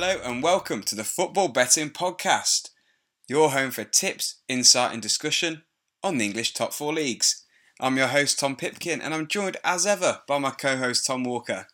Hello 0.00 0.20
and 0.22 0.44
welcome 0.44 0.84
to 0.84 0.94
the 0.94 1.02
Football 1.02 1.48
Betting 1.48 1.90
Podcast, 1.90 2.70
your 3.26 3.50
home 3.50 3.72
for 3.72 3.82
tips, 3.82 4.36
insight, 4.46 4.92
and 4.92 5.02
discussion 5.02 5.64
on 6.04 6.18
the 6.18 6.24
English 6.24 6.54
top 6.54 6.72
four 6.72 6.92
leagues. 6.92 7.44
I'm 7.80 7.96
your 7.96 8.06
host, 8.06 8.38
Tom 8.38 8.54
Pipkin, 8.54 9.00
and 9.00 9.12
I'm 9.12 9.26
joined 9.26 9.56
as 9.64 9.86
ever 9.86 10.20
by 10.28 10.38
my 10.38 10.52
co 10.52 10.76
host, 10.76 11.04
Tom 11.04 11.24
Walker. 11.24 11.66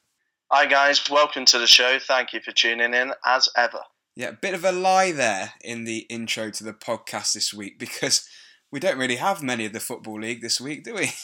Hi, 0.50 0.64
guys. 0.64 1.10
Welcome 1.10 1.44
to 1.44 1.58
the 1.58 1.66
show. 1.66 1.98
Thank 2.00 2.32
you 2.32 2.40
for 2.40 2.52
tuning 2.52 2.94
in 2.94 3.12
as 3.26 3.50
ever. 3.58 3.80
Yeah, 4.16 4.28
a 4.28 4.32
bit 4.32 4.54
of 4.54 4.64
a 4.64 4.72
lie 4.72 5.12
there 5.12 5.52
in 5.62 5.84
the 5.84 6.06
intro 6.08 6.48
to 6.48 6.64
the 6.64 6.72
podcast 6.72 7.34
this 7.34 7.52
week 7.52 7.78
because 7.78 8.26
we 8.72 8.80
don't 8.80 8.96
really 8.96 9.16
have 9.16 9.42
many 9.42 9.66
of 9.66 9.74
the 9.74 9.80
Football 9.80 10.20
League 10.20 10.40
this 10.40 10.58
week, 10.58 10.82
do 10.82 10.94
we? 10.94 11.10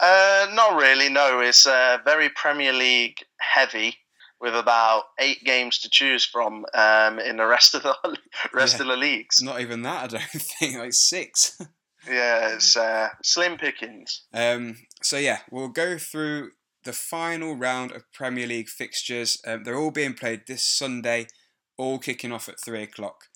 Uh, 0.00 0.46
not 0.54 0.80
really. 0.80 1.08
No, 1.10 1.40
it's 1.40 1.66
uh, 1.66 1.98
very 2.04 2.28
Premier 2.30 2.72
League 2.72 3.18
heavy 3.38 3.94
with 4.42 4.54
about 4.54 5.04
eight 5.18 5.42
games 5.44 5.78
to 5.78 5.88
choose 5.88 6.24
from 6.24 6.66
um, 6.74 7.18
in 7.20 7.36
the 7.38 7.46
rest 7.46 7.74
of 7.74 7.82
the 7.84 7.96
rest 8.52 8.74
Yeah. 8.76 8.82
of 8.82 8.86
the 8.88 8.96
leagues. 8.96 9.40
Not 9.40 9.60
even 9.62 9.80
that, 9.82 10.04
I 10.04 10.06
don't 10.08 10.22
think, 10.58 10.76
like 10.78 10.92
six. 10.92 11.58
Yeah, 12.04 12.54
it's 12.56 12.76
uh, 12.76 13.10
slim 13.22 13.56
pickings. 13.56 14.22
Um, 14.34 14.78
so 15.02 15.18
yeah, 15.18 15.38
we'll 15.52 15.68
go 15.68 15.98
through 15.98 16.50
the 16.82 16.92
final 16.92 17.54
round 17.54 17.92
of 17.92 18.10
Premier 18.12 18.44
League 18.48 18.68
fixtures. 18.68 19.40
Um, 19.46 19.62
they're 19.62 19.78
all 19.78 19.92
being 19.92 20.14
played 20.14 20.48
this 20.48 20.64
Sunday, 20.64 21.28
all 21.76 22.00
kicking 22.00 22.32
off 22.32 22.48
at 22.48 22.58
three 22.58 22.82
o'clock. 22.82 23.26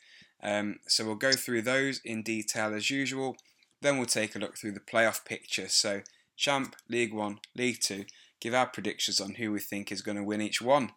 Um, 0.42 0.80
so 0.88 1.04
we'll 1.06 1.14
go 1.14 1.30
through 1.30 1.62
those 1.62 2.00
in 2.04 2.24
detail 2.24 2.74
as 2.74 2.90
usual. 2.90 3.36
Then 3.82 3.98
we'll 3.98 4.06
take 4.06 4.34
a 4.34 4.40
look 4.40 4.58
through 4.58 4.72
the 4.72 4.80
playoff 4.80 5.24
picture. 5.24 5.68
So 5.68 6.00
Champ, 6.36 6.74
League 6.88 7.14
One, 7.14 7.38
League 7.54 7.78
Two. 7.80 8.04
Give 8.40 8.54
our 8.54 8.66
predictions 8.66 9.20
on 9.20 9.34
who 9.34 9.52
we 9.52 9.60
think 9.60 9.90
is 9.90 10.02
going 10.02 10.16
to 10.16 10.24
win 10.24 10.40
each 10.40 10.60
one, 10.60 10.92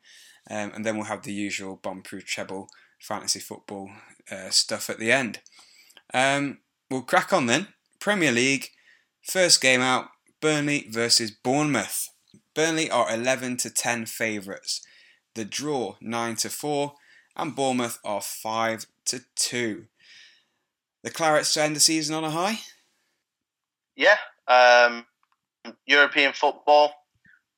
um, 0.49 0.71
and 0.73 0.85
then 0.85 0.95
we'll 0.95 1.05
have 1.05 1.23
the 1.23 1.33
usual 1.33 1.79
bomb-proof 1.81 2.25
treble 2.25 2.69
fantasy 2.99 3.39
football 3.39 3.89
uh, 4.31 4.49
stuff 4.49 4.89
at 4.89 4.99
the 4.99 5.11
end. 5.11 5.39
Um, 6.13 6.59
we'll 6.89 7.01
crack 7.01 7.31
on 7.31 7.45
then. 7.45 7.67
Premier 7.99 8.31
League, 8.31 8.69
first 9.21 9.61
game 9.61 9.81
out, 9.81 10.09
Burnley 10.41 10.87
versus 10.89 11.31
Bournemouth. 11.31 12.09
Burnley 12.53 12.89
are 12.89 13.13
11 13.13 13.57
to 13.57 13.69
10 13.69 14.05
favourites. 14.05 14.81
The 15.35 15.45
draw 15.45 15.95
9 16.01 16.35
to 16.37 16.49
4, 16.49 16.93
and 17.35 17.55
Bournemouth 17.55 17.99
are 18.03 18.21
5 18.21 18.85
to 19.05 19.21
2. 19.35 19.85
The 21.03 21.11
Clarets 21.11 21.53
to 21.53 21.63
end 21.63 21.75
the 21.75 21.79
season 21.79 22.15
on 22.15 22.23
a 22.23 22.31
high. 22.31 22.59
Yeah, 23.95 24.17
um, 24.47 25.05
European 25.85 26.33
football. 26.33 26.93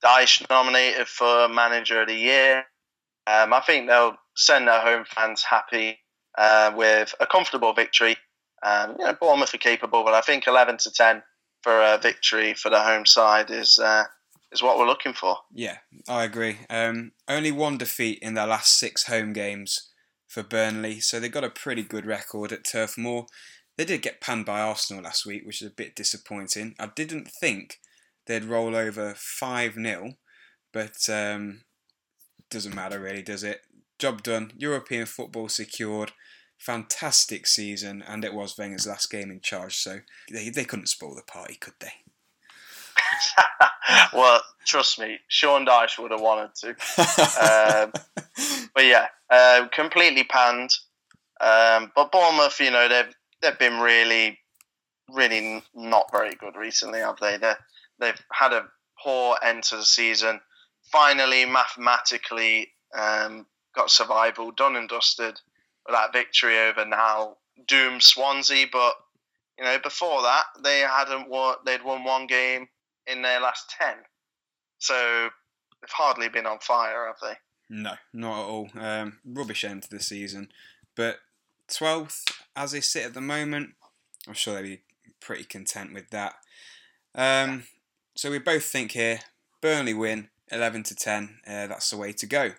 Dyche 0.04 0.48
nominated 0.50 1.08
for 1.08 1.48
Manager 1.48 2.02
of 2.02 2.08
the 2.08 2.16
Year. 2.16 2.66
Um, 3.28 3.54
I 3.54 3.62
think 3.62 3.88
they'll 3.88 4.18
send 4.36 4.68
their 4.68 4.82
home 4.82 5.06
fans 5.06 5.44
happy 5.44 6.00
uh, 6.38 6.72
with 6.76 7.14
a 7.20 7.28
comfortable 7.28 7.74
victory. 7.74 8.16
Um, 8.64 8.96
you 9.00 9.06
know, 9.06 9.14
Bournemouth 9.20 9.54
are 9.54 9.60
capable, 9.60 10.04
but 10.04 10.14
I 10.14 10.22
think 10.22 10.48
11 10.48 10.78
to 10.80 10.92
10 10.92 11.24
for 11.64 11.80
a 11.80 12.00
victory 12.02 12.54
for 12.54 12.70
the 12.70 12.82
home 12.82 13.06
side 13.06 13.52
is 13.52 13.80
uh, 13.80 14.04
is 14.52 14.62
what 14.62 14.78
we're 14.78 14.88
looking 14.88 15.14
for. 15.14 15.38
Yeah, 15.54 15.78
I 16.10 16.24
agree. 16.24 16.58
Um, 16.70 17.12
only 17.28 17.52
one 17.52 17.78
defeat 17.78 18.20
in 18.22 18.34
their 18.34 18.48
last 18.48 18.78
six 18.78 19.08
home 19.08 19.34
games 19.34 19.92
for 20.28 20.44
Burnley, 20.44 21.00
so 21.00 21.20
they've 21.20 21.32
got 21.32 21.44
a 21.44 21.50
pretty 21.50 21.84
good 21.84 22.06
record 22.06 22.52
at 22.52 22.64
Turf 22.64 22.98
Moor. 22.98 23.28
They 23.78 23.86
did 23.86 24.02
get 24.02 24.22
panned 24.22 24.45
by 24.45 24.61
Arsenal 24.61 25.04
last 25.04 25.26
week, 25.26 25.45
which 25.45 25.61
is 25.61 25.67
a 25.67 25.73
bit 25.73 25.95
disappointing. 25.95 26.76
I 26.80 26.88
didn't 26.88 27.30
think 27.30 27.80
they'd 28.31 28.45
roll 28.45 28.75
over 28.75 29.14
5 29.17 29.73
0, 29.73 30.14
but 30.71 31.09
um, 31.09 31.64
doesn't 32.49 32.75
matter 32.75 32.99
really, 32.99 33.21
does 33.21 33.43
it? 33.43 33.61
Job 33.99 34.23
done. 34.23 34.53
European 34.58 35.05
football 35.05 35.49
secured. 35.49 36.14
Fantastic 36.58 37.45
season, 37.45 38.03
and 38.08 38.23
it 38.23 38.33
was 38.33 38.58
Wenger's 38.58 38.87
last 38.87 39.11
game 39.11 39.31
in 39.31 39.42
charge, 39.42 39.75
so 39.75 39.99
they, 40.31 40.49
they 40.49 40.64
couldn't 40.64 40.87
spoil 40.87 41.15
the 41.15 41.23
party, 41.23 41.55
could 41.55 41.73
they? 41.80 41.92
well, 44.14 44.42
trust 44.65 44.99
me, 44.99 45.17
Sean 45.27 45.65
Dyche 45.65 45.99
would 45.99 46.11
have 46.11 46.21
wanted 46.21 46.52
to. 46.61 46.69
Um, 47.42 47.92
but 48.75 48.86
yeah, 48.86 49.08
um, 49.30 49.69
completely 49.73 50.23
panned. 50.23 50.69
Um, 51.42 51.92
but 51.95 52.11
Bournemouth, 52.11 52.59
you 52.59 52.69
know, 52.69 52.87
they've 52.87 53.13
they've 53.42 53.59
been 53.59 53.80
really, 53.80 54.37
really 55.09 55.63
not 55.73 56.11
very 56.11 56.36
good 56.36 56.55
recently, 56.55 56.99
have 56.99 57.17
they? 57.19 57.37
They 57.37 57.53
they've 58.02 58.22
had 58.32 58.52
a 58.52 58.67
poor 59.02 59.38
end 59.42 59.64
to 59.64 59.78
the 59.78 59.86
season. 59.86 60.42
Finally, 60.92 61.45
mathematically, 61.45 62.70
um, 62.98 63.45
got 63.73 63.89
survival 63.89 64.52
done 64.52 64.76
and 64.76 64.89
dusted 64.89 65.39
with 65.86 65.95
that 65.95 66.11
victory 66.11 66.60
over 66.60 66.86
now 66.86 67.38
doomed 67.67 68.04
Swansea. 68.04 68.67
But 68.72 68.95
you 69.58 69.64
know, 69.64 69.78
before 69.80 70.22
that, 70.23 70.44
they 70.64 70.80
hadn't 70.80 71.30
won. 71.30 71.56
They'd 71.66 71.84
won 71.84 72.04
one 72.04 72.28
game 72.28 72.67
in 73.08 73.22
their 73.22 73.40
last 73.40 73.73
ten. 73.80 73.95
So 74.80 75.30
they've 75.82 75.90
hardly 75.90 76.28
been 76.28 76.45
on 76.45 76.60
fire, 76.60 77.08
have 77.08 77.17
they? 77.22 77.38
No, 77.70 77.94
not 78.14 78.40
at 78.40 78.50
all. 78.50 78.70
Um, 78.78 79.20
rubbish 79.23 79.64
end 79.64 79.84
to 79.84 79.90
the 79.90 80.02
season. 80.02 80.50
But 80.95 81.20
12th, 81.70 82.30
as 82.54 82.73
they 82.73 82.82
sit 82.82 83.06
at 83.06 83.14
the 83.14 83.22
moment, 83.22 83.76
I'm 84.28 84.34
sure 84.34 84.56
they'll 84.56 84.64
be 84.64 84.82
pretty 85.22 85.45
content 85.45 85.94
with 85.94 86.10
that. 86.10 86.34
Um, 87.16 87.64
so 88.16 88.32
we 88.32 88.39
both 88.39 88.64
think 88.66 88.92
here 88.92 89.20
Burnley 89.61 89.94
win 89.94 90.30
11 90.52 90.83
to 90.83 90.95
10. 90.95 91.39
Uh, 91.48 91.67
that's 91.67 91.89
the 91.89 91.98
way 91.98 92.11
to 92.14 92.26
go. 92.26 92.52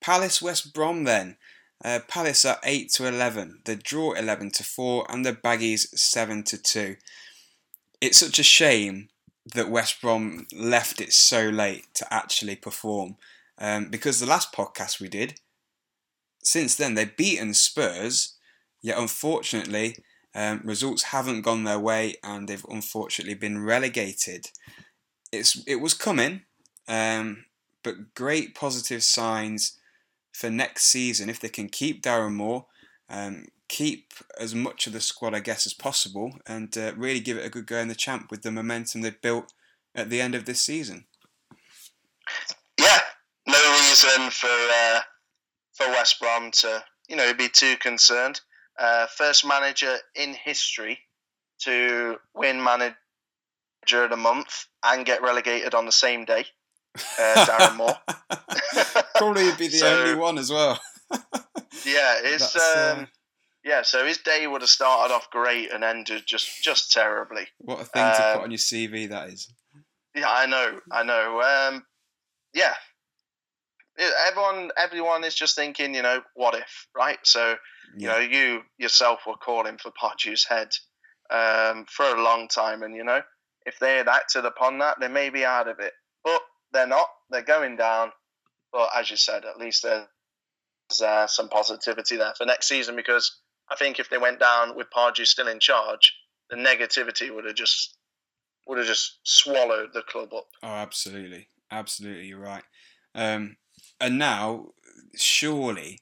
Palace 0.00 0.42
West 0.42 0.74
Brom 0.74 1.04
then. 1.04 1.36
Uh, 1.84 2.00
Palace 2.08 2.44
are 2.44 2.58
8 2.64 2.90
to 2.92 3.06
11. 3.06 3.60
The 3.64 3.76
draw 3.76 4.12
11 4.12 4.50
to 4.52 4.64
4 4.64 5.06
and 5.08 5.24
the 5.24 5.32
Baggies 5.32 5.96
7 5.98 6.42
to 6.44 6.58
2. 6.58 6.96
It's 8.00 8.18
such 8.18 8.38
a 8.38 8.44
shame 8.44 9.08
that 9.54 9.70
West 9.70 10.00
Brom 10.00 10.46
left 10.52 11.00
it 11.00 11.12
so 11.12 11.48
late 11.48 11.86
to 11.94 12.12
actually 12.12 12.56
perform 12.56 13.16
um, 13.58 13.88
because 13.88 14.20
the 14.20 14.26
last 14.26 14.52
podcast 14.52 15.00
we 15.00 15.08
did, 15.08 15.40
since 16.42 16.76
then 16.76 16.94
they've 16.94 17.16
beaten 17.16 17.54
Spurs, 17.54 18.34
yet 18.82 18.98
unfortunately 18.98 19.96
um, 20.38 20.60
results 20.62 21.02
haven't 21.02 21.42
gone 21.42 21.64
their 21.64 21.80
way 21.80 22.14
and 22.22 22.48
they've 22.48 22.64
unfortunately 22.70 23.34
been 23.34 23.64
relegated. 23.64 24.46
It's 25.32 25.60
it 25.66 25.80
was 25.80 25.94
coming, 25.94 26.42
um, 26.86 27.46
but 27.82 28.14
great 28.14 28.54
positive 28.54 29.02
signs 29.02 29.78
for 30.32 30.48
next 30.48 30.84
season 30.84 31.28
if 31.28 31.40
they 31.40 31.48
can 31.48 31.68
keep 31.68 32.02
Darren 32.02 32.34
Moore, 32.34 32.66
um, 33.10 33.46
keep 33.68 34.14
as 34.38 34.54
much 34.54 34.86
of 34.86 34.92
the 34.92 35.00
squad 35.00 35.34
I 35.34 35.40
guess 35.40 35.66
as 35.66 35.74
possible, 35.74 36.38
and 36.46 36.76
uh, 36.78 36.92
really 36.96 37.18
give 37.18 37.36
it 37.36 37.44
a 37.44 37.50
good 37.50 37.66
go 37.66 37.78
in 37.78 37.88
the 37.88 37.96
champ 37.96 38.30
with 38.30 38.42
the 38.42 38.52
momentum 38.52 39.00
they've 39.00 39.20
built 39.20 39.52
at 39.92 40.08
the 40.08 40.20
end 40.20 40.36
of 40.36 40.44
this 40.44 40.60
season. 40.60 41.06
Yeah, 42.78 43.00
no 43.44 43.72
reason 43.72 44.30
for 44.30 44.46
uh, 44.46 45.00
for 45.72 45.88
West 45.88 46.20
Brom 46.20 46.52
to 46.52 46.84
you 47.08 47.16
know 47.16 47.34
be 47.34 47.48
too 47.48 47.74
concerned. 47.78 48.40
Uh, 48.78 49.06
first 49.08 49.46
manager 49.46 49.96
in 50.14 50.34
history 50.34 50.98
to 51.60 52.16
win 52.34 52.62
manager 52.62 52.94
of 54.04 54.10
the 54.10 54.16
month 54.16 54.66
and 54.84 55.04
get 55.04 55.22
relegated 55.22 55.74
on 55.74 55.84
the 55.86 55.92
same 55.92 56.24
day. 56.24 56.44
Uh, 57.18 57.34
Darren 57.46 57.76
Moore. 57.76 57.96
Probably 59.16 59.50
be 59.58 59.68
the 59.68 59.78
So- 59.78 60.02
only 60.02 60.14
one 60.14 60.38
as 60.38 60.50
well. 60.50 60.78
Yeah, 61.84 62.16
it's 62.22 62.54
uh, 62.56 62.96
um, 62.98 63.08
yeah. 63.64 63.82
So 63.82 64.04
his 64.04 64.18
day 64.18 64.46
would 64.46 64.60
have 64.60 64.68
started 64.70 65.14
off 65.14 65.30
great 65.30 65.72
and 65.72 65.82
ended 65.84 66.24
just 66.26 66.62
just 66.62 66.92
terribly. 66.92 67.46
What 67.58 67.80
a 67.80 67.84
thing 67.84 68.02
to 68.04 68.26
um, 68.28 68.34
put 68.34 68.42
on 68.44 68.50
your 68.50 68.58
CV 68.58 69.08
that 69.08 69.28
is. 69.30 69.52
Yeah, 70.14 70.28
I 70.28 70.46
know, 70.46 70.80
I 70.90 71.02
know. 71.04 71.40
Um, 71.40 71.84
yeah, 72.52 72.74
everyone, 74.26 74.70
everyone 74.76 75.24
is 75.24 75.34
just 75.34 75.56
thinking, 75.56 75.94
you 75.94 76.02
know, 76.02 76.22
what 76.34 76.54
if, 76.54 76.88
right? 76.96 77.18
So, 77.24 77.56
you 77.96 78.08
know, 78.08 78.18
you 78.18 78.62
yourself 78.78 79.20
were 79.26 79.34
calling 79.34 79.78
for 79.78 79.90
Pardew's 79.90 80.44
head 80.44 80.68
um, 81.30 81.86
for 81.88 82.06
a 82.06 82.22
long 82.22 82.48
time, 82.48 82.82
and 82.82 82.94
you 82.94 83.04
know, 83.04 83.22
if 83.66 83.78
they 83.78 83.96
had 83.96 84.08
acted 84.08 84.44
upon 84.44 84.78
that, 84.78 85.00
they 85.00 85.08
may 85.08 85.30
be 85.30 85.44
out 85.44 85.68
of 85.68 85.78
it. 85.80 85.92
But 86.24 86.40
they're 86.72 86.86
not. 86.86 87.08
They're 87.30 87.42
going 87.42 87.76
down. 87.76 88.10
But 88.72 88.90
as 88.96 89.10
you 89.10 89.16
said, 89.16 89.44
at 89.44 89.58
least 89.58 89.82
there's 89.82 91.02
uh, 91.02 91.26
some 91.26 91.48
positivity 91.48 92.16
there 92.16 92.34
for 92.36 92.44
next 92.44 92.68
season 92.68 92.96
because 92.96 93.40
I 93.70 93.76
think 93.76 93.98
if 93.98 94.10
they 94.10 94.18
went 94.18 94.40
down 94.40 94.76
with 94.76 94.90
Pardew 94.90 95.26
still 95.26 95.48
in 95.48 95.60
charge, 95.60 96.14
the 96.50 96.56
negativity 96.56 97.34
would 97.34 97.44
have 97.44 97.54
just 97.54 97.96
would 98.66 98.78
have 98.78 98.86
just 98.86 99.18
swallowed 99.22 99.90
the 99.94 100.02
club 100.02 100.34
up. 100.34 100.46
Oh, 100.62 100.68
absolutely, 100.68 101.48
absolutely, 101.70 102.26
you're 102.26 102.38
right. 102.38 102.64
Um, 103.14 103.56
and 104.00 104.18
now, 104.18 104.68
surely, 105.16 106.00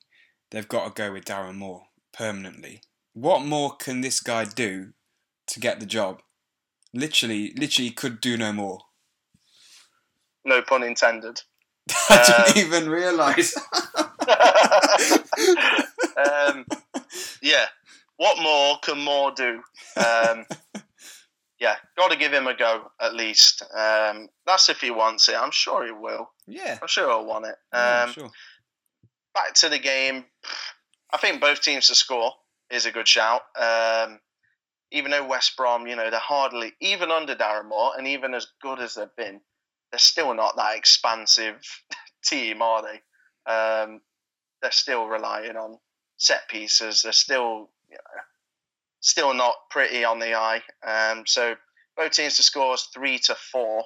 they've 0.50 0.69
got 0.69 0.84
to 0.94 1.02
go 1.02 1.12
with 1.12 1.25
Darren 1.25 1.56
Moore 1.56 1.84
permanently. 2.12 2.82
What 3.12 3.43
more 3.44 3.76
can 3.76 4.00
this 4.00 4.20
guy 4.20 4.44
do 4.44 4.93
to 5.48 5.60
get 5.60 5.81
the 5.81 5.87
job? 5.87 6.20
Literally, 6.93 7.52
literally, 7.56 7.90
could 7.90 8.20
do 8.20 8.37
no 8.37 8.52
more. 8.52 8.81
No 10.44 10.62
pun 10.62 10.82
intended. 10.82 11.43
I 12.10 12.50
didn't 12.54 12.72
Um, 12.72 12.72
even 12.81 12.90
realise. 12.90 13.56
um, 16.16 16.64
yeah. 17.42 17.66
What 18.16 18.38
more 18.42 18.78
can 18.82 18.99
Moore 18.99 19.32
do? 19.37 19.62
Um, 19.96 20.46
yeah, 21.60 21.76
got 21.96 22.10
to 22.10 22.16
give 22.16 22.32
him 22.32 22.46
a 22.46 22.56
go 22.56 22.90
at 23.00 23.14
least. 23.14 23.62
Um, 23.62 24.28
that's 24.46 24.69
if 24.69 24.81
he 24.81 24.90
wants 24.90 25.28
it. 25.28 25.37
I'm 25.37 25.50
sure 25.50 25.84
he 25.84 25.92
will. 25.92 26.31
Yeah. 26.46 26.78
I'm 26.81 26.88
sure 26.88 27.08
he'll 27.08 27.26
want 27.26 27.46
it. 27.46 27.56
yeah, 27.75 28.04
Um, 28.06 28.12
sure. 28.12 28.31
Back 29.36 29.54
to 29.54 29.68
the 29.68 29.78
game. 29.78 30.24
I 31.12 31.18
think 31.18 31.40
both 31.40 31.60
teams 31.60 31.86
to 31.88 31.94
score 31.94 32.32
is 32.70 32.86
a 32.86 32.90
good 32.90 33.06
shout. 33.06 33.42
Um, 33.56 34.18
even 34.90 35.10
though 35.10 35.26
West 35.26 35.56
Brom, 35.56 35.86
you 35.86 35.94
know, 35.94 36.10
they're 36.10 36.18
hardly 36.18 36.72
even 36.80 37.10
under 37.10 37.36
Darren 37.36 37.68
Moore, 37.68 37.92
and 37.96 38.06
even 38.08 38.34
as 38.34 38.48
good 38.60 38.80
as 38.80 38.94
they've 38.94 39.14
been, 39.16 39.40
they're 39.92 39.98
still 39.98 40.34
not 40.34 40.56
that 40.56 40.76
expansive 40.76 41.60
team, 42.24 42.62
are 42.62 42.82
they? 42.82 43.52
Um, 43.52 44.00
they're 44.62 44.72
still 44.72 45.06
relying 45.06 45.56
on 45.56 45.78
set 46.16 46.48
pieces. 46.48 47.02
They're 47.02 47.12
still, 47.12 47.70
you 47.88 47.96
know, 47.96 48.22
still 49.00 49.34
not 49.34 49.54
pretty 49.70 50.04
on 50.04 50.18
the 50.18 50.34
eye. 50.34 50.62
Um, 50.86 51.24
so 51.26 51.54
both 51.96 52.12
teams 52.12 52.36
to 52.36 52.42
score 52.42 52.74
is 52.74 52.88
three 52.94 53.18
to 53.20 53.34
four. 53.34 53.84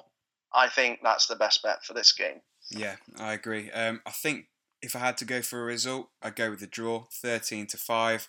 I 0.53 0.67
think 0.67 0.99
that's 1.03 1.27
the 1.27 1.35
best 1.35 1.61
bet 1.63 1.83
for 1.83 1.93
this 1.93 2.13
game. 2.13 2.41
Yeah, 2.69 2.95
I 3.19 3.33
agree. 3.33 3.71
Um, 3.71 4.01
I 4.05 4.11
think 4.11 4.45
if 4.81 4.95
I 4.95 4.99
had 4.99 5.17
to 5.17 5.25
go 5.25 5.41
for 5.41 5.61
a 5.61 5.65
result, 5.65 6.09
I'd 6.21 6.35
go 6.35 6.49
with 6.49 6.59
the 6.59 6.67
draw, 6.67 7.05
thirteen 7.11 7.67
to 7.67 7.77
five. 7.77 8.27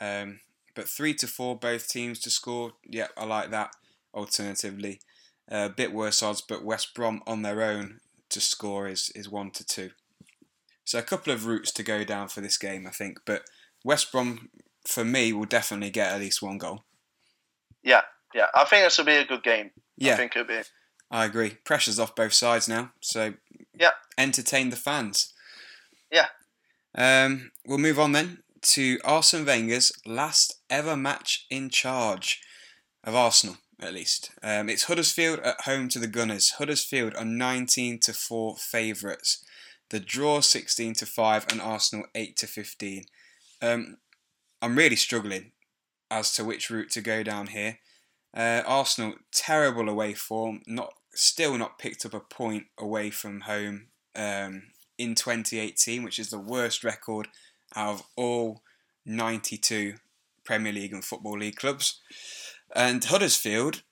Um, 0.00 0.40
but 0.74 0.88
three 0.88 1.14
to 1.14 1.26
four, 1.26 1.56
both 1.56 1.88
teams 1.88 2.18
to 2.20 2.30
score. 2.30 2.72
Yeah, 2.84 3.08
I 3.16 3.24
like 3.24 3.50
that. 3.50 3.70
Alternatively, 4.14 5.00
a 5.48 5.68
bit 5.68 5.92
worse 5.92 6.22
odds, 6.22 6.42
but 6.42 6.64
West 6.64 6.94
Brom 6.94 7.22
on 7.26 7.42
their 7.42 7.62
own 7.62 8.00
to 8.30 8.40
score 8.40 8.88
is 8.88 9.10
is 9.14 9.28
one 9.28 9.50
to 9.52 9.64
two. 9.64 9.90
So 10.84 10.98
a 10.98 11.02
couple 11.02 11.32
of 11.32 11.46
routes 11.46 11.72
to 11.72 11.82
go 11.82 12.04
down 12.04 12.28
for 12.28 12.40
this 12.40 12.56
game, 12.58 12.86
I 12.86 12.90
think. 12.90 13.18
But 13.24 13.42
West 13.84 14.12
Brom, 14.12 14.50
for 14.86 15.04
me, 15.04 15.32
will 15.32 15.44
definitely 15.46 15.90
get 15.90 16.12
at 16.12 16.20
least 16.20 16.42
one 16.42 16.58
goal. 16.58 16.84
Yeah, 17.82 18.02
yeah. 18.34 18.46
I 18.54 18.64
think 18.64 18.84
this 18.84 18.98
will 18.98 19.04
be 19.04 19.16
a 19.16 19.24
good 19.24 19.42
game. 19.42 19.70
Yeah. 19.96 20.14
I 20.14 20.16
think 20.16 20.36
it'll 20.36 20.46
be. 20.48 20.62
I 21.10 21.24
agree. 21.24 21.50
Pressure's 21.64 21.98
off 22.00 22.14
both 22.14 22.34
sides 22.34 22.68
now, 22.68 22.92
so 23.00 23.34
Yeah. 23.78 23.92
entertain 24.18 24.70
the 24.70 24.76
fans. 24.76 25.32
Yeah. 26.10 26.28
Um, 26.94 27.52
we'll 27.66 27.78
move 27.78 27.98
on 27.98 28.12
then 28.12 28.38
to 28.62 28.98
Arsene 29.04 29.44
Wenger's 29.44 29.92
last 30.04 30.60
ever 30.70 30.96
match 30.96 31.46
in 31.50 31.70
charge 31.70 32.40
of 33.04 33.14
Arsenal, 33.14 33.58
at 33.80 33.94
least. 33.94 34.30
Um, 34.42 34.68
it's 34.68 34.84
Huddersfield 34.84 35.40
at 35.40 35.62
home 35.62 35.88
to 35.90 35.98
the 35.98 36.06
Gunners. 36.06 36.52
Huddersfield 36.52 37.14
are 37.16 37.24
19 37.24 38.00
to 38.00 38.12
4 38.12 38.56
favourites. 38.56 39.44
The 39.90 40.00
draw 40.00 40.40
16 40.40 40.94
to 40.94 41.06
5 41.06 41.46
and 41.50 41.60
Arsenal 41.60 42.06
8 42.14 42.36
to 42.38 42.46
15. 42.46 43.04
Um, 43.62 43.98
I'm 44.60 44.76
really 44.76 44.96
struggling 44.96 45.52
as 46.10 46.32
to 46.34 46.44
which 46.44 46.70
route 46.70 46.90
to 46.90 47.00
go 47.00 47.22
down 47.22 47.48
here. 47.48 47.78
Uh, 48.36 48.62
Arsenal 48.66 49.14
terrible 49.32 49.88
away 49.88 50.12
form, 50.14 50.62
not 50.66 50.92
still 51.14 51.56
not 51.56 51.78
picked 51.78 52.04
up 52.04 52.14
a 52.14 52.20
point 52.20 52.66
away 52.78 53.10
from 53.10 53.42
home 53.42 53.86
um, 54.14 54.64
in 54.98 55.14
2018, 55.14 56.02
which 56.02 56.18
is 56.18 56.30
the 56.30 56.38
worst 56.38 56.84
record 56.84 57.28
out 57.74 57.94
of 57.94 58.02
all 58.16 58.62
92 59.04 59.94
Premier 60.44 60.72
League 60.72 60.92
and 60.92 61.04
Football 61.04 61.38
League 61.38 61.56
clubs. 61.56 62.00
And 62.74 63.04
Huddersfield, 63.04 63.82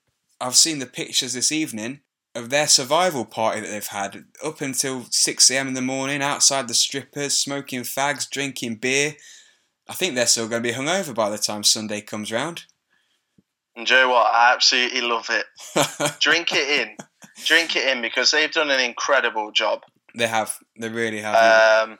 I've 0.40 0.56
seen 0.56 0.78
the 0.78 0.86
pictures 0.86 1.32
this 1.32 1.52
evening 1.52 2.00
of 2.34 2.50
their 2.50 2.66
survival 2.66 3.24
party 3.24 3.60
that 3.60 3.68
they've 3.68 3.86
had 3.86 4.24
up 4.44 4.60
until 4.60 5.06
6 5.08 5.50
a.m. 5.50 5.68
in 5.68 5.74
the 5.74 5.82
morning 5.82 6.22
outside 6.22 6.66
the 6.66 6.74
strippers, 6.74 7.36
smoking 7.36 7.82
fags, 7.82 8.28
drinking 8.28 8.76
beer. 8.76 9.14
I 9.88 9.92
think 9.92 10.14
they're 10.14 10.26
still 10.26 10.48
going 10.48 10.62
to 10.62 10.68
be 10.68 10.74
hungover 10.74 11.14
by 11.14 11.30
the 11.30 11.38
time 11.38 11.62
Sunday 11.62 12.00
comes 12.00 12.32
round. 12.32 12.64
And 13.76 13.88
you 13.88 13.96
know 13.96 14.08
what? 14.08 14.26
I 14.32 14.52
absolutely 14.52 15.00
love 15.02 15.28
it. 15.30 15.46
Drink 16.20 16.52
it 16.52 16.80
in. 16.80 16.96
Drink 17.44 17.76
it 17.76 17.88
in 17.88 18.02
because 18.02 18.30
they've 18.30 18.50
done 18.50 18.70
an 18.70 18.80
incredible 18.80 19.50
job. 19.52 19.82
They 20.14 20.26
have. 20.26 20.58
They 20.78 20.88
really 20.88 21.20
have. 21.20 21.88
Um, 21.88 21.98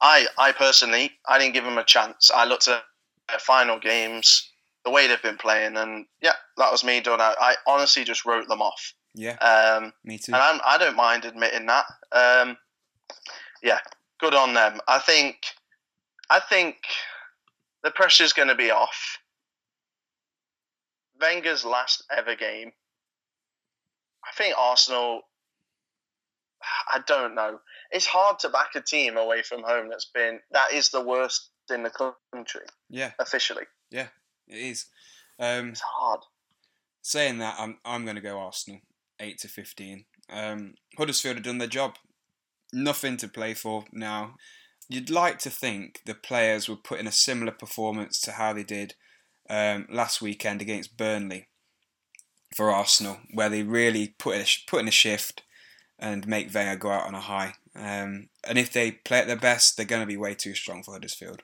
I, 0.00 0.26
I 0.38 0.52
personally, 0.52 1.12
I 1.26 1.38
didn't 1.38 1.54
give 1.54 1.64
them 1.64 1.78
a 1.78 1.84
chance. 1.84 2.30
I 2.34 2.44
looked 2.44 2.68
at 2.68 2.82
their 3.28 3.38
final 3.38 3.78
games, 3.78 4.50
the 4.84 4.90
way 4.90 5.06
they've 5.06 5.22
been 5.22 5.38
playing, 5.38 5.76
and 5.76 6.04
yeah, 6.20 6.34
that 6.58 6.70
was 6.70 6.84
me 6.84 7.00
done. 7.00 7.20
I, 7.20 7.34
I 7.40 7.54
honestly 7.66 8.04
just 8.04 8.24
wrote 8.26 8.46
them 8.48 8.60
off. 8.60 8.92
yeah, 9.14 9.36
Um, 9.38 9.92
me 10.04 10.18
too. 10.18 10.32
and 10.34 10.42
I'm, 10.42 10.60
I 10.66 10.76
don't 10.78 10.96
mind 10.96 11.24
admitting 11.24 11.66
that. 11.66 11.86
Um, 12.12 12.56
yeah, 13.62 13.78
good 14.20 14.34
on 14.34 14.52
them. 14.52 14.78
I 14.86 14.98
think, 14.98 15.38
I 16.28 16.40
think 16.40 16.76
the 17.82 17.90
pressure's 17.90 18.34
going 18.34 18.48
to 18.48 18.54
be 18.54 18.70
off. 18.70 19.18
Wenger's 21.20 21.64
last 21.64 22.04
ever 22.14 22.36
game. 22.36 22.72
I 24.24 24.32
think 24.36 24.54
Arsenal. 24.58 25.22
I 26.92 27.00
don't 27.06 27.34
know. 27.34 27.60
It's 27.90 28.06
hard 28.06 28.38
to 28.40 28.48
back 28.48 28.70
a 28.74 28.80
team 28.80 29.16
away 29.16 29.42
from 29.42 29.62
home 29.62 29.88
that's 29.88 30.10
been 30.14 30.40
that 30.52 30.72
is 30.72 30.90
the 30.90 31.02
worst 31.02 31.50
in 31.72 31.82
the 31.82 32.14
country 32.32 32.62
Yeah, 32.88 33.12
officially. 33.18 33.64
Yeah, 33.90 34.08
it 34.48 34.58
is. 34.58 34.86
Um, 35.38 35.70
It's 35.70 35.80
hard. 35.80 36.20
saying 37.02 37.38
that, 37.38 37.56
I'm 37.58 37.78
I'm 37.84 38.04
going 38.04 38.16
to 38.16 38.22
go 38.22 38.38
Arsenal, 38.38 38.80
eight 39.20 39.38
to 39.40 39.48
fifteen. 39.48 40.06
Um, 40.30 40.74
Huddersfield 40.98 41.36
have 41.36 41.44
done 41.44 41.58
their 41.58 41.68
job. 41.68 41.96
Nothing 42.72 43.16
to 43.18 43.28
play 43.28 43.54
for 43.54 43.84
now. 43.92 44.34
You'd 44.88 45.10
like 45.10 45.38
to 45.40 45.50
think 45.50 46.00
the 46.06 46.14
players 46.14 46.68
would 46.68 46.84
put 46.84 47.00
in 47.00 47.06
a 47.06 47.12
similar 47.12 47.52
performance 47.52 48.20
to 48.20 48.32
how 48.32 48.52
they 48.52 48.62
did 48.64 48.94
um, 49.50 49.86
last 49.90 50.22
weekend 50.22 50.60
against 50.62 50.96
Burnley 50.96 51.48
for 52.56 52.70
Arsenal, 52.70 53.18
where 53.34 53.48
they 53.48 53.62
really 53.62 54.14
put 54.18 54.36
in 54.36 54.42
a, 54.42 54.46
put 54.68 54.80
in 54.80 54.88
a 54.88 54.92
shift 54.92 55.42
and 55.98 56.26
make 56.26 56.52
Wenger 56.52 56.76
go 56.76 56.90
out 56.90 57.06
on 57.06 57.14
a 57.14 57.20
high. 57.20 57.54
Um, 57.74 58.28
and 58.44 58.58
if 58.58 58.72
they 58.72 58.92
play 58.92 59.18
at 59.18 59.26
their 59.26 59.36
best, 59.36 59.76
they're 59.76 59.86
going 59.86 60.02
to 60.02 60.06
be 60.06 60.16
way 60.16 60.34
too 60.34 60.54
strong 60.54 60.82
for 60.82 60.92
Huddersfield. 60.92 61.42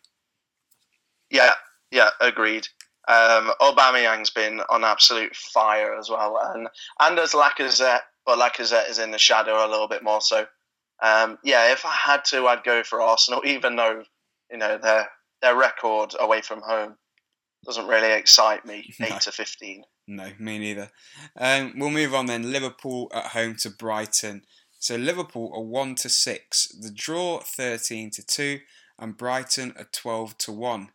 Yeah, 1.30 1.54
yeah, 1.90 2.11
agreed. 2.21 2.68
Um, 3.09 3.52
Aubameyang's 3.61 4.30
been 4.30 4.61
on 4.68 4.85
absolute 4.85 5.35
fire 5.35 5.99
as 5.99 6.09
well, 6.09 6.38
and 6.54 6.68
and 7.00 7.18
as 7.18 7.32
Lacazette, 7.32 8.02
but 8.25 8.38
Lacazette 8.38 8.88
is 8.88 8.99
in 8.99 9.11
the 9.11 9.18
shadow 9.18 9.66
a 9.66 9.68
little 9.68 9.88
bit 9.88 10.04
more. 10.04 10.21
So, 10.21 10.47
um, 11.02 11.38
yeah, 11.42 11.73
if 11.73 11.85
I 11.85 11.92
had 11.92 12.25
to, 12.26 12.47
I'd 12.47 12.62
go 12.62 12.85
for 12.85 13.00
Arsenal, 13.00 13.42
even 13.47 13.76
though 13.76 14.04
you 14.50 14.59
know 14.59 14.78
their 14.78 15.09
their 15.40 15.56
record 15.56 16.14
away 16.21 16.42
from 16.42 16.61
home 16.62 16.97
doesn't 17.64 17.87
really 17.87 18.12
excite 18.12 18.64
me. 18.66 18.95
No. 19.00 19.07
Eight 19.07 19.21
to 19.23 19.33
fifteen. 19.33 19.85
No, 20.07 20.31
me 20.38 20.59
neither. 20.59 20.90
Um, 21.37 21.75
we'll 21.76 21.90
move 21.90 22.14
on 22.14 22.26
then. 22.26 22.52
Liverpool 22.52 23.11
at 23.14 23.26
home 23.26 23.57
to 23.57 23.71
Brighton. 23.71 24.42
So 24.78 24.97
Liverpool 24.97 25.52
are 25.54 25.62
one 25.62 25.95
to 25.97 26.09
six. 26.09 26.69
The 26.69 26.90
draw 26.90 27.40
thirteen 27.40 28.11
to 28.11 28.26
two, 28.26 28.61
and 28.99 29.16
Brighton 29.16 29.75
are 29.78 29.88
twelve 29.92 30.37
to 30.38 30.52
one. 30.52 30.90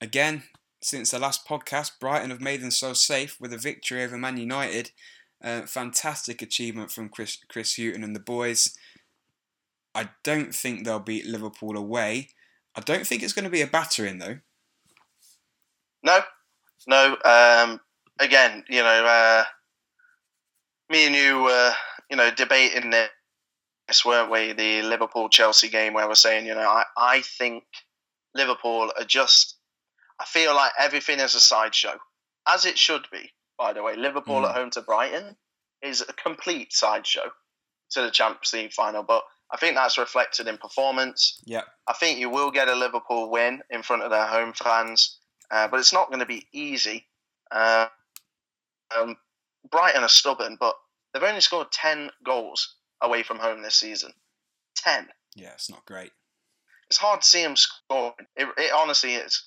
Again, 0.00 0.44
since 0.82 1.10
the 1.10 1.18
last 1.18 1.46
podcast, 1.46 2.00
Brighton 2.00 2.30
have 2.30 2.40
made 2.40 2.60
themselves 2.60 3.00
safe 3.00 3.36
with 3.40 3.52
a 3.52 3.58
victory 3.58 4.02
over 4.02 4.18
Man 4.18 4.36
United. 4.36 4.90
Uh, 5.42 5.62
fantastic 5.62 6.40
achievement 6.40 6.90
from 6.90 7.08
Chris 7.08 7.38
Chris 7.48 7.76
Hughton 7.76 8.04
and 8.04 8.16
the 8.16 8.20
boys. 8.20 8.76
I 9.94 10.10
don't 10.22 10.54
think 10.54 10.84
they'll 10.84 10.98
beat 11.00 11.26
Liverpool 11.26 11.76
away. 11.76 12.28
I 12.74 12.80
don't 12.80 13.06
think 13.06 13.22
it's 13.22 13.32
going 13.32 13.44
to 13.44 13.50
be 13.50 13.60
a 13.60 13.66
battering 13.66 14.18
though. 14.18 14.38
No, 16.02 16.20
no. 16.86 17.16
Um, 17.24 17.80
again, 18.18 18.64
you 18.68 18.82
know, 18.82 19.04
uh, 19.04 19.44
me 20.90 21.06
and 21.06 21.14
you 21.14 21.42
were, 21.42 21.72
you 22.10 22.16
know, 22.16 22.30
debating 22.30 22.90
this, 22.90 24.04
weren't 24.04 24.30
we? 24.30 24.52
The 24.52 24.82
Liverpool 24.82 25.28
Chelsea 25.28 25.68
game 25.68 25.94
where 25.94 26.06
we're 26.08 26.14
saying, 26.14 26.46
you 26.46 26.54
know, 26.54 26.68
I, 26.68 26.84
I 26.96 27.20
think 27.22 27.64
Liverpool 28.34 28.92
are 28.98 29.04
just. 29.04 29.56
I 30.20 30.24
feel 30.24 30.54
like 30.54 30.72
everything 30.78 31.18
is 31.18 31.34
a 31.34 31.40
sideshow, 31.40 31.94
as 32.48 32.64
it 32.64 32.78
should 32.78 33.06
be. 33.10 33.30
By 33.58 33.72
the 33.72 33.82
way, 33.82 33.96
Liverpool 33.96 34.42
Mm. 34.42 34.48
at 34.50 34.54
home 34.54 34.70
to 34.70 34.82
Brighton 34.82 35.36
is 35.82 36.00
a 36.00 36.12
complete 36.12 36.72
sideshow 36.72 37.30
to 37.90 38.02
the 38.02 38.10
Champions 38.10 38.52
League 38.52 38.72
final, 38.72 39.02
but 39.02 39.22
I 39.52 39.56
think 39.56 39.74
that's 39.74 39.98
reflected 39.98 40.46
in 40.48 40.58
performance. 40.58 41.40
Yeah, 41.44 41.62
I 41.88 41.92
think 41.94 42.18
you 42.18 42.30
will 42.30 42.50
get 42.50 42.68
a 42.68 42.74
Liverpool 42.74 43.30
win 43.30 43.62
in 43.70 43.82
front 43.82 44.02
of 44.02 44.10
their 44.10 44.26
home 44.26 44.52
fans, 44.52 45.18
uh, 45.52 45.68
but 45.68 45.78
it's 45.78 45.92
not 45.92 46.08
going 46.08 46.20
to 46.20 46.26
be 46.26 46.46
easy. 46.52 47.06
Uh, 47.50 47.86
um, 48.98 49.16
Brighton 49.70 50.02
are 50.02 50.08
stubborn, 50.08 50.56
but 50.58 50.74
they've 51.12 51.22
only 51.22 51.42
scored 51.42 51.70
10 51.70 52.10
goals 52.24 52.76
away 53.02 53.22
from 53.22 53.38
home 53.38 53.62
this 53.62 53.76
season. 53.76 54.12
10. 54.76 55.08
yeah, 55.36 55.50
it's 55.52 55.70
not 55.70 55.84
great. 55.84 56.10
It's 56.88 56.96
hard 56.96 57.20
to 57.20 57.28
see 57.28 57.42
them 57.42 57.56
scoring. 57.56 58.12
It, 58.34 58.48
it 58.56 58.72
honestly 58.74 59.14
is. 59.14 59.44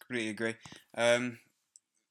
Completely 0.00 0.30
agree. 0.30 0.54
Um, 0.96 1.38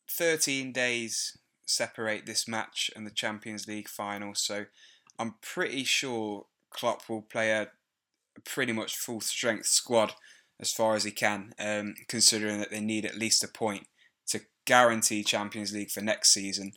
13 0.09 0.71
days 0.71 1.37
separate 1.65 2.25
this 2.25 2.47
match 2.47 2.91
and 2.95 3.05
the 3.05 3.11
Champions 3.11 3.67
League 3.67 3.89
final, 3.89 4.35
so 4.35 4.65
I'm 5.19 5.35
pretty 5.41 5.83
sure 5.83 6.45
Klopp 6.69 7.09
will 7.09 7.21
play 7.21 7.51
a 7.51 7.69
pretty 8.45 8.71
much 8.71 8.95
full 8.95 9.21
strength 9.21 9.67
squad 9.67 10.13
as 10.61 10.71
far 10.71 10.95
as 10.95 11.03
he 11.03 11.11
can, 11.11 11.53
um, 11.59 11.95
considering 12.07 12.59
that 12.59 12.69
they 12.69 12.79
need 12.79 13.05
at 13.05 13.17
least 13.17 13.43
a 13.43 13.47
point 13.47 13.87
to 14.27 14.41
guarantee 14.65 15.23
Champions 15.23 15.73
League 15.73 15.89
for 15.89 16.01
next 16.01 16.31
season. 16.31 16.73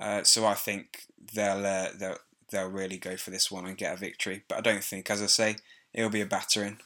Uh, 0.00 0.22
so 0.22 0.46
I 0.46 0.54
think 0.54 1.02
they'll 1.34 1.66
uh, 1.66 1.88
they'll 1.98 2.18
they'll 2.50 2.70
really 2.70 2.98
go 2.98 3.16
for 3.16 3.30
this 3.30 3.50
one 3.50 3.66
and 3.66 3.76
get 3.76 3.94
a 3.94 3.96
victory. 3.96 4.44
But 4.48 4.58
I 4.58 4.60
don't 4.60 4.84
think, 4.84 5.10
as 5.10 5.20
I 5.20 5.26
say, 5.26 5.56
it'll 5.92 6.10
be 6.10 6.22
a 6.22 6.26
battering. 6.26 6.78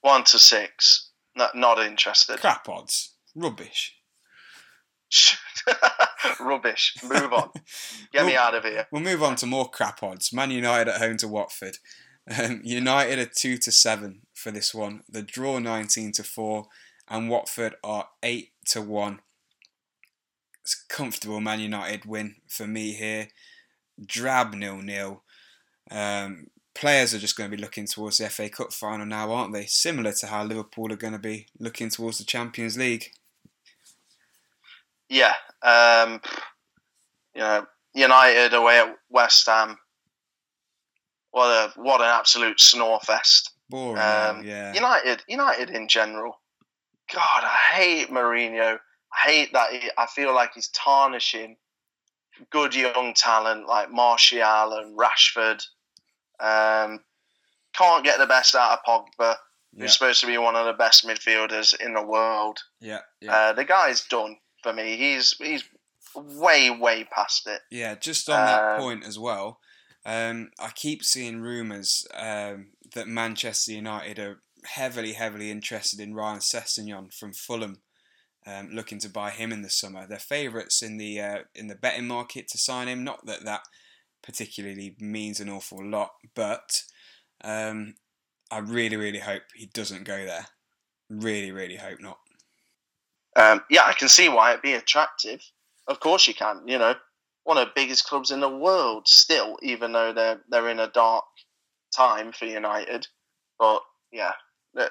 One 0.00 0.24
to 0.24 0.38
six. 0.38 1.10
Not, 1.34 1.54
not 1.54 1.78
interested. 1.78 2.40
Crap 2.40 2.68
odds. 2.68 3.14
Rubbish. 3.34 3.94
Rubbish. 6.40 6.96
Move 7.02 7.32
on. 7.32 7.50
Get 8.12 8.22
we'll, 8.22 8.26
me 8.26 8.36
out 8.36 8.54
of 8.54 8.64
here. 8.64 8.86
We'll 8.90 9.02
move 9.02 9.22
on 9.22 9.36
to 9.36 9.46
more 9.46 9.68
crap 9.68 10.02
odds. 10.02 10.32
Man 10.32 10.50
United 10.50 10.90
at 10.90 11.00
home 11.00 11.16
to 11.18 11.28
Watford. 11.28 11.78
Um, 12.28 12.60
United 12.64 13.20
are 13.20 13.30
two 13.32 13.56
to 13.58 13.70
seven 13.70 14.22
for 14.36 14.52
this 14.52 14.74
one. 14.74 15.02
The 15.08 15.22
draw 15.22 15.58
nineteen 15.58 16.12
to 16.12 16.22
four, 16.22 16.66
and 17.08 17.28
Watford 17.28 17.74
are 17.82 18.10
eight 18.22 18.50
to 18.66 18.82
one. 18.82 19.20
It's 20.62 20.74
comfortable 20.74 21.40
Man 21.40 21.60
United 21.60 22.04
win 22.04 22.36
for 22.46 22.66
me 22.66 22.92
here. 22.92 23.28
Drab 24.04 24.54
nil 24.54 24.82
nil. 24.82 25.22
Um, 25.90 26.48
players 26.74 27.14
are 27.14 27.18
just 27.18 27.36
going 27.36 27.50
to 27.50 27.56
be 27.56 27.62
looking 27.62 27.86
towards 27.86 28.18
the 28.18 28.28
FA 28.28 28.48
Cup 28.48 28.72
final 28.72 29.06
now, 29.06 29.32
aren't 29.32 29.52
they? 29.52 29.66
Similar 29.66 30.12
to 30.12 30.26
how 30.26 30.44
Liverpool 30.44 30.92
are 30.92 30.96
going 30.96 31.14
to 31.14 31.18
be 31.18 31.46
looking 31.58 31.88
towards 31.88 32.18
the 32.18 32.24
Champions 32.24 32.76
League. 32.76 33.12
Yeah, 35.08 35.34
um, 35.62 36.20
you 37.34 37.40
know, 37.40 37.66
United 37.94 38.52
away 38.52 38.78
at 38.78 38.96
West 39.08 39.46
Ham. 39.46 39.78
What 41.30 41.46
a 41.46 41.80
what 41.80 42.00
an 42.00 42.08
absolute 42.08 42.60
snore 42.60 43.00
fest. 43.00 43.52
Boring, 43.68 44.02
um, 44.02 44.44
yeah. 44.44 44.72
United, 44.72 45.22
United 45.28 45.70
in 45.70 45.88
general. 45.88 46.40
God, 47.12 47.44
I 47.44 47.74
hate 47.74 48.08
Mourinho. 48.08 48.78
I 49.12 49.28
hate 49.28 49.52
that. 49.52 49.72
He, 49.72 49.90
I 49.98 50.06
feel 50.06 50.34
like 50.34 50.52
he's 50.54 50.68
tarnishing 50.68 51.56
good 52.50 52.74
young 52.74 53.14
talent 53.14 53.66
like 53.66 53.90
Martial 53.90 54.72
and 54.72 54.98
Rashford. 54.98 55.62
Um, 56.40 57.00
can't 57.72 58.04
get 58.04 58.18
the 58.18 58.26
best 58.26 58.54
out 58.54 58.78
of 58.78 58.84
Pogba, 58.86 59.06
yeah. 59.72 59.82
who's 59.82 59.92
supposed 59.92 60.20
to 60.20 60.26
be 60.26 60.38
one 60.38 60.56
of 60.56 60.66
the 60.66 60.72
best 60.72 61.06
midfielders 61.06 61.78
in 61.80 61.94
the 61.94 62.02
world. 62.02 62.58
Yeah, 62.80 63.00
yeah. 63.20 63.34
Uh, 63.34 63.52
the 63.52 63.64
guy's 63.64 64.04
done 64.06 64.36
for 64.62 64.72
me. 64.72 64.96
He's 64.96 65.34
he's 65.38 65.64
way 66.14 66.70
way 66.70 67.04
past 67.04 67.46
it. 67.46 67.60
Yeah, 67.70 67.94
just 67.94 68.28
on 68.28 68.46
that 68.46 68.74
um, 68.74 68.80
point 68.80 69.04
as 69.06 69.18
well. 69.18 69.60
Um, 70.04 70.50
I 70.60 70.70
keep 70.74 71.02
seeing 71.02 71.40
rumours 71.40 72.06
um, 72.14 72.68
that 72.94 73.08
Manchester 73.08 73.72
United 73.72 74.18
are 74.18 74.40
heavily, 74.64 75.12
heavily 75.12 75.50
interested 75.50 76.00
in 76.00 76.14
Ryan 76.14 76.40
Sessegnon 76.40 77.12
from 77.12 77.32
Fulham, 77.32 77.82
um, 78.46 78.70
looking 78.72 78.98
to 79.00 79.08
buy 79.08 79.30
him 79.30 79.52
in 79.52 79.62
the 79.62 79.70
summer. 79.70 80.06
They're 80.06 80.18
favourites 80.18 80.82
in 80.82 80.98
the 80.98 81.20
uh, 81.20 81.38
in 81.54 81.68
the 81.68 81.74
betting 81.74 82.08
market 82.08 82.48
to 82.48 82.58
sign 82.58 82.88
him. 82.88 83.04
Not 83.04 83.26
that 83.26 83.44
that 83.44 83.62
particularly 84.22 84.96
means 84.98 85.40
an 85.40 85.48
awful 85.48 85.84
lot, 85.84 86.10
but 86.34 86.82
um, 87.42 87.94
I 88.50 88.58
really, 88.58 88.96
really 88.96 89.20
hope 89.20 89.42
he 89.54 89.66
doesn't 89.66 90.04
go 90.04 90.24
there. 90.24 90.46
Really, 91.10 91.52
really 91.52 91.76
hope 91.76 92.00
not. 92.00 92.18
Um, 93.36 93.62
yeah, 93.70 93.84
I 93.84 93.92
can 93.92 94.08
see 94.08 94.28
why 94.28 94.50
it'd 94.50 94.62
be 94.62 94.72
attractive. 94.72 95.40
Of 95.86 96.00
course, 96.00 96.26
you 96.26 96.34
can. 96.34 96.62
You 96.66 96.78
know, 96.78 96.94
one 97.44 97.58
of 97.58 97.66
the 97.66 97.72
biggest 97.74 98.06
clubs 98.06 98.30
in 98.30 98.40
the 98.40 98.48
world 98.48 99.06
still, 99.06 99.56
even 99.62 99.92
though 99.92 100.12
they're 100.12 100.40
they're 100.48 100.68
in 100.68 100.80
a 100.80 100.90
dark 100.90 101.24
time 101.96 102.32
for 102.32 102.44
United. 102.44 103.06
But 103.58 103.80
yeah, 104.12 104.32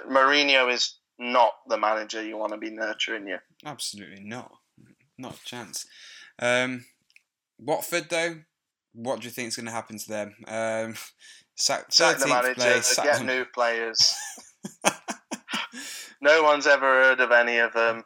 Mourinho 0.10 0.72
is 0.72 0.98
not 1.20 1.54
the 1.68 1.78
manager 1.78 2.24
you 2.24 2.38
want 2.38 2.54
to 2.54 2.58
be 2.58 2.72
nurturing 2.72 3.28
you. 3.28 3.38
Absolutely 3.66 4.24
not, 4.24 4.52
not 5.18 5.36
a 5.36 5.46
chance. 5.46 5.86
Um, 6.40 6.86
Watford 7.60 8.10
though, 8.10 8.36
what 8.94 9.20
do 9.20 9.26
you 9.26 9.32
think 9.32 9.50
is 9.50 9.56
going 9.56 9.68
to 9.68 9.72
happen 9.72 9.98
to 9.98 10.10
them? 10.10 10.36
Um, 10.48 10.96
sack, 11.56 11.86
sack 11.90 12.18
the 12.18 12.28
manager, 12.28 12.54
place, 12.56 12.96
get 12.96 13.18
them. 13.18 13.28
new 13.28 13.46
players. 13.46 14.16
no 16.22 16.44
one's 16.44 16.68
ever 16.68 16.86
heard 16.86 17.20
of 17.20 17.32
any 17.32 17.58
of 17.58 17.74
them. 17.74 18.04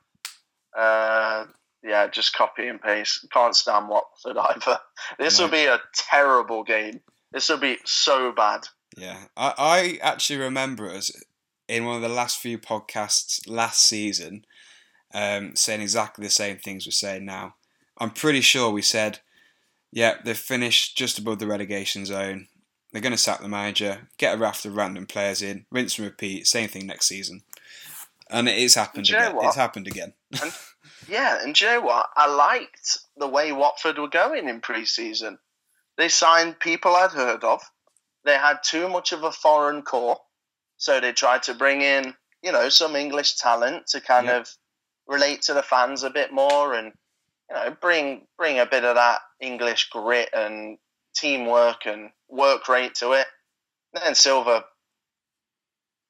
Uh, 0.78 1.46
yeah, 1.84 2.08
just 2.08 2.34
copy 2.34 2.68
and 2.68 2.82
paste. 2.82 3.28
Can't 3.32 3.56
stand 3.56 3.88
Watford 3.90 4.38
either. 4.56 4.80
This 5.18 5.40
no. 5.40 5.46
will 5.46 5.52
be 5.52 5.66
a 5.66 5.80
terrible 5.94 6.64
game. 6.64 7.02
This 7.32 7.50
will 7.50 7.58
be 7.58 7.78
so 7.86 8.32
bad. 8.32 8.62
Yeah, 8.98 9.26
I, 9.38 9.54
I 9.58 10.00
actually 10.02 10.40
remember 10.40 10.90
us 10.90 11.12
in 11.68 11.86
one 11.86 11.96
of 11.96 12.02
the 12.02 12.10
last 12.10 12.40
few 12.40 12.58
podcasts 12.58 13.48
last 13.48 13.86
season 13.86 14.46
um, 15.14 15.56
saying 15.56 15.82
exactly 15.82 16.26
the 16.26 16.32
same 16.32 16.58
things 16.58 16.86
we're 16.86 16.92
saying 16.92 17.26
now. 17.26 17.56
I'm 17.98 18.12
pretty 18.12 18.42
sure 18.42 18.72
we 18.72 18.82
said, 18.82 19.20
yeah, 19.92 20.16
they've 20.24 20.38
finished 20.38 20.98
just 20.98 21.20
above 21.20 21.40
the 21.40 21.48
relegation 21.48 22.06
zone. 22.06 22.48
They're 22.92 23.02
going 23.02 23.14
to 23.14 23.18
sack 23.18 23.42
the 23.42 23.48
manager, 23.48 24.08
get 24.18 24.36
a 24.36 24.38
raft 24.38 24.66
of 24.66 24.76
random 24.76 25.06
players 25.06 25.42
in, 25.42 25.66
rinse 25.70 26.00
and 26.00 26.08
repeat, 26.08 26.48
same 26.48 26.70
thing 26.70 26.88
next 26.88 27.08
season. 27.08 27.42
And 28.32 28.48
it's 28.48 28.76
happened 28.76 29.08
again. 29.08 29.36
It's 29.42 29.56
happened 29.56 29.88
again. 29.88 30.14
and, 30.42 30.54
yeah, 31.08 31.40
and 31.44 31.60
you 31.60 31.68
know 31.68 31.82
what? 31.82 32.10
I 32.16 32.28
liked 32.28 33.00
the 33.18 33.28
way 33.28 33.52
Watford 33.52 33.98
were 33.98 34.08
going 34.08 34.48
in 34.48 34.62
pre 34.62 34.86
season. 34.86 35.40
They 35.98 36.10
signed 36.10 36.60
people 36.60 36.96
I'd 36.96 37.12
heard 37.12 37.44
of 37.44 37.62
they 38.26 38.38
had 38.38 38.60
too 38.64 38.90
much 38.90 39.12
of 39.12 39.24
a 39.24 39.32
foreign 39.32 39.82
core, 39.82 40.18
so 40.78 41.00
they 41.00 41.12
tried 41.12 41.44
to 41.44 41.54
bring 41.54 41.82
in, 41.82 42.14
you 42.42 42.52
know, 42.52 42.70
some 42.70 42.96
English 42.96 43.36
talent 43.36 43.88
to 43.88 44.02
kind 44.02 44.28
yeah. 44.28 44.38
of 44.38 44.50
relate 45.08 45.42
to 45.44 45.54
the 45.54 45.64
fans 45.64 46.04
a 46.04 46.10
bit 46.10 46.32
more 46.32 46.74
and 46.76 46.94
you 47.50 47.56
know 47.56 47.76
bring 47.82 48.28
bring 48.38 48.60
a 48.60 48.66
bit 48.66 48.86
of 48.86 48.96
that 48.96 49.20
English 49.40 49.90
grit 49.90 50.30
and 50.34 50.78
teamwork 51.16 51.86
and 51.86 52.12
work 52.30 52.70
rate 52.70 52.96
to 52.96 53.14
it. 53.14 53.26
And 53.94 54.04
then 54.04 54.16
Silva, 54.16 54.66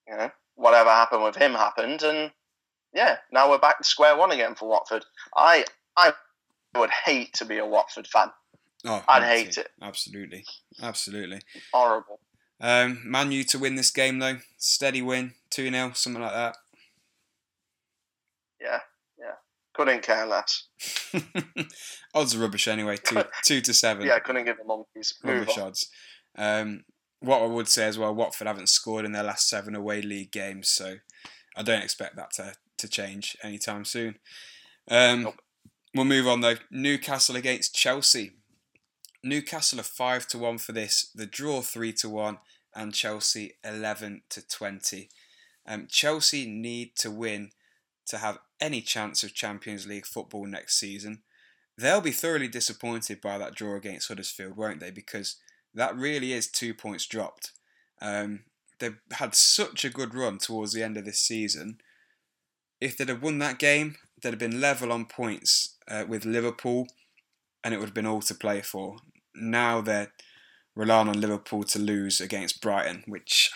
you 0.07 0.17
know, 0.17 0.29
whatever 0.55 0.89
happened 0.89 1.23
with 1.23 1.37
him 1.37 1.53
happened, 1.53 2.03
and 2.03 2.31
yeah, 2.93 3.17
now 3.31 3.49
we're 3.49 3.57
back 3.57 3.77
to 3.77 3.83
square 3.83 4.17
one 4.17 4.31
again 4.31 4.55
for 4.55 4.67
Watford. 4.67 5.05
I 5.35 5.65
I 5.95 6.13
would 6.75 6.89
hate 6.89 7.33
to 7.35 7.45
be 7.45 7.57
a 7.57 7.65
Watford 7.65 8.07
fan. 8.07 8.31
Oh, 8.85 9.03
I'd 9.07 9.23
hate 9.23 9.57
it. 9.57 9.69
Absolutely, 9.81 10.45
absolutely. 10.81 11.41
Horrible. 11.73 12.19
Um, 12.61 13.01
Man 13.05 13.31
U 13.31 13.43
to 13.45 13.59
win 13.59 13.75
this 13.75 13.89
game 13.91 14.19
though, 14.19 14.37
steady 14.57 15.01
win, 15.01 15.33
two 15.49 15.69
0 15.69 15.91
something 15.93 16.21
like 16.21 16.33
that. 16.33 16.55
Yeah, 18.61 18.79
yeah. 19.17 19.35
Couldn't 19.73 20.01
care 20.03 20.25
less. 20.25 20.67
odds 22.13 22.35
are 22.35 22.39
rubbish 22.39 22.67
anyway. 22.67 22.97
Two, 22.97 23.23
two 23.45 23.61
to 23.61 23.73
seven. 23.73 24.05
Yeah, 24.05 24.19
couldn't 24.19 24.45
give 24.45 24.57
the 24.57 24.65
monkeys. 24.65 25.13
Rubbish 25.23 25.57
on. 25.57 25.63
odds. 25.67 25.89
Um, 26.37 26.83
what 27.21 27.41
I 27.41 27.45
would 27.45 27.67
say 27.67 27.85
as 27.85 27.97
well, 27.97 28.15
Watford 28.15 28.47
haven't 28.47 28.69
scored 28.69 29.05
in 29.05 29.11
their 29.11 29.23
last 29.23 29.49
seven 29.49 29.75
away 29.75 30.01
league 30.01 30.31
games, 30.31 30.69
so 30.69 30.95
I 31.55 31.63
don't 31.63 31.83
expect 31.83 32.15
that 32.15 32.31
to 32.33 32.53
to 32.77 32.87
change 32.87 33.37
anytime 33.43 33.85
soon. 33.85 34.15
Um, 34.89 35.23
nope. 35.23 35.35
We'll 35.95 36.05
move 36.05 36.27
on 36.27 36.41
though. 36.41 36.55
Newcastle 36.71 37.35
against 37.35 37.75
Chelsea. 37.75 38.31
Newcastle 39.23 39.79
are 39.79 39.83
five 39.83 40.27
to 40.27 40.37
one 40.37 40.57
for 40.57 40.71
this. 40.71 41.11
The 41.13 41.25
draw 41.25 41.61
three 41.61 41.93
to 41.93 42.09
one, 42.09 42.37
and 42.75 42.93
Chelsea 42.93 43.53
eleven 43.63 44.21
to 44.29 44.47
twenty. 44.47 45.09
Um, 45.67 45.87
Chelsea 45.89 46.45
need 46.45 46.95
to 46.97 47.11
win 47.11 47.51
to 48.07 48.17
have 48.17 48.39
any 48.59 48.81
chance 48.81 49.23
of 49.23 49.35
Champions 49.35 49.85
League 49.85 50.05
football 50.05 50.45
next 50.45 50.79
season. 50.79 51.23
They'll 51.77 52.01
be 52.01 52.11
thoroughly 52.11 52.47
disappointed 52.47 53.21
by 53.21 53.37
that 53.37 53.55
draw 53.55 53.75
against 53.75 54.07
Huddersfield, 54.07 54.57
won't 54.57 54.79
they? 54.79 54.91
Because 54.91 55.35
that 55.73 55.95
really 55.95 56.33
is 56.33 56.47
two 56.47 56.73
points 56.73 57.05
dropped. 57.05 57.51
Um, 58.01 58.45
they've 58.79 58.99
had 59.11 59.35
such 59.35 59.85
a 59.85 59.89
good 59.89 60.15
run 60.15 60.39
towards 60.39 60.73
the 60.73 60.83
end 60.83 60.97
of 60.97 61.05
this 61.05 61.19
season. 61.19 61.77
If 62.81 62.97
they'd 62.97 63.09
have 63.09 63.21
won 63.21 63.39
that 63.39 63.59
game, 63.59 63.95
they'd 64.21 64.29
have 64.31 64.39
been 64.39 64.59
level 64.59 64.91
on 64.91 65.05
points 65.05 65.77
uh, 65.87 66.05
with 66.07 66.25
Liverpool, 66.25 66.87
and 67.63 67.73
it 67.73 67.77
would 67.77 67.87
have 67.87 67.93
been 67.93 68.05
all 68.05 68.21
to 68.21 68.35
play 68.35 68.61
for 68.61 68.97
now 69.41 69.81
they're 69.81 70.11
relying 70.75 71.09
on 71.09 71.19
Liverpool 71.19 71.63
to 71.63 71.79
lose 71.79 72.21
against 72.21 72.61
Brighton, 72.61 73.03
which 73.07 73.51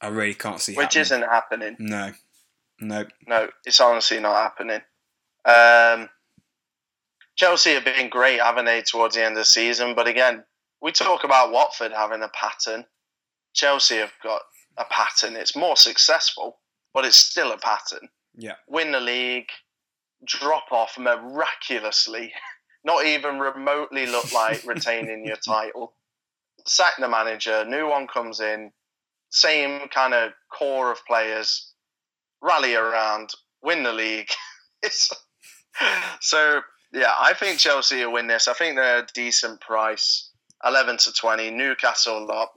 I 0.00 0.08
really 0.08 0.34
can't 0.34 0.60
see. 0.60 0.74
Which 0.74 0.94
happening. 0.94 1.00
isn't 1.02 1.22
happening. 1.22 1.76
No, 1.78 2.12
no, 2.80 3.04
no. 3.26 3.48
It's 3.64 3.80
honestly 3.80 4.20
not 4.20 4.36
happening. 4.36 4.80
Um, 5.44 6.08
Chelsea 7.36 7.74
have 7.74 7.84
been 7.84 8.08
great, 8.08 8.40
haven't 8.40 8.66
they, 8.66 8.82
towards 8.82 9.14
the 9.14 9.24
end 9.24 9.32
of 9.32 9.40
the 9.40 9.44
season? 9.44 9.94
But 9.94 10.06
again, 10.06 10.44
we 10.80 10.92
talk 10.92 11.24
about 11.24 11.52
Watford 11.52 11.92
having 11.92 12.22
a 12.22 12.28
pattern. 12.28 12.84
Chelsea 13.54 13.96
have 13.96 14.12
got 14.22 14.42
a 14.76 14.84
pattern. 14.84 15.36
It's 15.36 15.56
more 15.56 15.76
successful, 15.76 16.58
but 16.92 17.04
it's 17.04 17.16
still 17.16 17.52
a 17.52 17.58
pattern. 17.58 18.08
Yeah. 18.36 18.54
Win 18.68 18.92
the 18.92 19.00
league, 19.00 19.48
drop 20.24 20.64
off 20.70 20.98
miraculously 20.98 22.32
not 22.84 23.06
even 23.06 23.38
remotely 23.38 24.06
look 24.06 24.32
like 24.32 24.64
retaining 24.66 25.24
your 25.24 25.36
title. 25.36 25.94
Sack 26.66 26.94
the 26.98 27.08
manager, 27.08 27.64
new 27.64 27.88
one 27.88 28.06
comes 28.06 28.40
in, 28.40 28.72
same 29.30 29.88
kind 29.88 30.14
of 30.14 30.32
core 30.50 30.90
of 30.92 31.04
players 31.06 31.72
rally 32.40 32.74
around, 32.74 33.30
win 33.62 33.82
the 33.82 33.92
league. 33.92 34.28
so 36.20 36.60
yeah, 36.92 37.12
I 37.18 37.34
think 37.34 37.58
Chelsea 37.58 38.04
will 38.04 38.12
win 38.12 38.26
this. 38.26 38.48
I 38.48 38.52
think 38.54 38.76
they're 38.76 39.00
a 39.00 39.06
decent 39.14 39.60
price, 39.60 40.30
eleven 40.64 40.96
to 40.98 41.12
twenty. 41.12 41.50
Newcastle 41.50 42.26
lot 42.26 42.50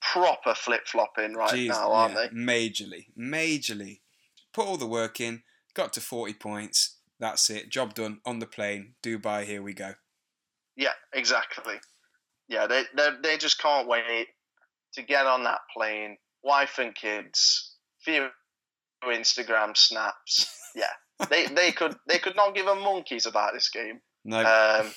proper 0.00 0.54
flip 0.54 0.86
flopping 0.86 1.34
right 1.34 1.52
Jeez, 1.52 1.68
now, 1.68 1.92
aren't 1.92 2.14
yeah, 2.14 2.26
they? 2.32 2.36
Majorly, 2.36 3.06
majorly. 3.18 4.00
Put 4.52 4.66
all 4.66 4.76
the 4.76 4.86
work 4.86 5.20
in. 5.20 5.42
Got 5.74 5.92
to 5.94 6.00
forty 6.00 6.34
points. 6.34 6.96
That's 7.22 7.50
it. 7.50 7.70
Job 7.70 7.94
done. 7.94 8.18
On 8.26 8.40
the 8.40 8.46
plane. 8.46 8.94
Dubai. 9.00 9.44
Here 9.44 9.62
we 9.62 9.74
go. 9.74 9.92
Yeah, 10.76 10.94
exactly. 11.14 11.76
Yeah, 12.48 12.66
they 12.66 12.82
they 12.96 13.10
they 13.22 13.36
just 13.38 13.60
can't 13.60 13.86
wait 13.86 14.26
to 14.94 15.02
get 15.02 15.28
on 15.28 15.44
that 15.44 15.60
plane. 15.72 16.16
Wife 16.42 16.80
and 16.80 16.92
kids. 16.92 17.76
Few 18.00 18.26
Instagram 19.04 19.76
snaps. 19.76 20.58
Yeah, 20.74 21.26
they 21.28 21.48
they 21.48 21.70
could 21.70 21.94
they 22.08 22.18
could 22.18 22.34
not 22.34 22.54
give 22.54 22.66
a 22.66 22.74
monkeys 22.74 23.26
about 23.26 23.52
this 23.52 23.68
game. 23.68 24.00
No. 24.24 24.38
Um, 24.38 24.90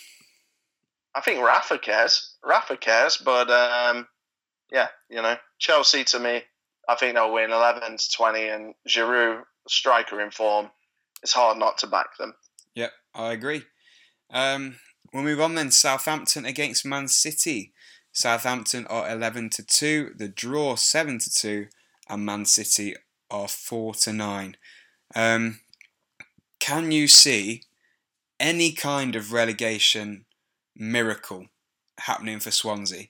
I 1.13 1.19
think 1.19 1.43
Rafa 1.43 1.77
cares. 1.79 2.33
Rafa 2.41 2.77
cares, 2.77 3.17
but 3.17 3.51
um, 3.51 4.07
yeah, 4.71 4.87
you 5.09 5.21
know, 5.21 5.35
Chelsea 5.59 6.05
to 6.05 6.19
me, 6.19 6.43
I 6.87 6.95
think 6.95 7.15
they'll 7.15 7.33
win 7.33 7.51
11 7.51 7.97
to 7.97 8.11
20, 8.15 8.47
and 8.47 8.73
Giroud, 8.87 9.41
striker 9.67 10.21
in 10.21 10.31
form, 10.31 10.71
it's 11.21 11.33
hard 11.33 11.57
not 11.57 11.77
to 11.79 11.87
back 11.87 12.17
them. 12.17 12.33
Yep, 12.75 12.91
I 13.13 13.33
agree. 13.33 13.63
Um, 14.31 14.75
we'll 15.13 15.23
move 15.23 15.41
on 15.41 15.55
then. 15.55 15.71
Southampton 15.71 16.45
against 16.45 16.85
Man 16.85 17.07
City. 17.07 17.73
Southampton 18.11 18.87
are 18.87 19.09
11 19.11 19.49
to 19.51 19.63
2, 19.63 20.11
the 20.15 20.29
draw 20.29 20.75
7 20.75 21.19
to 21.19 21.33
2, 21.33 21.67
and 22.09 22.25
Man 22.25 22.45
City 22.45 22.95
are 23.29 23.47
4 23.47 23.93
to 23.95 24.13
9. 24.13 24.57
Um, 25.13 25.59
can 26.59 26.91
you 26.91 27.07
see 27.07 27.63
any 28.39 28.71
kind 28.71 29.15
of 29.15 29.33
relegation 29.33 30.25
miracle 30.75 31.47
happening 31.99 32.39
for 32.39 32.51
Swansea? 32.51 33.07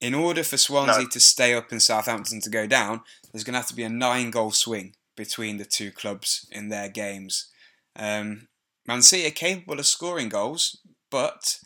in 0.00 0.14
order 0.14 0.42
for 0.42 0.56
Swansea 0.56 1.02
no. 1.02 1.08
to 1.08 1.20
stay 1.20 1.54
up 1.54 1.70
and 1.70 1.82
Southampton 1.82 2.40
to 2.40 2.50
go 2.50 2.66
down, 2.66 3.02
there's 3.32 3.44
going 3.44 3.52
to 3.52 3.58
have 3.58 3.68
to 3.68 3.74
be 3.74 3.82
a 3.82 3.88
nine 3.88 4.30
goal 4.30 4.50
swing 4.50 4.94
between 5.20 5.58
the 5.58 5.66
two 5.66 5.90
clubs 5.90 6.48
in 6.50 6.70
their 6.70 6.88
games. 6.88 7.50
Um, 7.94 8.48
Man 8.86 9.02
City 9.02 9.26
are 9.26 9.30
capable 9.30 9.78
of 9.78 9.84
scoring 9.84 10.30
goals, 10.30 10.80
but 11.10 11.58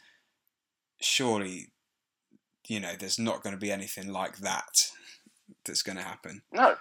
surely, 1.01 1.69
you 2.67 2.81
know, 2.81 2.95
there's 2.99 3.17
not 3.17 3.45
going 3.45 3.55
to 3.55 3.61
be 3.61 3.71
anything 3.71 4.09
like 4.09 4.39
that 4.39 4.91
that's 5.65 5.83
going 5.83 5.97
to 5.97 6.03
happen. 6.03 6.43
No. 6.53 6.75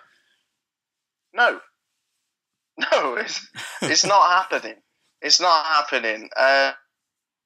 No. 1.33 1.59
No, 2.91 3.17
it's, 3.17 3.47
it's 3.83 4.03
not 4.03 4.31
happening. 4.51 4.77
It's 5.21 5.39
not 5.39 5.63
happening. 5.63 6.27
Uh, 6.35 6.71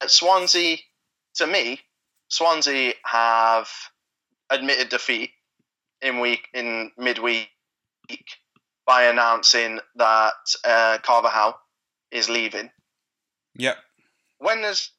Swansea, 0.05 0.77
to 1.35 1.47
me, 1.47 1.81
Swansea 2.29 2.93
have 3.03 3.67
admitted 4.49 4.87
defeat 4.87 5.31
in 6.01 6.21
week 6.21 6.47
in 6.53 6.91
midweek 6.97 7.49
by 8.87 9.03
announcing 9.03 9.79
that 9.97 10.33
uh, 10.63 10.97
Carvalhal 11.03 11.53
is 12.11 12.29
leaving. 12.29 12.71
Yep. 13.55 13.77
When 14.39 14.61
there's 14.63 14.91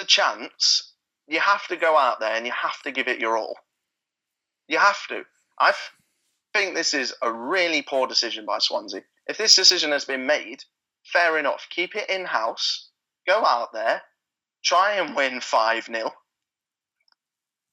a 0.00 0.04
chance, 0.04 0.92
you 1.26 1.40
have 1.40 1.66
to 1.68 1.76
go 1.76 1.96
out 1.96 2.20
there 2.20 2.34
and 2.34 2.46
you 2.46 2.52
have 2.52 2.80
to 2.82 2.92
give 2.92 3.08
it 3.08 3.18
your 3.18 3.36
all. 3.36 3.56
You 4.68 4.78
have 4.78 5.06
to. 5.08 5.24
I 5.58 5.72
think 6.52 6.74
this 6.74 6.94
is 6.94 7.12
a 7.22 7.32
really 7.32 7.82
poor 7.82 8.06
decision 8.06 8.44
by 8.46 8.58
Swansea. 8.58 9.02
If 9.26 9.38
this 9.38 9.56
decision 9.56 9.90
has 9.90 10.04
been 10.04 10.26
made, 10.26 10.62
fair 11.04 11.38
enough. 11.38 11.66
Keep 11.70 11.96
it 11.96 12.10
in 12.10 12.24
house. 12.24 12.90
Go 13.26 13.44
out 13.44 13.72
there. 13.72 14.02
Try 14.62 14.94
and 14.94 15.16
win 15.16 15.40
5 15.40 15.84
0 15.86 16.12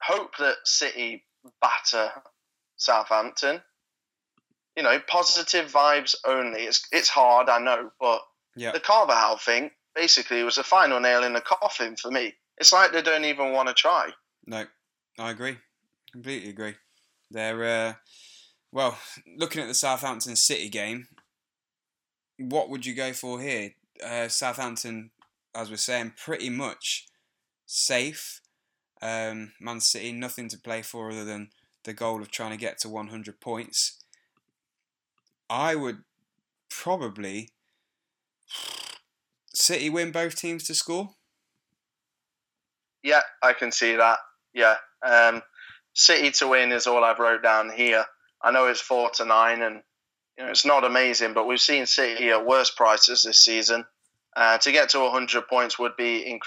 hope 0.02 0.36
that 0.38 0.56
City 0.66 1.24
batter 1.62 2.12
Southampton. 2.78 3.62
You 4.76 4.84
know, 4.84 5.00
positive 5.08 5.72
vibes 5.72 6.16
only. 6.26 6.62
It's 6.62 6.88
it's 6.92 7.10
hard, 7.10 7.50
I 7.50 7.60
know, 7.60 7.92
but 8.00 8.22
yeah. 8.56 8.72
the 8.72 8.80
Carvalhal 8.80 9.40
thing 9.40 9.72
basically 9.96 10.44
was 10.44 10.58
a 10.58 10.64
final 10.64 11.00
nail 11.00 11.24
in 11.24 11.34
the 11.34 11.42
coffin 11.42 11.96
for 11.96 12.12
me. 12.12 12.34
It's 12.58 12.72
like 12.72 12.92
they 12.92 13.02
don't 13.02 13.26
even 13.26 13.52
want 13.52 13.68
to 13.68 13.74
try. 13.74 14.10
No, 14.46 14.66
I 15.20 15.32
agree. 15.32 15.58
Completely 16.12 16.50
agree. 16.50 16.76
They're 17.30 17.64
uh, 17.64 17.94
well, 18.72 18.98
looking 19.38 19.62
at 19.62 19.68
the 19.68 19.74
Southampton 19.74 20.36
City 20.36 20.70
game. 20.70 21.08
What 22.38 22.70
would 22.70 22.86
you 22.86 22.96
go 22.96 23.14
for 23.14 23.42
here? 23.42 23.72
Uh, 24.04 24.28
Southampton, 24.28 25.12
as 25.54 25.70
we're 25.70 25.78
saying, 25.78 26.14
pretty 26.18 26.50
much 26.50 27.08
safe. 27.66 28.42
Um, 29.02 29.54
Man 29.60 29.80
City, 29.80 30.12
nothing 30.12 30.48
to 30.50 30.58
play 30.58 30.82
for 30.82 31.12
other 31.12 31.26
than 31.26 31.50
the 31.84 31.94
goal 31.94 32.22
of 32.22 32.32
trying 32.32 32.52
to 32.52 32.58
get 32.58 32.80
to 32.80 32.90
100 32.90 33.40
points. 33.40 34.01
I 35.52 35.76
would 35.76 35.98
probably 36.70 37.50
City 39.54 39.90
win 39.90 40.14
both 40.14 40.36
teams 40.36 40.64
to 40.64 40.74
score. 40.74 41.10
Yeah, 43.04 43.20
I 43.44 43.52
can 43.52 43.74
see 43.74 43.98
that. 43.98 44.20
Yeah, 44.54 44.76
um, 45.06 45.42
City 45.94 46.32
to 46.32 46.48
win 46.48 46.72
is 46.72 46.88
all 46.88 47.04
I've 47.04 47.20
wrote 47.20 47.44
down 47.44 47.70
here. 47.70 48.06
I 48.42 48.52
know 48.52 48.68
it's 48.68 48.80
four 48.80 49.10
to 49.16 49.26
nine, 49.26 49.62
and 49.62 49.82
you 50.38 50.46
know 50.46 50.52
it's 50.52 50.66
not 50.66 50.86
amazing, 50.86 51.34
but 51.34 51.48
we've 51.48 51.60
seen 51.60 51.86
City 51.86 52.30
at 52.30 52.46
worse 52.46 52.72
prices 52.72 53.24
this 53.24 53.42
season. 53.42 53.84
Uh, 54.34 54.58
to 54.60 54.72
get 54.72 54.88
to 54.90 55.00
100 55.00 55.50
points 55.50 55.78
would 55.78 55.98
be 55.98 56.40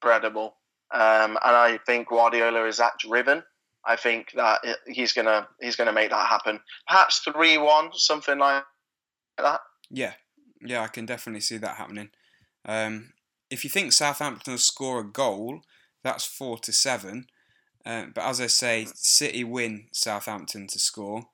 incredible. 0.00 0.54
Um, 0.94 1.36
and 1.42 1.56
I 1.56 1.80
think 1.84 2.08
Guardiola 2.08 2.66
is 2.66 2.76
that 2.76 2.92
driven. 3.00 3.42
I 3.84 3.96
think 3.96 4.32
that 4.36 4.60
he's 4.86 5.12
gonna 5.12 5.48
he's 5.60 5.76
gonna 5.76 5.92
make 5.92 6.10
that 6.10 6.28
happen. 6.28 6.60
Perhaps 6.86 7.20
three 7.20 7.58
one, 7.58 7.90
something 7.92 8.38
like 8.38 8.64
that. 9.38 9.60
Yeah, 9.90 10.14
yeah, 10.60 10.82
I 10.82 10.88
can 10.88 11.06
definitely 11.06 11.40
see 11.40 11.58
that 11.58 11.76
happening. 11.76 12.10
Um, 12.64 13.12
if 13.50 13.64
you 13.64 13.70
think 13.70 13.92
Southampton 13.92 14.52
will 14.52 14.58
score 14.58 15.00
a 15.00 15.04
goal, 15.04 15.62
that's 16.04 16.24
four 16.24 16.58
to 16.58 16.72
seven. 16.72 17.26
Uh, 17.84 18.06
but 18.14 18.24
as 18.24 18.40
I 18.40 18.46
say, 18.46 18.86
City 18.94 19.42
win 19.42 19.86
Southampton 19.92 20.68
to 20.68 20.78
score. 20.78 21.24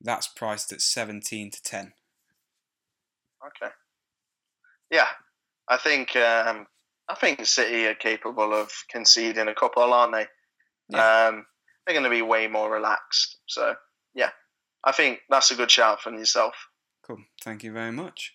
That's 0.00 0.26
priced 0.26 0.72
at 0.72 0.80
seventeen 0.80 1.50
to 1.52 1.62
ten. 1.62 1.92
Okay. 3.46 3.72
Yeah, 4.90 5.06
I 5.68 5.76
think 5.76 6.16
um, 6.16 6.66
I 7.08 7.14
think 7.14 7.46
City 7.46 7.86
are 7.86 7.94
capable 7.94 8.52
of 8.52 8.70
conceding 8.90 9.46
a 9.46 9.54
couple, 9.54 9.92
aren't 9.92 10.12
they? 10.12 10.26
Yeah. 10.88 11.28
Um, 11.28 11.46
they're 11.86 11.94
going 11.94 12.04
to 12.04 12.10
be 12.10 12.22
way 12.22 12.46
more 12.46 12.70
relaxed. 12.70 13.38
So, 13.46 13.74
yeah, 14.14 14.30
I 14.84 14.92
think 14.92 15.20
that's 15.28 15.50
a 15.50 15.54
good 15.54 15.70
shout 15.70 16.00
from 16.00 16.18
yourself. 16.18 16.54
Cool. 17.06 17.18
Thank 17.42 17.64
you 17.64 17.72
very 17.72 17.92
much. 17.92 18.32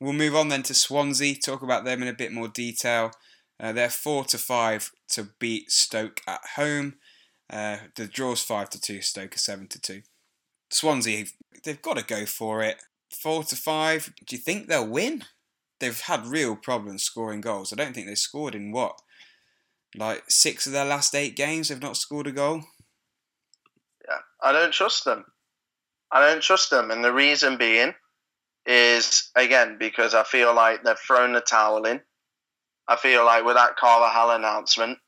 We'll 0.00 0.12
move 0.12 0.34
on 0.34 0.48
then 0.48 0.62
to 0.64 0.74
Swansea, 0.74 1.36
talk 1.36 1.62
about 1.62 1.84
them 1.84 2.02
in 2.02 2.08
a 2.08 2.14
bit 2.14 2.32
more 2.32 2.48
detail. 2.48 3.12
Uh, 3.60 3.72
they're 3.72 3.88
4 3.88 4.24
to 4.24 4.38
5 4.38 4.92
to 5.10 5.28
beat 5.38 5.70
Stoke 5.70 6.20
at 6.26 6.40
home. 6.56 6.96
Uh, 7.50 7.78
the 7.94 8.06
draw's 8.06 8.42
5 8.42 8.70
to 8.70 8.80
2, 8.80 9.00
Stoke 9.00 9.36
are 9.36 9.38
7 9.38 9.68
to 9.68 9.80
2. 9.80 10.02
Swansea, 10.70 11.26
they've 11.62 11.80
got 11.80 11.96
to 11.96 12.04
go 12.04 12.26
for 12.26 12.62
it. 12.62 12.82
4 13.22 13.44
to 13.44 13.56
5, 13.56 14.14
do 14.26 14.36
you 14.36 14.42
think 14.42 14.66
they'll 14.66 14.86
win? 14.86 15.22
they've 15.80 16.00
had 16.00 16.26
real 16.26 16.56
problems 16.56 17.02
scoring 17.02 17.40
goals. 17.40 17.72
I 17.72 17.76
don't 17.76 17.94
think 17.94 18.06
they've 18.06 18.18
scored 18.18 18.54
in 18.54 18.72
what, 18.72 18.98
like 19.96 20.24
six 20.28 20.66
of 20.66 20.72
their 20.72 20.84
last 20.84 21.14
eight 21.14 21.36
games. 21.36 21.68
They've 21.68 21.80
not 21.80 21.96
scored 21.96 22.26
a 22.26 22.32
goal. 22.32 22.62
I 24.44 24.52
don't 24.52 24.72
trust 24.72 25.04
them. 25.04 25.24
I 26.12 26.20
don't 26.20 26.42
trust 26.42 26.70
them, 26.70 26.90
and 26.90 27.04
the 27.04 27.12
reason 27.12 27.56
being 27.56 27.94
is 28.66 29.30
again 29.34 29.76
because 29.78 30.14
I 30.14 30.22
feel 30.22 30.54
like 30.54 30.84
they've 30.84 30.98
thrown 30.98 31.32
the 31.32 31.40
towel 31.40 31.84
in. 31.84 32.00
I 32.86 32.96
feel 32.96 33.24
like 33.24 33.44
with 33.44 33.56
that 33.56 33.76
Carvalhal 33.76 34.36
announcement, 34.36 34.98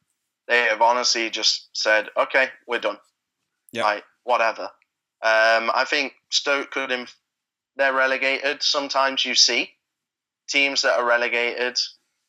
they 0.48 0.62
have 0.62 0.82
honestly 0.82 1.30
just 1.30 1.68
said, 1.74 2.08
"Okay, 2.16 2.48
we're 2.66 2.80
done." 2.80 2.98
Yeah. 3.72 3.84
Like 3.84 4.04
whatever. 4.24 4.70
Um, 5.22 5.70
I 5.74 5.84
think 5.88 6.14
Stoke 6.30 6.70
could. 6.70 6.90
Inf- 6.90 7.16
they're 7.76 7.92
relegated. 7.92 8.62
Sometimes 8.62 9.24
you 9.24 9.34
see 9.34 9.70
teams 10.48 10.82
that 10.82 10.98
are 10.98 11.04
relegated. 11.04 11.78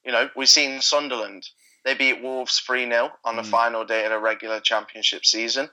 You 0.03 0.11
know, 0.11 0.29
we've 0.35 0.49
seen 0.49 0.81
Sunderland. 0.81 1.47
They 1.85 1.93
beat 1.93 2.21
Wolves 2.21 2.59
3 2.59 2.85
0 2.85 3.11
on 3.23 3.37
the 3.37 3.43
mm. 3.43 3.47
final 3.47 3.85
day 3.85 4.03
of 4.03 4.11
the 4.11 4.19
regular 4.19 4.59
championship 4.59 5.25
season. 5.25 5.69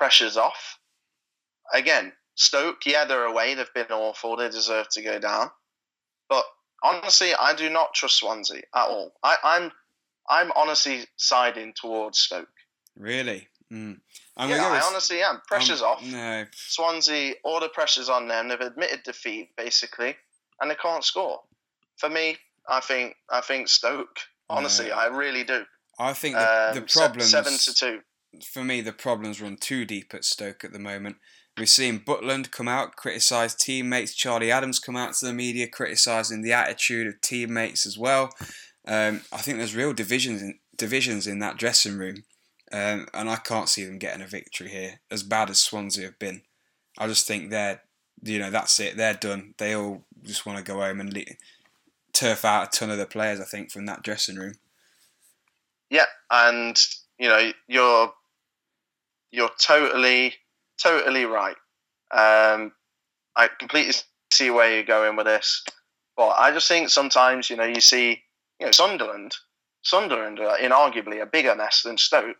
Pressure's 0.00 0.38
off. 0.38 0.78
Again, 1.74 2.10
Stoke, 2.34 2.86
yeah, 2.86 3.04
they're 3.04 3.26
away. 3.26 3.52
They've 3.52 3.74
been 3.74 3.92
awful. 3.92 4.34
They 4.34 4.48
deserve 4.48 4.88
to 4.92 5.02
go 5.02 5.18
down. 5.18 5.50
But 6.26 6.42
honestly, 6.82 7.34
I 7.38 7.54
do 7.54 7.68
not 7.68 7.92
trust 7.92 8.16
Swansea 8.16 8.62
at 8.74 8.88
all. 8.88 9.12
I, 9.22 9.32
am 9.32 9.38
I'm, 9.44 9.72
I'm 10.46 10.52
honestly 10.56 11.04
siding 11.16 11.74
towards 11.78 12.18
Stoke. 12.18 12.48
Really? 12.96 13.48
Mm. 13.70 14.00
I'm 14.38 14.48
yeah, 14.48 14.68
I 14.68 14.80
honestly 14.86 15.20
am. 15.20 15.42
Pressure's 15.46 15.82
um, 15.82 15.88
off. 15.88 16.02
No, 16.02 16.46
Swansea, 16.54 17.34
all 17.44 17.60
the 17.60 17.68
pressure's 17.68 18.08
on 18.08 18.26
them. 18.26 18.48
They've 18.48 18.58
admitted 18.58 19.02
defeat 19.02 19.50
basically, 19.54 20.16
and 20.62 20.70
they 20.70 20.76
can't 20.76 21.04
score. 21.04 21.40
For 21.98 22.08
me, 22.08 22.38
I 22.66 22.80
think 22.80 23.16
I 23.28 23.42
think 23.42 23.68
Stoke. 23.68 24.18
Honestly, 24.48 24.88
No. 24.88 24.94
I 24.94 25.06
really 25.08 25.44
do. 25.44 25.66
I 25.98 26.14
think 26.14 26.36
the, 26.36 26.68
Um, 26.70 26.74
the 26.74 26.88
se- 26.88 27.00
problems 27.00 27.30
seven 27.30 27.52
to 27.58 27.74
two. 27.74 28.00
For 28.44 28.64
me, 28.64 28.80
the 28.80 28.92
problems 28.92 29.40
run 29.40 29.56
too 29.56 29.84
deep 29.84 30.14
at 30.14 30.24
Stoke 30.24 30.64
at 30.64 30.72
the 30.72 30.78
moment. 30.78 31.16
We've 31.58 31.68
seen 31.68 32.00
Butland 32.00 32.50
come 32.50 32.68
out, 32.68 32.96
criticise 32.96 33.54
teammates. 33.54 34.14
Charlie 34.14 34.50
Adams 34.50 34.78
come 34.78 34.96
out 34.96 35.14
to 35.14 35.26
the 35.26 35.32
media, 35.32 35.66
criticising 35.68 36.42
the 36.42 36.52
attitude 36.52 37.06
of 37.06 37.20
teammates 37.20 37.84
as 37.84 37.98
well. 37.98 38.30
Um, 38.86 39.22
I 39.32 39.38
think 39.38 39.58
there's 39.58 39.76
real 39.76 39.92
divisions 39.92 40.42
in, 40.42 40.58
divisions 40.76 41.26
in 41.26 41.38
that 41.40 41.58
dressing 41.58 41.98
room, 41.98 42.24
um, 42.72 43.06
and 43.12 43.28
I 43.28 43.36
can't 43.36 43.68
see 43.68 43.84
them 43.84 43.98
getting 43.98 44.22
a 44.22 44.26
victory 44.26 44.68
here. 44.68 45.00
As 45.10 45.22
bad 45.22 45.50
as 45.50 45.60
Swansea 45.60 46.06
have 46.06 46.18
been, 46.18 46.42
I 46.98 47.06
just 47.06 47.26
think 47.26 47.50
they're, 47.50 47.82
you 48.22 48.38
know, 48.38 48.50
that's 48.50 48.78
it. 48.80 48.96
They're 48.96 49.14
done. 49.14 49.54
They 49.58 49.74
all 49.74 50.04
just 50.22 50.46
want 50.46 50.58
to 50.58 50.64
go 50.64 50.80
home 50.80 51.00
and 51.00 51.12
le- 51.12 51.24
turf 52.12 52.44
out 52.44 52.68
a 52.68 52.78
ton 52.78 52.90
of 52.90 52.98
the 52.98 53.06
players. 53.06 53.40
I 53.40 53.44
think 53.44 53.70
from 53.70 53.86
that 53.86 54.02
dressing 54.02 54.36
room. 54.36 54.54
Yeah, 55.90 56.06
and 56.30 56.80
you 57.18 57.28
know 57.28 57.52
you're 57.68 58.12
you're 59.30 59.50
totally 59.58 60.34
totally 60.82 61.24
right. 61.24 61.56
Um, 62.10 62.72
I 63.36 63.48
completely 63.58 63.94
see 64.32 64.50
where 64.50 64.74
you're 64.74 64.84
going 64.84 65.16
with 65.16 65.26
this, 65.26 65.64
but 66.16 66.30
I 66.30 66.52
just 66.52 66.68
think 66.68 66.88
sometimes 66.88 67.50
you 67.50 67.56
know 67.56 67.64
you 67.64 67.80
see 67.80 68.22
you 68.58 68.66
know 68.66 68.72
Sunderland, 68.72 69.36
Sunderland 69.82 70.40
are 70.40 70.58
inarguably 70.58 71.22
a 71.22 71.26
bigger 71.26 71.54
mess 71.54 71.82
than 71.82 71.98
Stoke. 71.98 72.36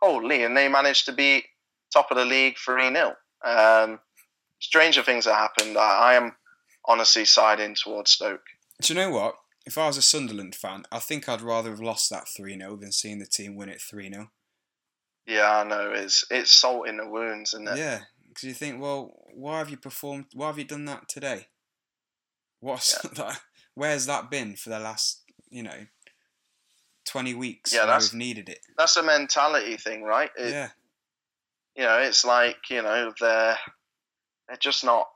Holy, 0.00 0.42
and 0.42 0.56
they 0.56 0.68
managed 0.68 1.06
to 1.06 1.12
be 1.12 1.44
top 1.92 2.10
of 2.10 2.16
the 2.16 2.24
league 2.24 2.56
three 2.58 2.88
0 2.92 3.14
um, 3.44 4.00
Stranger 4.58 5.02
things 5.02 5.24
have 5.26 5.34
happened. 5.34 5.76
I, 5.76 5.98
I 5.98 6.14
am 6.14 6.36
honestly 6.84 7.24
siding 7.24 7.74
towards 7.74 8.12
Stoke. 8.12 8.44
Do 8.80 8.92
you 8.92 9.00
know 9.00 9.10
what? 9.10 9.36
If 9.64 9.78
I 9.78 9.86
was 9.86 9.96
a 9.96 10.02
Sunderland 10.02 10.56
fan, 10.56 10.84
I 10.90 10.98
think 10.98 11.28
I'd 11.28 11.40
rather 11.40 11.70
have 11.70 11.80
lost 11.80 12.10
that 12.10 12.28
3 12.28 12.58
0 12.58 12.76
than 12.76 12.92
seeing 12.92 13.18
the 13.18 13.26
team 13.26 13.54
win 13.54 13.68
it 13.68 13.80
3 13.80 14.10
0. 14.12 14.30
Yeah, 15.26 15.58
I 15.58 15.64
know 15.64 15.92
it's 15.94 16.24
it's 16.30 16.50
salt 16.50 16.88
in 16.88 16.96
the 16.96 17.08
wounds, 17.08 17.54
and 17.54 17.66
Yeah, 17.76 18.00
because 18.28 18.44
you 18.44 18.54
think, 18.54 18.80
well, 18.80 19.12
why 19.34 19.58
have 19.58 19.70
you 19.70 19.76
performed? 19.76 20.26
Why 20.34 20.48
have 20.48 20.58
you 20.58 20.64
done 20.64 20.84
that 20.86 21.08
today? 21.08 21.46
What's 22.60 23.00
that? 23.02 23.40
Where's 23.74 24.06
that 24.06 24.30
been 24.30 24.56
for 24.56 24.68
the 24.70 24.78
last, 24.78 25.22
you 25.48 25.62
know, 25.62 25.86
20 27.06 27.34
weeks 27.34 27.72
Yeah, 27.72 27.86
that's- 27.86 28.12
we've 28.12 28.18
needed 28.18 28.48
it? 28.48 28.58
that's 28.76 28.96
a 28.96 29.02
mentality 29.02 29.76
thing, 29.76 30.02
right? 30.02 30.30
It, 30.36 30.50
yeah, 30.50 30.68
you 31.76 31.84
know, 31.84 31.98
it's 31.98 32.24
like 32.24 32.56
you 32.70 32.82
know 32.82 33.12
they're 33.20 33.58
they're 34.48 34.56
just 34.58 34.84
not 34.84 35.08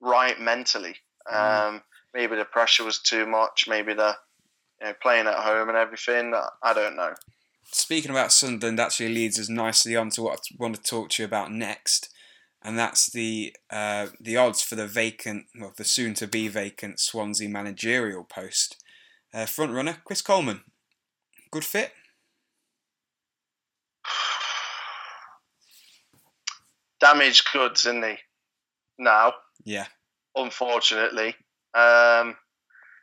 right 0.00 0.38
mentally. 0.40 0.96
Mm. 1.32 1.68
Um, 1.68 1.82
maybe 2.14 2.36
the 2.36 2.44
pressure 2.44 2.84
was 2.84 2.98
too 3.00 3.26
much. 3.26 3.66
Maybe 3.68 3.94
the 3.94 4.16
you 4.80 4.86
know 4.88 4.94
playing 5.00 5.26
at 5.26 5.34
home 5.34 5.68
and 5.68 5.76
everything. 5.78 6.34
I 6.62 6.72
don't 6.74 6.96
know. 6.96 7.14
Speaking 7.72 8.10
about 8.10 8.32
Sunderland 8.32 8.78
actually 8.78 9.14
leads 9.14 9.40
us 9.40 9.48
nicely 9.48 9.96
on 9.96 10.10
to 10.10 10.22
what 10.22 10.34
I 10.34 10.38
want 10.58 10.76
to 10.76 10.82
talk 10.82 11.08
to 11.10 11.22
you 11.22 11.26
about 11.26 11.50
next, 11.50 12.10
and 12.62 12.78
that's 12.78 13.10
the 13.10 13.56
uh, 13.70 14.08
the 14.20 14.36
odds 14.36 14.62
for 14.62 14.76
the 14.76 14.86
vacant, 14.86 15.46
well, 15.58 15.72
the 15.76 15.84
soon 15.84 16.14
to 16.14 16.26
be 16.26 16.48
vacant 16.48 17.00
Swansea 17.00 17.48
managerial 17.48 18.24
post. 18.24 18.82
Uh, 19.34 19.46
front 19.46 19.72
runner 19.72 19.96
Chris 20.04 20.20
Coleman, 20.20 20.60
good 21.50 21.64
fit. 21.64 21.92
Damaged 27.00 27.48
goods, 27.52 27.86
isn't 27.86 28.04
he? 28.04 28.16
Now, 28.98 29.32
Yeah, 29.64 29.86
unfortunately, 30.36 31.34
um, 31.74 32.36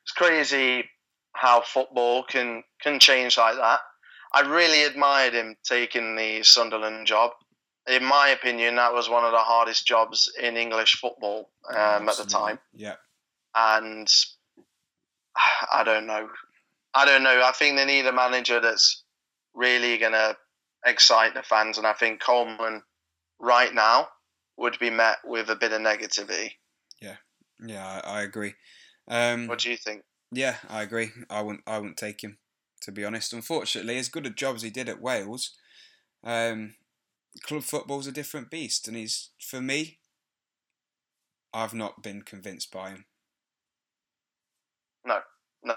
it's 0.04 0.12
crazy 0.16 0.86
how 1.34 1.62
football 1.62 2.24
can 2.24 2.64
can 2.82 3.00
change 3.00 3.38
like 3.38 3.56
that. 3.56 3.80
I 4.34 4.42
really 4.42 4.84
admired 4.84 5.34
him 5.34 5.56
taking 5.64 6.16
the 6.16 6.44
Sunderland 6.44 7.08
job. 7.08 7.32
In 7.88 8.04
my 8.04 8.30
opinion, 8.30 8.76
that 8.76 8.94
was 8.94 9.10
one 9.10 9.26
of 9.26 9.32
the 9.32 9.38
hardest 9.40 9.88
jobs 9.88 10.32
in 10.40 10.58
English 10.58 11.00
football 11.00 11.50
um, 11.70 12.08
at 12.08 12.18
the 12.18 12.26
time. 12.26 12.60
Yeah, 12.74 12.96
and 13.56 14.08
I 15.72 15.84
don't 15.84 16.06
know. 16.06 16.30
I 16.94 17.06
don't 17.06 17.24
know. 17.24 17.42
I 17.44 17.52
think 17.52 17.78
they 17.78 17.86
need 17.86 18.06
a 18.06 18.14
manager 18.14 18.60
that's 18.60 19.04
really 19.54 19.98
going 19.98 20.12
to 20.12 20.36
excite 20.86 21.34
the 21.34 21.44
fans, 21.44 21.78
and 21.78 21.88
I 21.88 21.94
think 21.94 22.22
Coleman 22.22 22.84
right 23.40 23.74
now 23.74 24.10
would 24.58 24.78
be 24.80 24.90
met 24.90 25.18
with 25.24 25.50
a 25.50 25.56
bit 25.56 25.72
of 25.72 25.82
negativity. 25.82 26.52
yeah, 27.66 28.02
I, 28.06 28.20
I 28.20 28.22
agree. 28.24 28.54
Um, 29.08 29.48
What 29.48 29.60
do 29.60 29.70
you 29.70 29.78
think? 29.78 30.04
Yeah, 30.32 30.58
I 30.70 30.84
agree. 30.84 31.10
I 31.30 31.42
wouldn't. 31.42 31.64
I 31.66 31.78
wouldn't 31.80 31.98
take 31.98 32.24
him, 32.24 32.38
to 32.82 32.92
be 32.92 33.06
honest. 33.06 33.34
Unfortunately, 33.34 33.98
as 33.98 34.10
good 34.10 34.26
a 34.26 34.30
job 34.30 34.56
as 34.56 34.62
he 34.62 34.70
did 34.70 34.90
at 34.90 35.02
Wales, 35.02 35.52
um, 36.24 36.76
club 37.44 37.64
football's 37.64 38.08
a 38.08 38.12
different 38.12 38.50
beast, 38.50 38.88
and 38.88 38.98
he's 38.98 39.30
for 39.40 39.62
me. 39.62 40.00
I've 41.52 41.74
not 41.74 42.04
been 42.04 42.22
convinced 42.22 42.72
by 42.72 42.90
him. 42.90 43.06
No, 45.04 45.20
no, 45.64 45.76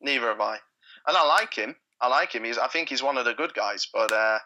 neither 0.00 0.28
have 0.28 0.40
I, 0.40 0.58
and 1.06 1.16
I 1.16 1.26
like 1.26 1.54
him. 1.54 1.74
I 2.00 2.08
like 2.08 2.32
him. 2.32 2.44
He's. 2.44 2.58
I 2.58 2.68
think 2.68 2.88
he's 2.88 3.02
one 3.02 3.16
of 3.16 3.24
the 3.24 3.34
good 3.34 3.54
guys, 3.54 3.88
but 3.92 4.12
uh, 4.12 4.38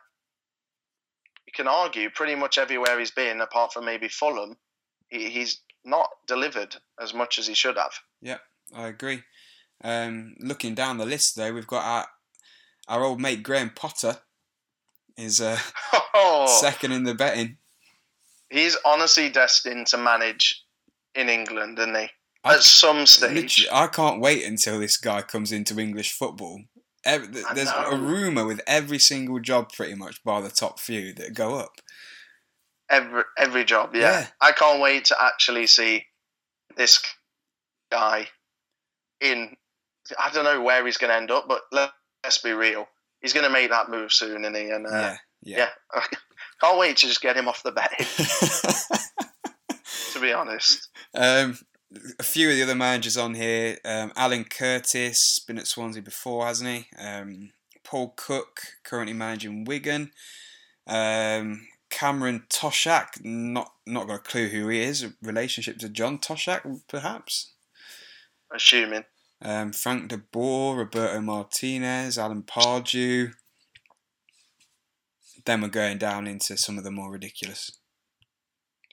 you 1.46 1.52
can 1.54 1.68
argue 1.68 2.11
pretty 2.11 2.35
much 2.35 2.59
everywhere 2.59 2.98
he's 2.98 3.11
been, 3.11 3.40
apart 3.40 3.72
from 3.72 3.85
maybe 3.85 4.09
Fulham, 4.09 4.56
he, 5.09 5.30
he's 5.30 5.61
not 5.85 6.09
delivered 6.26 6.76
as 7.00 7.14
much 7.14 7.38
as 7.38 7.46
he 7.46 7.54
should 7.54 7.76
have. 7.76 7.92
Yeah, 8.20 8.38
I 8.74 8.88
agree. 8.88 9.22
Um, 9.85 10.35
looking 10.41 10.75
down 10.75 10.99
the 10.99 11.07
list, 11.07 11.37
though, 11.37 11.53
we've 11.53 11.67
got 11.67 11.85
our 11.85 12.07
our 12.89 13.03
old 13.05 13.21
mate 13.21 13.43
Graham 13.43 13.71
Potter 13.75 14.19
is 15.17 15.41
uh, 15.41 15.59
Oh, 16.15 16.47
second 16.61 16.93
in 16.93 17.05
the 17.05 17.15
betting. 17.15 17.59
he's 18.51 18.77
honestly 18.85 19.29
destined 19.29 19.87
to 19.89 19.97
manage 19.99 20.62
in 21.15 21.29
England, 21.29 21.79
isn't 21.79 21.95
he? 21.97 22.07
I- 22.45 22.55
At 22.55 22.62
some 22.62 23.07
stage. 23.07 23.67
I 23.73 23.89
can't 23.89 24.21
wait 24.21 24.45
until 24.45 24.79
this 24.79 24.97
guy 24.97 25.23
comes 25.23 25.51
into 25.53 25.79
English 25.81 26.12
football. 26.12 26.61
Ev- 27.05 27.33
th- 27.33 27.45
I 27.49 27.55
There's 27.55 27.69
a 27.71 27.97
rumour 27.97 28.45
with 28.47 28.61
every 28.67 28.99
single 28.99 29.41
job, 29.41 29.73
pretty 29.73 29.95
much, 29.95 30.23
by 30.25 30.41
the 30.41 30.49
top 30.51 30.79
few 30.81 31.12
that 31.15 31.35
go 31.35 31.57
up. 31.59 31.73
Every 32.89 33.23
every 33.37 33.65
job, 33.65 33.95
yeah. 33.95 34.01
Yeah. 34.01 34.27
I 34.41 34.53
can't 34.53 34.81
wait 34.81 35.07
to 35.07 35.17
actually 35.21 35.67
see 35.67 36.05
this 36.77 37.03
guy 37.91 38.29
in. 39.21 39.57
I 40.19 40.31
don't 40.31 40.45
know 40.45 40.61
where 40.62 40.85
he's 40.85 40.97
going 40.97 41.11
to 41.11 41.16
end 41.16 41.31
up, 41.31 41.47
but 41.49 41.62
let, 41.73 41.90
let's 42.25 42.38
be 42.38 42.53
real. 42.53 42.87
He's 43.21 43.33
going 43.33 43.47
to 43.47 43.53
make 43.53 43.71
that 43.71 43.90
move 43.90 44.12
soon, 44.12 44.42
isn't 44.42 44.55
he? 44.55 44.71
And 44.71 44.87
uh, 44.87 44.90
yeah, 44.90 45.16
yeah. 45.42 45.69
yeah, 45.95 46.03
can't 46.61 46.79
wait 46.79 46.97
to 46.99 47.07
just 47.07 47.21
get 47.21 47.37
him 47.37 47.49
off 47.49 47.62
the 47.62 47.73
betting. 47.73 48.07
to 50.12 50.21
be 50.21 50.33
honest, 50.33 50.88
um, 51.14 51.59
a 52.19 52.23
few 52.23 52.51
of 52.51 52.57
the 52.57 52.62
other 52.62 52.75
managers 52.75 53.16
on 53.16 53.35
here. 53.35 53.79
Um, 53.85 54.12
Alan 54.16 54.45
Curtis 54.45 55.40
been 55.40 55.59
at 55.59 55.66
Swansea 55.66 56.03
before, 56.03 56.47
hasn't 56.47 56.71
he? 56.71 56.87
Um, 56.99 57.53
Paul 57.85 58.14
Cook 58.16 58.61
currently 58.85 59.14
managing 59.14 59.64
Wigan. 59.64 60.11
Um, 60.87 61.69
Cameron 61.90 62.45
Toshack, 62.49 63.25
not 63.25 63.73
not 63.87 64.09
got 64.09 64.16
a 64.16 64.19
clue 64.19 64.49
who 64.49 64.69
he 64.69 64.83
is. 64.83 65.03
A 65.03 65.12
relationship 65.23 65.79
to 65.79 65.88
John 65.88 66.19
Toshack, 66.19 66.81
perhaps. 66.88 67.53
assuming. 68.53 69.05
Um, 69.42 69.72
Frank 69.72 70.09
de 70.09 70.18
Boer, 70.18 70.77
Roberto 70.77 71.20
Martinez, 71.20 72.18
Alan 72.18 72.42
Pardew. 72.42 73.33
Then 75.44 75.61
we're 75.61 75.68
going 75.68 75.99
down 75.99 76.27
into 76.27 76.57
some 76.57 76.79
of 76.79 76.85
the 76.85 76.90
more 76.90 77.11
ridiculous. 77.12 77.70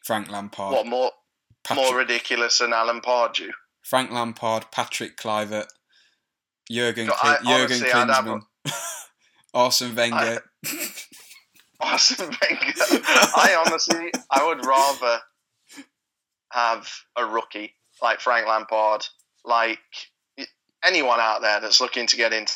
Frank 0.06 0.30
Lampard, 0.30 0.74
what 0.74 0.86
more 0.86 1.12
Patrick, 1.64 1.86
more 1.86 1.98
ridiculous 1.98 2.58
than 2.58 2.74
Alan 2.74 3.00
Pardew? 3.00 3.52
Frank 3.82 4.12
Lampard, 4.12 4.66
Patrick 4.70 5.18
Kluivert, 5.18 5.68
Jurgen 6.70 7.10
I- 7.10 7.38
Jurgen 7.38 7.48
honestly, 7.48 7.92
I'd 7.92 8.10
have 8.10 8.26
Klinsmann, 8.26 8.42
Arsene 9.54 9.96
Wenger. 9.96 10.42
Arsene 11.80 12.28
Wenger. 12.28 12.74
I 13.06 13.64
honestly, 13.66 14.12
I 14.30 14.46
would 14.46 14.66
rather 14.66 15.20
have 16.52 16.90
a 17.18 17.26
rookie 17.26 17.76
like 18.02 18.20
Frank 18.20 18.46
Lampard, 18.48 19.06
like 19.46 19.80
anyone 20.86 21.20
out 21.20 21.42
there 21.42 21.60
that's 21.60 21.80
looking 21.82 22.08
to 22.08 22.16
get 22.18 22.34
into 22.34 22.54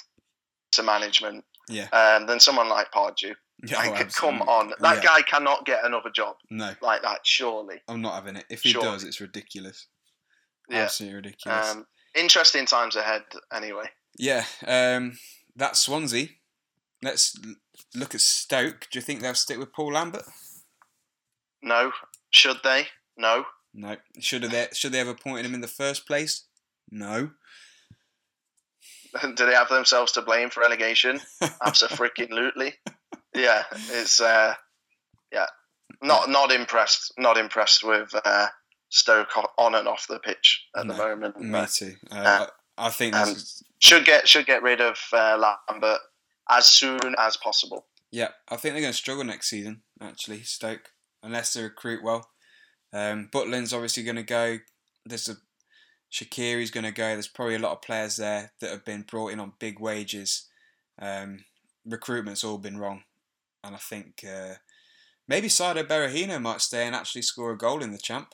management, 0.84 1.44
Yeah. 1.70 1.88
um, 1.92 2.28
than 2.28 2.40
someone 2.40 2.70
like 2.70 2.92
Pardew. 2.92 3.36
Yeah, 3.66 3.78
Like, 3.80 4.06
oh, 4.06 4.10
come 4.13 4.42
on, 4.44 4.74
that 4.80 4.98
Yeah. 4.98 5.02
guy 5.04 5.22
cannot 5.24 5.66
get 5.66 5.84
another 5.84 6.12
job 6.12 6.38
No, 6.52 6.76
like 6.82 7.02
that, 7.02 7.26
surely. 7.26 7.82
I'm 7.88 8.02
not 8.02 8.13
having 8.13 8.36
it. 8.36 8.46
If 8.50 8.62
he 8.62 8.72
Sure. 8.74 8.84
does, 8.84 9.04
it's 9.04 9.20
ridiculous. 9.20 9.88
Yeah. 10.70 10.84
Absolutely 10.84 11.16
ridiculous. 11.16 11.68
Um, 11.72 11.88
interesting 12.13 12.66
times 12.68 12.96
ahead, 12.96 13.24
anyway. 13.52 13.90
Yeah, 14.16 14.46
um, 14.68 15.18
that's 15.56 15.80
Swansea. 15.80 16.28
let's 17.02 17.36
look 17.96 18.13
at 18.16 18.22
Stoke. 18.22 18.88
Do 18.92 18.98
you 19.00 19.02
think 19.02 19.22
they'll 19.22 19.34
stick 19.36 19.58
with 19.58 19.72
Paul 19.74 19.94
Lambert? 19.94 20.26
No. 21.62 21.92
Should 22.32 22.58
they? 22.63 22.88
No. 23.18 23.46
No. 23.74 23.98
Should 24.20 24.44
they? 24.44 24.68
Should 24.74 24.92
they 24.92 24.98
have 25.00 25.08
appointed 25.08 25.46
him 25.46 25.54
in 25.54 25.62
the 25.62 25.68
first 25.68 26.06
place? 26.06 26.46
No. 26.90 27.32
Do 29.22 29.46
they 29.46 29.54
have 29.54 29.70
themselves 29.70 30.12
to 30.13 30.22
blame 30.22 30.50
for 30.50 30.62
relegation? 30.62 31.20
Absolutely. 31.65 32.74
Yeah, 33.36 33.63
it's 33.91 34.20
uh, 34.20 34.54
yeah, 35.32 35.46
not 36.02 36.30
not 36.30 36.52
impressed. 36.52 37.13
Not 37.17 37.38
impressed 37.38 37.84
with 37.84 38.13
uh, 38.26 38.48
Stoke 38.89 39.30
on 39.58 39.76
and 39.76 39.88
off 39.88 40.08
the 40.08 40.20
pitch 40.20 40.65
at 40.76 40.86
no, 40.86 40.93
the 40.93 41.00
moment. 41.00 41.39
Me 41.39 41.65
too. 41.72 41.96
Uh, 42.12 42.15
uh, 42.15 42.48
I 42.78 42.89
think 42.89 43.15
um, 43.15 43.30
is... 43.30 43.63
should 43.80 44.06
get 44.06 44.28
should 44.28 44.46
get 44.46 44.63
rid 44.63 44.82
of 44.82 44.98
uh, 45.13 45.56
Lambert 45.70 46.00
as 46.50 46.67
soon 46.67 47.15
as 47.17 47.38
possible. 47.38 47.86
Yeah, 48.12 48.30
I 48.50 48.56
think 48.56 48.74
they're 48.74 48.82
going 48.82 48.93
to 48.93 48.98
struggle 48.98 49.24
next 49.24 49.50
season. 49.50 49.82
Actually, 50.02 50.43
Stoke, 50.43 50.89
unless 51.22 51.54
they 51.54 51.63
recruit 51.63 52.04
well. 52.04 52.30
Um, 52.93 53.30
Butland's 53.32 53.74
obviously 53.74 54.04
going 54.04 54.15
to 54.15 54.24
go. 54.24 54.60
There's 55.06 55.28
a 55.28 55.36
Shaqiri's 56.12 56.72
going 56.72 56.86
to 56.86 56.91
go. 56.91 57.13
There's 57.13 57.28
probably 57.28 57.56
a 57.56 57.60
lot 57.60 57.74
of 57.74 57.82
players 57.82 58.15
there 58.17 58.52
that 58.60 58.72
have 58.72 58.86
been 58.86 59.02
brought 59.02 59.34
in 59.34 59.39
on 59.39 59.54
big 59.60 59.80
wages. 59.80 60.48
Um, 61.00 61.46
recruitment's 61.86 62.43
all 62.43 62.58
been 62.58 62.78
wrong, 62.78 63.04
and 63.63 63.76
I 63.76 63.80
think 63.80 64.24
uh, 64.28 64.56
maybe 65.28 65.48
Saido 65.48 65.84
Berahino 65.84 66.41
might 66.41 66.62
stay 66.62 66.86
and 66.86 66.96
actually 66.96 67.22
score 67.24 67.52
a 67.52 67.58
goal 67.58 67.84
in 67.84 67.91
the 67.91 67.98
champ. 67.98 68.34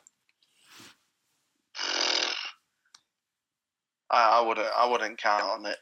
I, 4.12 4.40
I 4.40 4.42
wouldn't. 4.48 4.68
I 4.78 4.88
wouldn't 4.88 5.18
count 5.18 5.44
on 5.44 5.66
it. 5.66 5.78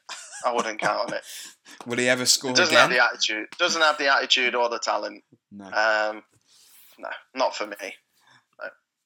I 0.45 0.53
wouldn't 0.53 0.79
count 0.79 1.09
on 1.09 1.13
it. 1.13 1.23
Will 1.85 1.97
he 1.97 2.07
ever 2.07 2.25
score? 2.25 2.53
Doesn't 2.53 2.73
again? 2.73 2.89
have 2.89 2.89
the 2.89 3.03
attitude. 3.03 3.47
Doesn't 3.59 3.81
have 3.81 3.97
the 3.97 4.07
attitude 4.07 4.55
or 4.55 4.69
the 4.69 4.79
talent. 4.79 5.23
No. 5.51 5.65
Um, 5.65 6.23
no, 6.97 7.09
not 7.35 7.55
for 7.55 7.67
me. 7.67 7.75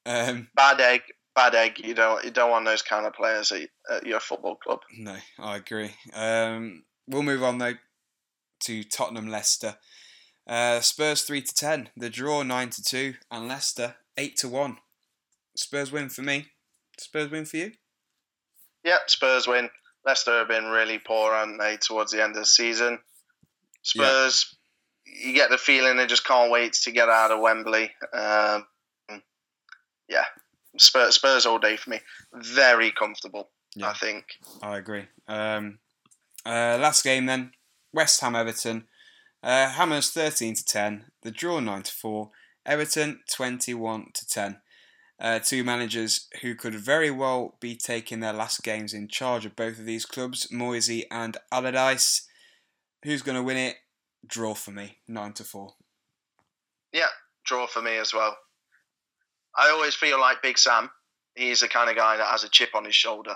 No. 0.06 0.12
Um, 0.12 0.48
bad 0.56 0.80
egg. 0.80 1.02
Bad 1.36 1.54
egg. 1.54 1.80
You 1.84 1.94
don't. 1.94 2.24
You 2.24 2.32
don't 2.32 2.50
want 2.50 2.66
those 2.66 2.82
kind 2.82 3.06
of 3.06 3.14
players 3.14 3.52
at, 3.52 3.70
at 3.92 4.06
your 4.06 4.22
football 4.22 4.56
club. 4.56 4.80
No, 4.98 5.18
I 5.38 5.58
agree. 5.58 5.92
Um, 6.14 6.84
we'll 7.08 7.24
move 7.24 7.44
on 7.44 7.58
though 7.58 7.74
to 8.62 8.84
Tottenham 8.84 9.28
Leicester. 9.28 9.76
Uh, 10.48 10.80
Spurs 10.80 11.24
three 11.24 11.42
to 11.42 11.54
ten. 11.54 11.90
The 11.98 12.10
draw 12.10 12.44
nine 12.44 12.70
to 12.70 12.82
two, 12.84 13.16
and 13.30 13.48
Leicester 13.48 13.96
eight 14.18 14.38
to 14.38 14.48
one. 14.48 14.78
Spurs 15.58 15.92
win 15.92 16.10
for 16.10 16.22
me. 16.22 16.48
Spurs 16.98 17.30
win 17.30 17.46
for 17.46 17.58
you. 17.58 17.72
Yep, 18.86 19.10
Spurs 19.10 19.48
win. 19.48 19.70
Leicester 20.06 20.40
have 20.40 20.48
been 20.48 20.66
really 20.66 21.00
poor, 21.00 21.34
haven't 21.34 21.58
they, 21.58 21.78
towards 21.78 22.12
the 22.12 22.24
end 22.24 22.36
of 22.36 22.44
the 22.44 22.46
season? 22.46 23.00
Spurs, 23.82 24.56
you 25.06 25.34
get 25.34 25.50
the 25.50 25.58
feeling 25.58 25.98
they 25.98 26.06
just 26.06 26.26
can't 26.26 26.52
wait 26.52 26.74
to 26.74 26.92
get 26.92 27.10
out 27.10 27.32
of 27.32 27.40
Wembley. 27.40 27.92
Um, 28.14 28.68
yeah, 30.08 30.26
Spurs, 30.78 31.16
Spurs 31.16 31.46
all 31.46 31.60
day 31.60 31.78
for 31.78 31.90
me. 31.90 32.00
Very 32.34 32.92
comfortable, 32.92 33.50
yeah. 33.76 33.90
I 33.90 33.94
think. 33.94 34.26
I 34.62 34.78
agree. 34.78 35.06
Um, 35.28 35.80
uh, 36.46 36.78
last 36.80 37.04
game 37.04 37.26
then, 37.26 37.52
West 37.94 38.22
Ham 38.22 38.36
Everton. 38.36 38.88
Uh, 39.44 39.70
Hammers 39.70 40.12
thirteen 40.12 40.56
to 40.56 40.66
ten. 40.66 41.06
The 41.22 41.32
draw 41.32 41.60
nine 41.60 41.84
to 41.84 41.92
four. 41.92 42.32
Everton 42.66 43.22
twenty 43.30 43.74
one 43.74 44.08
to 44.14 44.28
ten. 44.28 44.62
Uh, 45.20 45.40
two 45.40 45.64
managers 45.64 46.28
who 46.42 46.56
could 46.56 46.76
very 46.76 47.10
well 47.10 47.58
be 47.62 47.76
taking 47.76 48.20
their 48.20 48.34
last 48.34 48.64
games 48.64 48.94
in 48.94 49.08
charge 49.08 49.46
of 49.46 49.56
both 49.56 49.80
of 49.80 49.86
these 49.86 50.06
clubs, 50.06 50.52
Moisey 50.52 51.10
and 51.10 51.38
Allardyce. 51.52 52.28
Who's 53.04 53.22
going 53.22 53.38
to 53.38 53.44
win 53.44 53.58
it? 53.58 53.76
Draw 54.28 54.56
for 54.56 54.72
me, 54.72 54.98
nine 55.08 55.34
to 55.34 55.44
four. 55.44 55.76
Yeah, 56.92 57.10
draw 57.46 57.68
for 57.68 57.82
me 57.82 57.98
as 57.98 58.14
well. 58.14 58.36
I 59.58 59.70
always 59.70 59.96
feel 59.96 60.20
like 60.20 60.42
Big 60.42 60.58
Sam. 60.58 60.90
He's 61.36 61.60
the 61.60 61.68
kind 61.68 61.90
of 61.90 61.96
guy 61.96 62.18
that 62.18 62.28
has 62.28 62.44
a 62.44 62.50
chip 62.50 62.70
on 62.76 62.86
his 62.86 62.96
shoulder. 62.96 63.36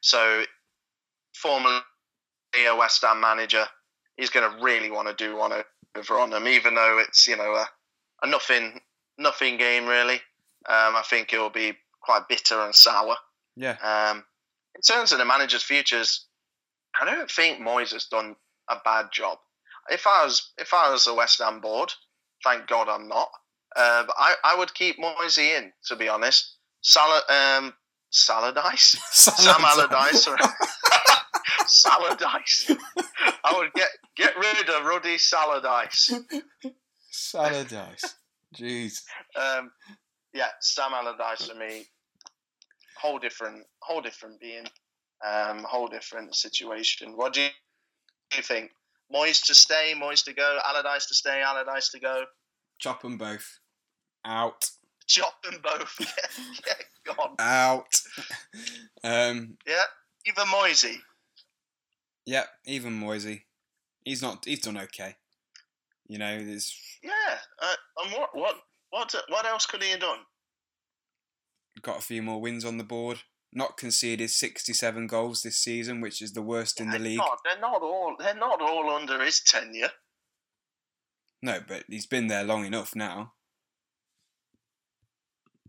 So, 0.00 0.42
formerly 1.34 1.80
a 2.66 2.74
West 2.76 3.02
Ham 3.02 3.20
manager, 3.20 3.64
he's 4.16 4.30
going 4.30 4.50
to 4.50 4.62
really 4.62 4.90
want 4.90 5.08
to 5.08 5.14
do 5.14 5.36
one 5.36 5.52
over 5.96 6.18
on 6.18 6.30
them, 6.30 6.46
even 6.48 6.74
though 6.74 6.98
it's 6.98 7.26
you 7.26 7.36
know 7.36 7.54
a, 7.54 7.68
a 8.22 8.28
nothing 8.28 8.80
nothing 9.16 9.56
game 9.56 9.86
really. 9.86 10.20
Um, 10.68 10.96
I 10.96 11.02
think 11.08 11.32
it 11.32 11.38
will 11.38 11.50
be 11.50 11.72
quite 12.00 12.28
bitter 12.28 12.60
and 12.60 12.74
sour. 12.74 13.16
Yeah. 13.56 13.76
Um, 13.82 14.24
in 14.74 14.82
terms 14.82 15.12
of 15.12 15.18
the 15.18 15.24
manager's 15.24 15.62
futures, 15.62 16.26
I 17.00 17.04
don't 17.04 17.30
think 17.30 17.60
Moyes 17.60 17.92
has 17.92 18.06
done 18.06 18.36
a 18.68 18.76
bad 18.84 19.06
job. 19.12 19.38
If 19.90 20.06
I 20.06 20.24
was 20.24 20.52
if 20.58 20.74
I 20.74 20.90
was 20.90 21.06
a 21.06 21.14
West 21.14 21.40
Ham 21.40 21.60
board, 21.60 21.92
thank 22.44 22.66
God 22.66 22.88
I'm 22.88 23.08
not. 23.08 23.30
Uh, 23.78 24.02
but 24.04 24.16
I, 24.18 24.34
I 24.42 24.58
would 24.58 24.74
keep 24.74 24.98
Moisey 24.98 25.52
in, 25.52 25.72
to 25.86 25.94
be 25.94 26.08
honest. 26.08 26.56
Salad, 26.82 27.22
um, 27.30 27.72
Saladice, 28.12 28.96
Sam 29.12 29.64
Allardyce, 29.64 30.26
Saladice. 31.68 32.76
I 33.44 33.56
would 33.56 33.72
get 33.74 33.88
get 34.16 34.36
rid 34.36 34.68
of 34.68 34.84
Ruddy 34.84 35.16
Saladice. 35.16 36.12
Saladice, 37.12 38.14
jeez. 38.56 39.02
Um, 39.36 39.70
yeah, 40.34 40.48
Sam 40.60 40.92
Allardyce 40.92 41.46
for 41.46 41.54
me, 41.54 41.86
whole 43.00 43.20
different, 43.20 43.64
whole 43.80 44.00
different 44.00 44.40
being, 44.40 44.66
um, 45.24 45.62
whole 45.62 45.86
different 45.86 46.34
situation. 46.34 47.12
What 47.16 47.32
do 47.32 47.42
you, 47.42 47.50
do 48.30 48.38
you 48.38 48.42
think? 48.42 48.72
Moyes 49.14 49.46
to 49.46 49.54
stay, 49.54 49.94
Moyes 49.96 50.24
to 50.24 50.34
go, 50.34 50.58
Allardyce 50.66 51.06
to 51.06 51.14
stay, 51.14 51.42
Allardyce 51.42 51.90
to 51.90 52.00
go. 52.00 52.24
Chop 52.80 53.02
them 53.02 53.16
both 53.16 53.60
out. 54.28 54.70
Chop 55.06 55.42
them 55.42 55.60
both. 55.62 55.96
yeah, 56.00 56.06
yeah, 56.66 57.14
gone. 57.14 57.34
Out. 57.38 57.86
um, 59.02 59.56
yeah, 59.66 59.84
even 60.26 60.48
Moisey. 60.50 61.00
Yeah, 62.26 62.44
even 62.66 62.92
Moisey. 62.92 63.46
He's 64.04 64.22
not. 64.22 64.44
He's 64.44 64.60
done 64.60 64.76
okay. 64.76 65.16
You 66.06 66.18
know, 66.18 66.44
there's. 66.44 66.74
Yeah, 67.02 67.38
uh, 67.62 67.74
and 68.04 68.12
what 68.12 68.30
what 68.34 68.56
what 68.90 69.14
what 69.28 69.46
else 69.46 69.66
could 69.66 69.82
he 69.82 69.90
have 69.90 70.00
done? 70.00 70.18
Got 71.80 71.98
a 71.98 72.02
few 72.02 72.22
more 72.22 72.40
wins 72.40 72.64
on 72.64 72.76
the 72.76 72.84
board. 72.84 73.20
Not 73.52 73.78
conceded 73.78 74.28
sixty-seven 74.28 75.06
goals 75.06 75.42
this 75.42 75.58
season, 75.58 76.02
which 76.02 76.20
is 76.20 76.34
the 76.34 76.42
worst 76.42 76.80
in 76.80 76.90
the 76.90 76.98
league. 76.98 77.16
Not, 77.16 77.38
they're 77.44 77.60
not 77.60 77.80
all. 77.80 78.14
They're 78.18 78.34
not 78.34 78.60
all 78.60 78.90
under 78.90 79.24
his 79.24 79.40
tenure. 79.40 79.90
No, 81.40 81.60
but 81.66 81.84
he's 81.88 82.06
been 82.06 82.26
there 82.26 82.44
long 82.44 82.66
enough 82.66 82.94
now. 82.94 83.32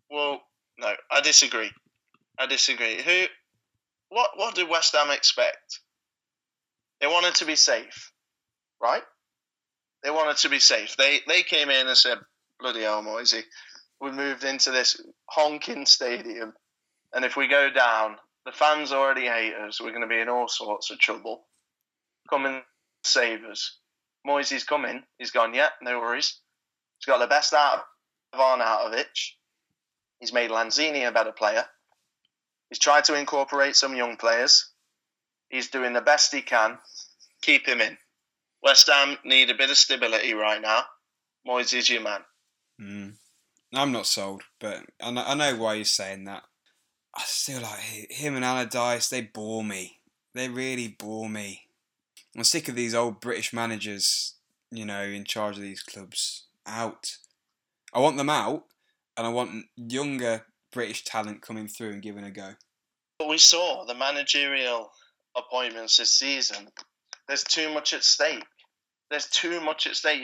Well, 0.10 0.42
no, 0.78 0.94
I 1.12 1.22
disagree. 1.22 1.72
I 2.38 2.46
disagree. 2.46 3.02
Who? 3.02 3.26
What? 4.10 4.32
What 4.36 4.56
did 4.56 4.70
West 4.70 4.96
Ham 4.96 5.12
expect? 5.12 5.80
They 7.02 7.08
wanted 7.08 7.36
to 7.36 7.46
be 7.46 7.56
safe, 7.56 8.12
right? 8.82 9.04
They 10.04 10.10
wanted 10.12 10.38
to 10.38 10.50
be 10.50 10.60
safe. 10.60 10.96
They 10.98 11.20
they 11.28 11.44
came 11.44 11.70
in 11.70 11.88
and 11.88 11.98
said, 11.98 12.18
bloody 12.60 12.82
hell, 12.82 13.02
Moisey. 13.02 13.44
We 14.02 14.12
moved 14.12 14.44
into 14.46 14.72
this 14.72 15.02
honking 15.30 15.86
stadium, 15.86 16.54
and 17.14 17.26
if 17.26 17.36
we 17.36 17.48
go 17.48 17.70
down, 17.70 18.16
the 18.46 18.52
fans 18.52 18.92
already 18.92 19.28
hate 19.28 19.54
us. 19.54 19.82
We're 19.82 19.92
going 19.92 20.02
to 20.02 20.08
be 20.08 20.20
in 20.20 20.30
all 20.30 20.48
sorts 20.48 20.90
of 20.90 21.00
trouble. 21.00 21.46
Come 22.30 22.46
and 22.46 22.62
save 23.04 23.44
us. 23.44 23.78
Moisey's 24.26 24.64
coming. 24.64 25.04
He's 25.18 25.32
gone, 25.32 25.54
yeah, 25.54 25.70
no 25.82 26.00
worries. 26.00 26.40
He's 26.98 27.06
got 27.06 27.20
the 27.20 27.28
best 27.28 27.54
out 27.54 27.84
of 28.34 28.40
Arnautovic. 28.40 29.06
He's 30.20 30.34
made 30.34 30.52
Lanzini 30.52 31.08
a 31.08 31.12
better 31.12 31.32
player. 31.32 31.66
He's 32.70 32.80
tried 32.80 33.06
to 33.06 33.16
incorporate 33.16 33.76
some 33.76 33.96
young 33.96 34.18
players. 34.18 34.70
He's 35.50 35.70
doing 35.70 35.94
the 35.94 36.02
best 36.02 36.34
he 36.34 36.42
can. 36.42 36.78
Keep 37.42 37.68
him 37.68 37.82
in. 37.82 37.98
West 38.62 38.90
Ham 38.92 39.18
need 39.24 39.50
a 39.50 39.56
bit 39.56 39.70
of 39.70 39.78
stability 39.78 40.34
right 40.34 40.62
now. 40.62 40.84
Moisey's 41.46 41.90
your 41.90 42.02
man. 42.02 42.22
Mm. 42.80 43.14
I'm 43.74 43.92
not 43.92 44.06
sold, 44.06 44.44
but 44.60 44.84
I 45.02 45.12
know, 45.12 45.24
I 45.26 45.36
know 45.36 45.56
why 45.56 45.76
you're 45.76 45.86
saying 45.86 46.26
that. 46.26 46.44
I 47.16 47.24
still 47.26 47.62
like 47.62 47.80
him 47.80 48.36
and 48.36 48.46
Allardyce. 48.46 49.10
They 49.10 49.22
bore 49.22 49.64
me. 49.64 50.00
They 50.34 50.50
really 50.50 50.88
bore 50.88 51.30
me. 51.30 51.68
I'm 52.36 52.44
sick 52.44 52.68
of 52.68 52.76
these 52.76 52.94
old 52.94 53.20
British 53.20 53.54
managers, 53.54 54.36
you 54.72 54.86
know, 54.86 55.02
in 55.02 55.24
charge 55.24 55.56
of 55.56 55.64
these 55.64 55.82
clubs. 55.82 56.46
Out. 56.68 57.18
I 57.94 58.00
want 58.00 58.18
them 58.18 58.30
out, 58.30 58.66
and 59.20 59.28
I 59.28 59.32
want 59.32 59.66
younger 59.76 60.46
British 60.72 61.04
talent 61.04 61.42
coming 61.42 61.68
through 61.68 61.90
and 61.90 62.02
giving 62.02 62.24
a 62.24 62.32
go. 62.32 62.54
But 63.20 63.28
we 63.28 63.38
saw 63.38 63.84
the 63.84 63.94
managerial 63.94 64.92
appointments 65.36 65.98
this 65.98 66.12
season. 66.12 66.70
There's 67.28 67.44
too 67.44 67.70
much 67.74 67.94
at 67.94 68.06
stake. 68.06 68.46
There's 69.12 69.28
too 69.28 69.60
much 69.60 69.88
at 69.88 69.98
stake. 69.98 70.22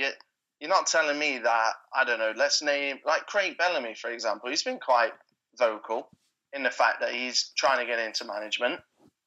You're 0.62 0.70
not 0.70 0.88
telling 0.88 1.20
me 1.20 1.40
that, 1.40 1.72
I 1.94 2.06
don't 2.06 2.20
know, 2.20 2.32
let's 2.38 2.62
name, 2.62 3.00
like 3.06 3.26
Craig 3.26 3.58
Bellamy, 3.58 3.96
for 3.96 4.12
example, 4.12 4.50
he's 4.50 4.64
been 4.64 4.80
quite 4.80 5.12
vocal 5.60 6.08
in 6.54 6.64
the 6.64 6.72
fact 6.72 7.02
that 7.02 7.12
he's 7.12 7.52
trying 7.58 7.80
to 7.80 7.86
get 7.86 8.00
into 8.00 8.24
management. 8.24 8.80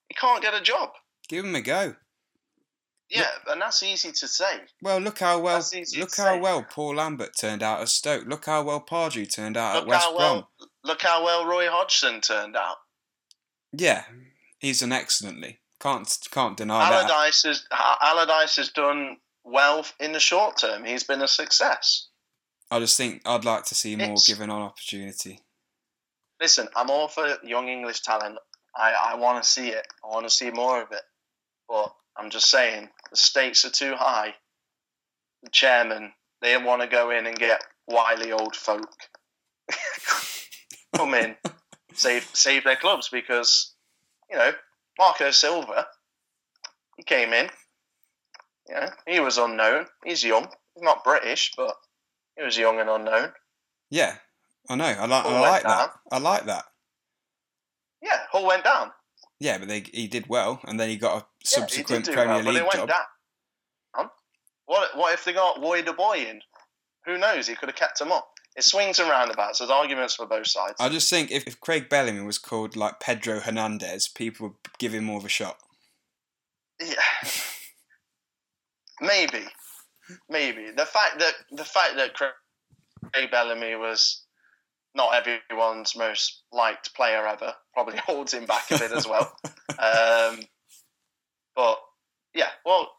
He 0.08 0.14
can't 0.14 0.40
get 0.40 0.54
a 0.54 0.62
job. 0.62 0.92
Give 1.28 1.44
him 1.44 1.54
a 1.54 1.60
go. 1.60 1.94
Yeah, 3.10 3.26
and 3.48 3.60
that's 3.62 3.82
easy 3.82 4.12
to 4.12 4.28
say. 4.28 4.60
Well, 4.82 4.98
look 4.98 5.18
how 5.20 5.38
well 5.40 5.56
That's 5.56 5.74
easy 5.74 5.96
to 5.96 6.00
look 6.02 6.16
how 6.16 6.34
say. 6.34 6.40
well 6.40 6.62
Paul 6.70 6.96
Lambert 6.96 7.36
turned 7.36 7.62
out 7.62 7.80
at 7.80 7.88
Stoke. 7.88 8.26
Look 8.26 8.44
how 8.46 8.62
well 8.62 8.80
Pardew 8.80 9.32
turned 9.32 9.56
out 9.56 9.76
at 9.76 9.86
West 9.86 10.06
Brom. 10.08 10.16
well 10.16 10.50
look 10.84 11.02
how 11.02 11.24
well 11.24 11.46
Roy 11.46 11.68
Hodgson 11.70 12.20
turned 12.20 12.56
out. 12.56 12.76
Yeah, 13.72 14.04
he's 14.58 14.80
done 14.80 14.92
excellently. 14.92 15.58
Can't 15.80 16.12
can't 16.30 16.56
deny 16.56 16.90
that. 16.90 17.08
Allardyce 17.10 17.42
has 17.44 17.66
Allardyce 18.02 18.56
has 18.56 18.68
done 18.70 19.16
well 19.44 19.86
in 20.00 20.12
the 20.12 20.20
short 20.20 20.58
term. 20.58 20.84
He's 20.84 21.04
been 21.04 21.22
a 21.22 21.28
success. 21.28 22.08
I 22.70 22.78
just 22.80 22.96
think 22.98 23.22
I'd 23.24 23.44
like 23.46 23.64
to 23.66 23.74
see 23.74 23.96
more 23.96 24.04
It's- 24.06 24.26
given 24.26 24.50
on 24.50 24.60
opportunity. 24.62 25.40
Listen, 26.40 26.68
I'm 26.76 26.90
all 26.90 27.08
for 27.08 27.38
young 27.42 27.68
English 27.68 28.02
talent. 28.02 28.38
I, 28.76 28.92
I 28.92 29.14
want 29.16 29.42
to 29.42 29.48
see 29.48 29.70
it. 29.70 29.86
I 30.04 30.08
want 30.08 30.24
to 30.26 30.30
see 30.30 30.50
more 30.50 30.80
of 30.82 30.92
it. 30.92 31.00
But 31.68 31.92
I'm 32.16 32.30
just 32.30 32.48
saying 32.50 32.88
the 33.10 33.16
stakes 33.16 33.64
are 33.64 33.70
too 33.70 33.94
high. 33.94 34.34
The 35.42 35.50
chairman 35.50 36.12
they 36.40 36.56
want 36.56 36.82
to 36.82 36.88
go 36.88 37.10
in 37.10 37.26
and 37.26 37.38
get 37.38 37.62
wily 37.86 38.32
old 38.32 38.54
folk 38.54 38.88
come 40.96 41.14
in, 41.14 41.36
save 41.94 42.28
save 42.32 42.64
their 42.64 42.76
clubs 42.76 43.08
because 43.08 43.74
you 44.30 44.36
know 44.36 44.52
Marco 44.98 45.30
Silva. 45.30 45.86
He 46.96 47.02
came 47.04 47.32
in. 47.32 47.48
Yeah, 48.68 48.90
he 49.06 49.20
was 49.20 49.38
unknown. 49.38 49.86
He's 50.04 50.24
young. 50.24 50.48
He's 50.74 50.82
not 50.82 51.04
British, 51.04 51.52
but 51.56 51.74
he 52.36 52.44
was 52.44 52.58
young 52.58 52.80
and 52.80 52.90
unknown. 52.90 53.32
Yeah, 53.90 54.16
I 54.68 54.74
know. 54.74 54.84
I 54.84 55.06
like. 55.06 55.26
I 55.26 55.40
like 55.40 55.62
that. 55.62 55.90
I 56.10 56.18
like 56.18 56.44
that. 56.46 56.64
Yeah, 58.02 58.20
Hull 58.30 58.46
went 58.46 58.64
down. 58.64 58.90
Yeah, 59.40 59.58
but 59.58 59.68
they, 59.68 59.84
he 59.92 60.08
did 60.08 60.28
well, 60.28 60.60
and 60.64 60.80
then 60.80 60.88
he 60.88 60.96
got 60.96 61.22
a 61.22 61.26
subsequent 61.46 62.06
do 62.06 62.12
Premier 62.12 62.36
well, 62.36 62.44
but 62.44 62.54
League 62.54 62.56
they 62.56 62.62
went 62.62 62.74
job. 62.74 62.88
down. 62.88 63.04
Huh? 63.94 64.08
What, 64.66 64.96
what 64.96 65.14
if 65.14 65.24
they 65.24 65.32
got 65.32 65.60
Roy 65.60 65.82
De 65.82 65.92
Boy 65.92 66.26
in? 66.28 66.40
Who 67.06 67.18
knows? 67.18 67.46
He 67.46 67.54
could 67.54 67.68
have 67.68 67.76
kept 67.76 68.00
him 68.00 68.10
up. 68.12 68.28
It 68.56 68.64
swings 68.64 68.98
and 68.98 69.08
roundabouts. 69.08 69.60
There's 69.60 69.70
arguments 69.70 70.16
for 70.16 70.26
both 70.26 70.48
sides. 70.48 70.74
I 70.80 70.88
just 70.88 71.08
think 71.08 71.30
if, 71.30 71.46
if 71.46 71.60
Craig 71.60 71.88
Bellamy 71.88 72.22
was 72.22 72.38
called 72.38 72.74
like 72.74 72.98
Pedro 72.98 73.38
Hernandez, 73.38 74.08
people 74.08 74.48
would 74.48 74.56
give 74.78 74.92
him 74.92 75.04
more 75.04 75.18
of 75.18 75.24
a 75.24 75.28
shot. 75.28 75.58
Yeah. 76.80 76.94
Maybe, 79.00 79.44
maybe 80.28 80.72
the 80.76 80.84
fact 80.84 81.20
that 81.20 81.32
the 81.52 81.64
fact 81.64 81.94
that 81.96 82.14
Craig 82.14 83.30
Bellamy 83.30 83.76
was 83.76 84.24
not 84.98 85.14
everyone's 85.14 85.96
most 85.96 86.42
liked 86.52 86.94
player 86.94 87.26
ever 87.26 87.54
probably 87.72 87.96
holds 88.06 88.34
him 88.34 88.44
back 88.44 88.70
a 88.70 88.78
bit 88.78 88.92
as 88.92 89.06
well. 89.08 89.32
Um, 89.78 90.40
but 91.56 91.78
yeah, 92.34 92.48
well, 92.66 92.90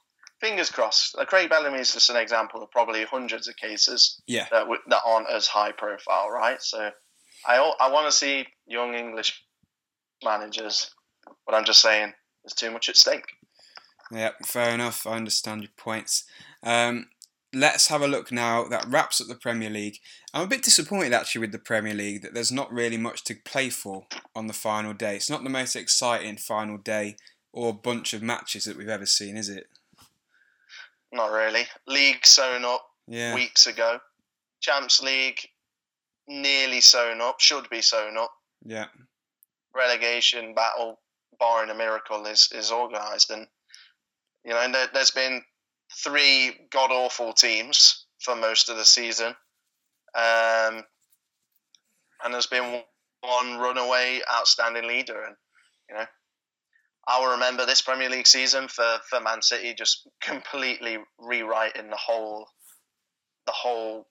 fingers 0.41 0.71
crossed. 0.71 1.15
Uh, 1.17 1.25
Craig 1.25 1.49
Bellamy 1.49 1.79
is 1.79 1.93
just 1.93 2.09
an 2.09 2.15
example 2.15 2.63
of 2.63 2.71
probably 2.71 3.03
hundreds 3.03 3.47
of 3.47 3.55
cases 3.57 4.21
Yeah, 4.25 4.47
that 4.51 4.61
w- 4.61 4.81
that 4.87 5.01
aren't 5.05 5.29
as 5.29 5.45
high 5.47 5.71
profile, 5.73 6.29
right? 6.29 6.61
So 6.61 6.89
I 7.45 7.73
I 7.79 7.91
want 7.91 8.07
to 8.07 8.11
see 8.11 8.47
young 8.65 8.95
English 8.95 9.43
managers, 10.23 10.89
but 11.45 11.53
I'm 11.55 11.65
just 11.65 11.81
saying 11.81 12.13
there's 12.43 12.53
too 12.53 12.71
much 12.71 12.89
at 12.89 12.97
stake. 12.97 13.25
yeah, 14.11 14.31
fair 14.45 14.71
enough. 14.73 15.05
I 15.05 15.11
understand 15.17 15.61
your 15.61 15.71
points. 15.77 16.23
Um, 16.63 17.09
let's 17.53 17.87
have 17.87 18.01
a 18.01 18.07
look 18.07 18.31
now. 18.31 18.65
That 18.65 18.85
wraps 18.87 19.19
up 19.21 19.27
the 19.27 19.35
Premier 19.35 19.69
League. 19.69 19.97
I'm 20.33 20.43
a 20.43 20.47
bit 20.47 20.63
disappointed 20.63 21.13
actually 21.13 21.41
with 21.41 21.51
the 21.51 21.59
Premier 21.59 21.93
League 21.93 22.21
that 22.21 22.33
there's 22.33 22.51
not 22.51 22.71
really 22.71 22.97
much 22.97 23.23
to 23.25 23.35
play 23.45 23.69
for 23.69 24.05
on 24.35 24.47
the 24.47 24.53
final 24.53 24.93
day. 24.93 25.15
It's 25.15 25.29
not 25.29 25.43
the 25.43 25.49
most 25.49 25.75
exciting 25.75 26.37
final 26.37 26.77
day 26.77 27.15
or 27.51 27.73
bunch 27.73 28.13
of 28.13 28.21
matches 28.21 28.65
that 28.65 28.77
we've 28.77 28.89
ever 28.89 29.05
seen, 29.05 29.35
is 29.37 29.49
it? 29.49 29.67
Not 31.11 31.31
really. 31.31 31.63
League 31.87 32.25
sewn 32.25 32.63
up 32.65 32.85
Yeah, 33.07 33.33
weeks 33.33 33.65
ago. 33.65 33.99
Champs 34.61 35.01
League 35.01 35.39
nearly 36.27 36.81
sewn 36.81 37.21
up, 37.21 37.39
should 37.39 37.67
be 37.69 37.81
sewn 37.81 38.17
up. 38.17 38.31
yeah, 38.63 38.85
Relegation 39.75 40.53
battle, 40.53 40.99
barring 41.39 41.69
a 41.71 41.75
miracle, 41.75 42.25
is 42.25 42.49
is 42.51 42.71
organised, 42.71 43.31
and 43.31 43.47
you 44.43 44.51
know 44.51 44.71
there, 44.71 44.87
there's 44.93 45.11
been 45.11 45.41
three 46.03 46.67
god 46.71 46.91
awful 46.91 47.33
teams 47.33 48.05
for 48.19 48.35
most 48.35 48.69
of 48.69 48.77
the 48.77 48.85
season, 48.85 49.35
um, 50.15 50.83
and 52.23 52.33
there's 52.33 52.47
been 52.47 52.81
one 53.21 53.57
runaway 53.57 54.21
outstanding 54.31 54.87
leader, 54.87 55.23
and 55.23 55.35
you 55.89 55.95
know. 55.95 56.05
I'll 57.07 57.31
remember 57.31 57.65
this 57.65 57.81
Premier 57.81 58.07
League 58.07 58.27
season 58.27 58.67
for, 58.67 58.99
for 59.09 59.19
Man 59.19 59.41
City 59.41 59.73
just 59.73 60.07
completely 60.21 60.99
rewriting 61.17 61.89
the 61.89 61.95
whole 61.95 62.47
the 63.47 63.51
whole 63.51 64.07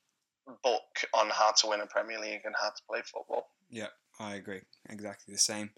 book 0.65 0.83
on 1.15 1.31
how 1.31 1.53
to 1.53 1.69
win 1.69 1.81
a 1.81 1.87
Premier 1.87 2.19
League 2.19 2.41
and 2.45 2.55
how 2.61 2.71
to 2.71 2.83
play 2.91 3.01
football. 3.05 3.51
Yeah, 3.71 3.89
I 4.19 4.35
agree. 4.35 4.63
Exactly 4.89 5.33
the 5.33 5.39
same. 5.39 5.71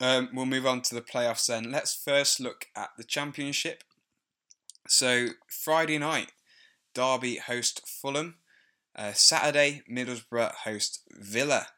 Um, 0.00 0.30
we'll 0.32 0.46
move 0.46 0.66
on 0.66 0.80
to 0.82 0.94
the 0.94 1.02
playoffs 1.02 1.46
then. 1.46 1.70
Let's 1.70 1.94
first 1.94 2.40
look 2.40 2.66
at 2.74 2.90
the 2.96 3.04
championship. 3.04 3.84
So 4.88 5.28
Friday 5.48 5.98
night, 5.98 6.32
Derby 6.94 7.36
host 7.36 7.82
Fulham. 7.86 8.36
Uh, 8.94 9.12
Saturday, 9.12 9.82
Middlesbrough 9.90 10.54
host 10.64 11.02
Villa. 11.10 11.68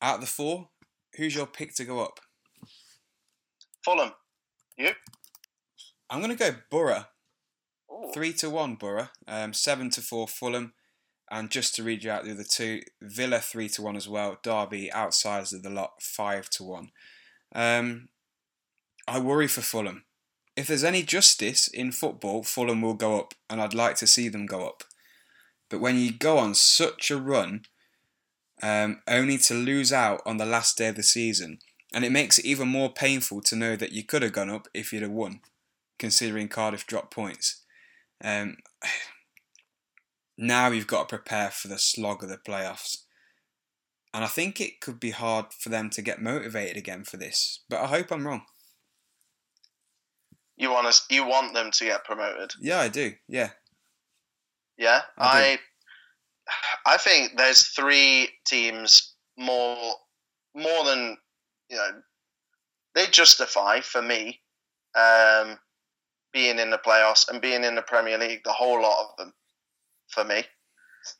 Out 0.00 0.16
of 0.16 0.20
the 0.22 0.26
four, 0.26 0.70
who's 1.16 1.34
your 1.34 1.46
pick 1.46 1.74
to 1.74 1.84
go 1.84 2.00
up? 2.00 2.20
Fulham. 3.84 4.12
I'm 6.08 6.20
going 6.20 6.36
to 6.36 6.52
go 6.52 6.56
Borough. 6.70 7.04
Ooh. 7.92 8.10
Three 8.14 8.32
to 8.34 8.48
one 8.48 8.76
Borough. 8.76 9.08
Um, 9.28 9.52
seven 9.52 9.90
to 9.90 10.00
four 10.00 10.26
Fulham. 10.26 10.72
And 11.30 11.50
just 11.50 11.74
to 11.76 11.84
read 11.84 12.02
you 12.02 12.10
out 12.10 12.24
the 12.24 12.32
other 12.32 12.44
two, 12.44 12.80
Villa 13.00 13.38
three 13.38 13.68
to 13.70 13.82
one 13.82 13.96
as 13.96 14.08
well. 14.08 14.38
Derby 14.42 14.92
outsiders 14.92 15.52
of 15.52 15.62
the 15.62 15.70
lot 15.70 16.02
five 16.02 16.50
to 16.50 16.64
one. 16.64 16.90
Um, 17.54 18.08
I 19.06 19.20
worry 19.20 19.46
for 19.46 19.60
Fulham. 19.60 20.04
If 20.56 20.66
there's 20.66 20.84
any 20.84 21.02
justice 21.02 21.68
in 21.68 21.92
football, 21.92 22.42
Fulham 22.42 22.82
will 22.82 22.94
go 22.94 23.18
up, 23.18 23.34
and 23.48 23.60
I'd 23.60 23.74
like 23.74 23.96
to 23.96 24.06
see 24.06 24.28
them 24.28 24.46
go 24.46 24.66
up. 24.66 24.84
But 25.68 25.80
when 25.80 25.98
you 25.98 26.12
go 26.12 26.38
on 26.38 26.54
such 26.54 27.10
a 27.10 27.16
run, 27.16 27.62
um, 28.62 29.00
only 29.08 29.38
to 29.38 29.54
lose 29.54 29.92
out 29.92 30.20
on 30.26 30.36
the 30.36 30.44
last 30.44 30.76
day 30.76 30.88
of 30.88 30.96
the 30.96 31.02
season, 31.02 31.60
and 31.92 32.04
it 32.04 32.12
makes 32.12 32.38
it 32.38 32.44
even 32.44 32.68
more 32.68 32.92
painful 32.92 33.40
to 33.42 33.56
know 33.56 33.76
that 33.76 33.92
you 33.92 34.04
could 34.04 34.22
have 34.22 34.32
gone 34.32 34.50
up 34.50 34.68
if 34.74 34.92
you'd 34.92 35.02
have 35.02 35.10
won, 35.10 35.40
considering 35.98 36.48
Cardiff 36.48 36.86
dropped 36.86 37.12
points. 37.12 37.62
Um, 38.22 38.56
now 40.38 40.68
you've 40.70 40.86
got 40.86 41.08
to 41.08 41.16
prepare 41.16 41.50
for 41.50 41.68
the 41.68 41.78
slog 41.78 42.22
of 42.22 42.28
the 42.28 42.36
playoffs. 42.36 42.98
And 44.12 44.24
I 44.24 44.28
think 44.28 44.60
it 44.60 44.80
could 44.80 44.98
be 44.98 45.10
hard 45.10 45.52
for 45.52 45.68
them 45.68 45.88
to 45.90 46.02
get 46.02 46.20
motivated 46.20 46.76
again 46.76 47.04
for 47.04 47.16
this, 47.16 47.60
but 47.68 47.80
I 47.80 47.86
hope 47.86 48.10
I'm 48.10 48.26
wrong. 48.26 48.42
You 50.60 50.70
want 50.70 50.86
us? 50.86 51.06
You 51.08 51.24
want 51.24 51.54
them 51.54 51.70
to 51.70 51.84
get 51.86 52.04
promoted? 52.04 52.52
Yeah, 52.60 52.80
I 52.80 52.88
do. 52.88 53.14
Yeah, 53.28 53.48
Yeah, 54.76 55.00
I 55.16 55.58
I, 56.86 56.94
I 56.94 56.96
think 56.98 57.38
there's 57.38 57.62
three 57.68 58.28
teams 58.46 59.14
more, 59.38 59.94
more 60.54 60.84
than 60.84 61.16
you 61.70 61.78
know. 61.78 62.02
They 62.94 63.06
justify 63.06 63.80
for 63.80 64.02
me 64.02 64.42
um, 64.94 65.58
being 66.30 66.58
in 66.58 66.68
the 66.68 66.76
playoffs 66.84 67.26
and 67.30 67.40
being 67.40 67.64
in 67.64 67.74
the 67.74 67.80
Premier 67.80 68.18
League. 68.18 68.42
The 68.44 68.52
whole 68.52 68.82
lot 68.82 69.06
of 69.06 69.16
them 69.16 69.32
for 70.08 70.24
me. 70.24 70.44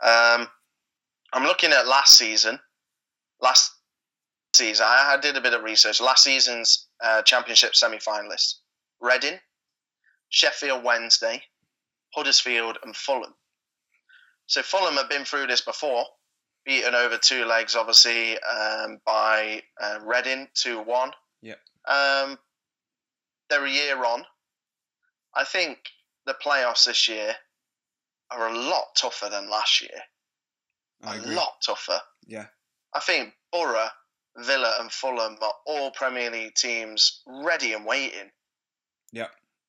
Um, 0.02 0.48
I'm 1.32 1.44
looking 1.44 1.72
at 1.72 1.88
last 1.88 2.18
season. 2.18 2.58
Last 3.40 3.72
season, 4.54 4.84
I, 4.86 5.14
I 5.16 5.20
did 5.20 5.38
a 5.38 5.40
bit 5.40 5.54
of 5.54 5.62
research. 5.62 5.98
Last 5.98 6.24
season's 6.24 6.88
uh, 7.02 7.22
Championship 7.22 7.74
semi-finalists: 7.74 8.56
Reading, 9.00 9.38
Sheffield 10.28 10.84
Wednesday, 10.84 11.42
Huddersfield, 12.14 12.78
and 12.84 12.94
Fulham. 12.94 13.34
So 14.46 14.62
Fulham 14.62 14.94
have 14.94 15.08
been 15.08 15.24
through 15.24 15.46
this 15.46 15.60
before, 15.60 16.04
beaten 16.64 16.94
over 16.94 17.16
two 17.16 17.44
legs, 17.44 17.76
obviously 17.76 18.38
um, 18.38 18.98
by 19.06 19.62
uh, 19.80 19.98
Reading 20.04 20.48
two 20.54 20.80
one. 20.80 21.12
Yep. 21.42 21.58
Um, 21.88 22.38
they're 23.48 23.64
a 23.64 23.70
year 23.70 24.04
on. 24.04 24.24
I 25.34 25.44
think 25.44 25.78
the 26.26 26.34
playoffs 26.44 26.84
this 26.84 27.08
year 27.08 27.34
are 28.30 28.48
a 28.48 28.58
lot 28.58 28.84
tougher 28.96 29.28
than 29.30 29.50
last 29.50 29.80
year. 29.80 30.00
I 31.02 31.16
a 31.16 31.18
agree. 31.20 31.34
lot 31.34 31.54
tougher. 31.64 32.00
Yeah, 32.26 32.46
I 32.94 33.00
think 33.00 33.32
Borough, 33.52 33.88
Villa, 34.36 34.76
and 34.80 34.92
Fulham 34.92 35.36
are 35.40 35.54
all 35.66 35.90
Premier 35.92 36.30
League 36.30 36.54
teams 36.54 37.22
ready 37.26 37.72
and 37.72 37.86
waiting. 37.86 38.30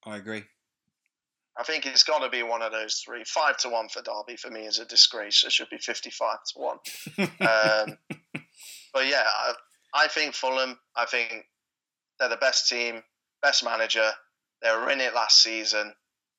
I 0.06 0.18
agree. 0.18 0.44
I 1.58 1.64
think 1.64 1.86
it's 1.86 2.04
got 2.04 2.20
to 2.20 2.30
be 2.30 2.44
one 2.44 2.62
of 2.62 2.72
those 2.72 3.02
three. 3.06 3.24
Five 3.26 3.58
to 3.58 3.70
one 3.70 3.90
for 3.90 4.02
Derby 4.02 4.38
for 4.38 4.50
me 4.50 4.62
is 4.62 4.80
a 4.80 4.86
disgrace. 4.86 5.44
It 5.44 5.52
should 5.52 5.70
be 5.70 5.78
fifty-five 5.78 6.38
to 6.54 6.60
one. 6.60 6.78
Um, 7.42 7.98
but 8.94 9.08
yeah, 9.08 9.24
I, 9.26 9.54
I 9.94 10.08
think 10.08 10.34
Fulham. 10.34 10.78
I 10.96 11.06
think 11.06 11.46
they're 12.20 12.30
the 12.30 12.38
best 12.38 12.70
team, 12.70 13.04
best 13.42 13.64
manager. 13.64 14.12
They 14.62 14.70
were 14.72 14.90
in 14.90 15.02
it 15.02 15.14
last 15.14 15.42
season. 15.42 15.94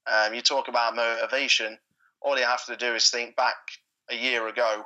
Um, 0.06 0.34
you 0.34 0.42
talk 0.42 0.68
about 0.68 0.96
motivation. 0.96 1.78
All 2.20 2.38
you 2.38 2.44
have 2.44 2.64
to 2.66 2.76
do 2.76 2.94
is 2.94 3.10
think 3.10 3.36
back 3.36 3.56
a 4.10 4.14
year 4.14 4.48
ago 4.48 4.84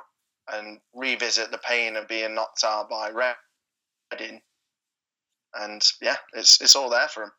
and 0.51 0.79
revisit 0.93 1.51
the 1.51 1.57
pain 1.57 1.95
of 1.95 2.07
being 2.07 2.33
knocked 2.35 2.63
out 2.63 2.89
by 2.89 3.09
Reading. 4.11 4.41
And 5.53 5.81
yeah, 6.01 6.17
it's 6.33 6.61
it's 6.61 6.75
all 6.75 6.89
there 6.89 7.07
for 7.07 7.23
him. 7.23 7.31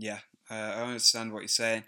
Yeah, 0.00 0.20
uh, 0.50 0.54
I 0.54 0.82
understand 0.82 1.30
what 1.30 1.40
you're 1.40 1.48
saying. 1.48 1.84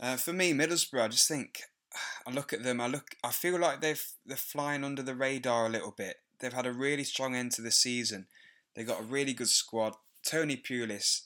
Uh, 0.00 0.16
for 0.16 0.32
me, 0.32 0.52
Middlesbrough, 0.52 1.04
I 1.04 1.08
just 1.08 1.28
think 1.28 1.60
I 2.26 2.32
look 2.32 2.52
at 2.52 2.64
them. 2.64 2.80
I 2.80 2.88
look. 2.88 3.14
I 3.22 3.30
feel 3.30 3.58
like 3.58 3.80
they've 3.80 4.04
they're 4.26 4.36
flying 4.36 4.82
under 4.82 5.02
the 5.02 5.14
radar 5.14 5.66
a 5.66 5.70
little 5.70 5.94
bit. 5.96 6.16
They've 6.40 6.52
had 6.52 6.66
a 6.66 6.72
really 6.72 7.04
strong 7.04 7.36
end 7.36 7.52
to 7.52 7.62
the 7.62 7.70
season. 7.70 8.26
They've 8.74 8.86
got 8.86 9.00
a 9.00 9.04
really 9.04 9.32
good 9.32 9.48
squad. 9.48 9.94
Tony 10.26 10.56
Pulis, 10.56 11.22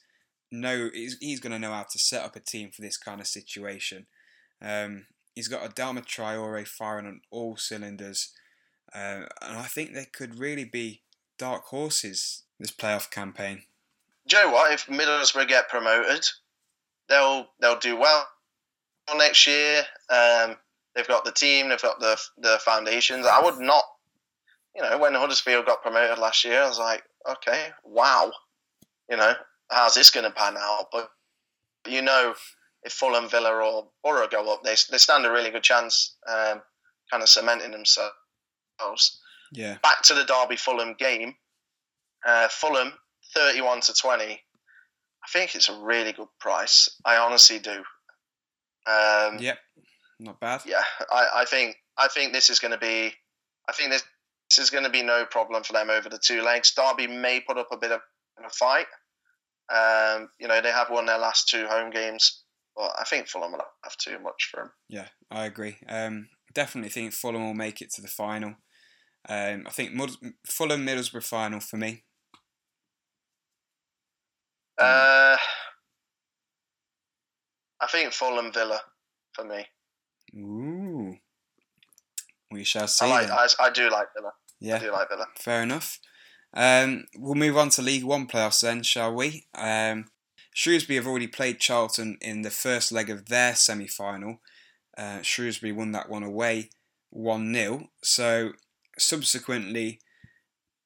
no, 0.53 0.91
he's, 0.93 1.17
he's 1.21 1.41
going 1.41 1.53
to 1.53 1.59
know 1.59 1.73
how 1.73 1.87
to 1.91 1.99
set 1.99 2.23
up 2.23 2.37
a 2.37 2.41
team 2.41 2.71
for 2.71 2.83
this 2.83 2.99
kind 2.99 3.21
of 3.21 3.27
situation. 3.27 4.07
Um, 4.61 5.07
he's 5.35 5.49
got 5.49 5.63
Adama 5.63 6.05
Traore 6.05 6.67
firing 6.67 7.07
on 7.07 7.21
all 7.31 7.57
cylinders, 7.57 8.33
uh, 8.95 9.25
and 9.41 9.59
I 9.59 9.65
think 9.65 9.95
they 9.95 10.05
could 10.05 10.39
really 10.39 10.65
be 10.65 11.01
dark 11.39 11.65
horses 11.65 12.43
this 12.59 12.73
playoff 12.73 13.11
campaign. 13.11 13.63
Do 14.29 14.37
you 14.37 14.45
know 14.45 14.53
what? 14.53 14.73
If 14.73 14.87
Middlesbrough 14.87 15.49
get 15.49 15.69
promoted, 15.69 16.25
they'll 17.09 17.47
they'll 17.61 17.79
do 17.79 17.97
well 17.97 18.27
next 19.17 19.47
year. 19.47 19.83
Um, 20.11 20.57
they've 20.95 21.07
got 21.07 21.25
the 21.25 21.33
team, 21.33 21.69
they've 21.69 21.81
got 21.81 22.01
the 22.01 22.19
the 22.39 22.59
foundations. 22.65 23.27
I 23.27 23.41
would 23.43 23.59
not, 23.59 23.85
you 24.75 24.83
know, 24.83 24.99
when 24.99 25.15
Huddersfield 25.15 25.67
got 25.67 25.83
promoted 25.83 26.19
last 26.19 26.45
year, 26.45 26.63
I 26.63 26.69
was 26.69 26.79
like, 26.79 27.05
okay, 27.31 27.69
wow, 27.85 28.33
you 29.09 29.17
know, 29.17 29.35
how's 29.71 29.95
this 29.95 30.11
going 30.11 30.25
to 30.25 30.31
pan 30.31 30.57
out? 30.59 30.87
But 30.91 31.11
you 31.87 32.03
know, 32.03 32.35
if 32.83 32.93
Fulham, 32.93 33.29
Villa, 33.29 33.53
or 33.53 33.89
Borough 34.03 34.29
go 34.29 34.53
up, 34.53 34.63
they 34.65 34.75
they 34.91 34.99
stand 34.99 35.27
a 35.27 35.31
really 35.31 35.51
good 35.51 35.63
chance, 35.63 36.17
um, 36.29 36.63
kind 37.11 37.23
of 37.23 37.29
cementing 37.29 37.73
themselves. 37.73 39.21
Yeah. 39.53 39.79
Back 39.83 40.03
to 40.03 40.15
the 40.15 40.25
Derby 40.25 40.57
Fulham 40.57 40.95
game. 40.99 41.35
Uh, 42.27 42.49
Fulham 42.49 42.93
thirty-one 43.37 43.81
to 43.83 43.93
twenty. 43.95 44.41
I 45.25 45.29
think 45.33 45.55
it's 45.55 45.69
a 45.69 45.81
really 45.81 46.13
good 46.13 46.29
price. 46.41 46.89
I 47.05 47.17
honestly 47.17 47.59
do. 47.59 47.83
Um, 48.87 49.39
yep, 49.41 49.59
not 50.21 50.41
bad. 50.41 50.63
Yeah, 50.65 50.85
I, 51.13 51.27
I 51.37 51.45
think 51.45 51.77
I 51.99 52.09
think 52.09 52.33
this 52.33 52.51
is 52.51 52.59
going 52.61 52.73
to 52.73 52.79
be. 52.79 53.13
I 53.69 53.73
think 53.73 53.91
this, 53.91 54.05
this 54.49 54.61
is 54.61 54.71
going 54.71 54.85
to 54.85 54.91
be 54.91 55.03
no 55.03 55.25
problem 55.25 55.65
for 55.65 55.73
them 55.73 55.91
over 55.91 56.09
the 56.09 56.21
two 56.23 56.43
legs. 56.43 56.73
Derby 56.77 57.09
may 57.09 57.41
put 57.41 57.59
up 57.59 57.69
a 57.73 57.77
bit 57.77 57.91
of 57.91 58.01
a 58.45 58.51
fight. 58.51 58.87
Um, 59.69 60.29
you 60.39 60.47
know, 60.47 60.61
they 60.61 60.71
have 60.71 60.91
won 60.91 61.07
their 61.07 61.19
last 61.19 61.49
two 61.49 61.67
home 61.67 61.91
games, 61.91 62.45
but 62.77 62.93
I 62.97 63.03
think 63.03 63.27
Fulham 63.27 63.51
will 63.51 63.61
have 63.83 63.97
too 63.97 64.21
much 64.21 64.49
for 64.51 64.59
them. 64.59 64.71
Yeah, 64.89 65.09
I 65.29 65.47
agree. 65.47 65.79
Um, 65.89 66.29
definitely 66.55 66.91
think 66.91 67.13
Fulham 67.13 67.45
will 67.45 67.55
make 67.55 67.83
it 67.83 67.91
to 67.95 68.03
the 68.03 68.07
final. 68.07 68.55
Um, 69.29 69.65
I 69.67 69.71
think 69.71 69.93
Mud- 69.93 70.35
Fulham 70.47 70.87
Middlesbrough 70.87 71.25
final 71.25 71.59
for 71.59 71.77
me. 71.79 72.05
Uh, 74.79 75.37
I 77.81 77.87
think 77.91 78.13
Fulham 78.13 78.53
Villa 78.53 78.81
for 79.33 79.45
me. 79.45 79.67
Ooh, 80.35 81.17
we 82.51 82.65
shall 82.65 82.89
see. 82.89 83.07
I, 83.07 83.09
like, 83.09 83.31
I, 83.31 83.47
I, 83.67 83.71
do 83.71 83.89
like 83.91 84.09
Villa. 84.17 84.33
Yeah, 84.61 84.77
I 84.77 84.79
do 84.81 84.93
like 84.93 85.09
Villa. 85.09 85.27
Fair 85.37 85.63
enough. 85.63 85.99
Um, 86.55 87.05
we'll 87.17 87.35
move 87.35 87.57
on 87.57 87.71
to 87.71 87.83
League 87.83 88.05
One 88.05 88.27
playoffs 88.27 88.61
then, 88.61 88.83
shall 88.83 89.15
we? 89.15 89.47
Um, 89.55 90.07
Shrewsbury 90.55 90.97
have 90.97 91.07
already 91.07 91.27
played 91.27 91.61
Charlton 91.61 92.17
in 92.21 92.43
the 92.43 92.51
first 92.51 92.91
leg 92.91 93.11
of 93.11 93.27
their 93.27 93.55
semi 93.55 93.87
final. 93.87 94.41
Uh, 94.97 95.21
Shrewsbury 95.23 95.73
won 95.73 95.93
that 95.93 96.09
one 96.09 96.23
away 96.23 96.71
1 97.11 97.55
0. 97.55 97.89
So, 98.03 98.53
subsequently, 98.99 100.01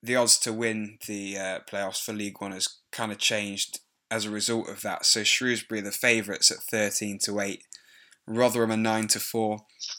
the 0.02 0.16
odds 0.16 0.38
to 0.40 0.52
win 0.52 0.98
the 1.06 1.36
uh, 1.36 1.58
playoffs 1.70 2.02
for 2.02 2.12
League 2.12 2.40
One 2.40 2.52
has 2.52 2.68
kind 2.90 3.12
of 3.12 3.18
changed 3.18 3.80
as 4.10 4.24
a 4.24 4.30
result 4.30 4.68
of 4.68 4.82
that. 4.82 5.04
So, 5.04 5.22
Shrewsbury 5.22 5.80
the 5.80 5.92
favourites 5.92 6.50
at 6.50 6.58
13 6.58 7.18
to 7.24 7.40
8. 7.40 7.62
Rotherham 8.26 8.72
are 8.72 8.76
9 8.76 9.08
to 9.08 9.20
4. 9.20 9.58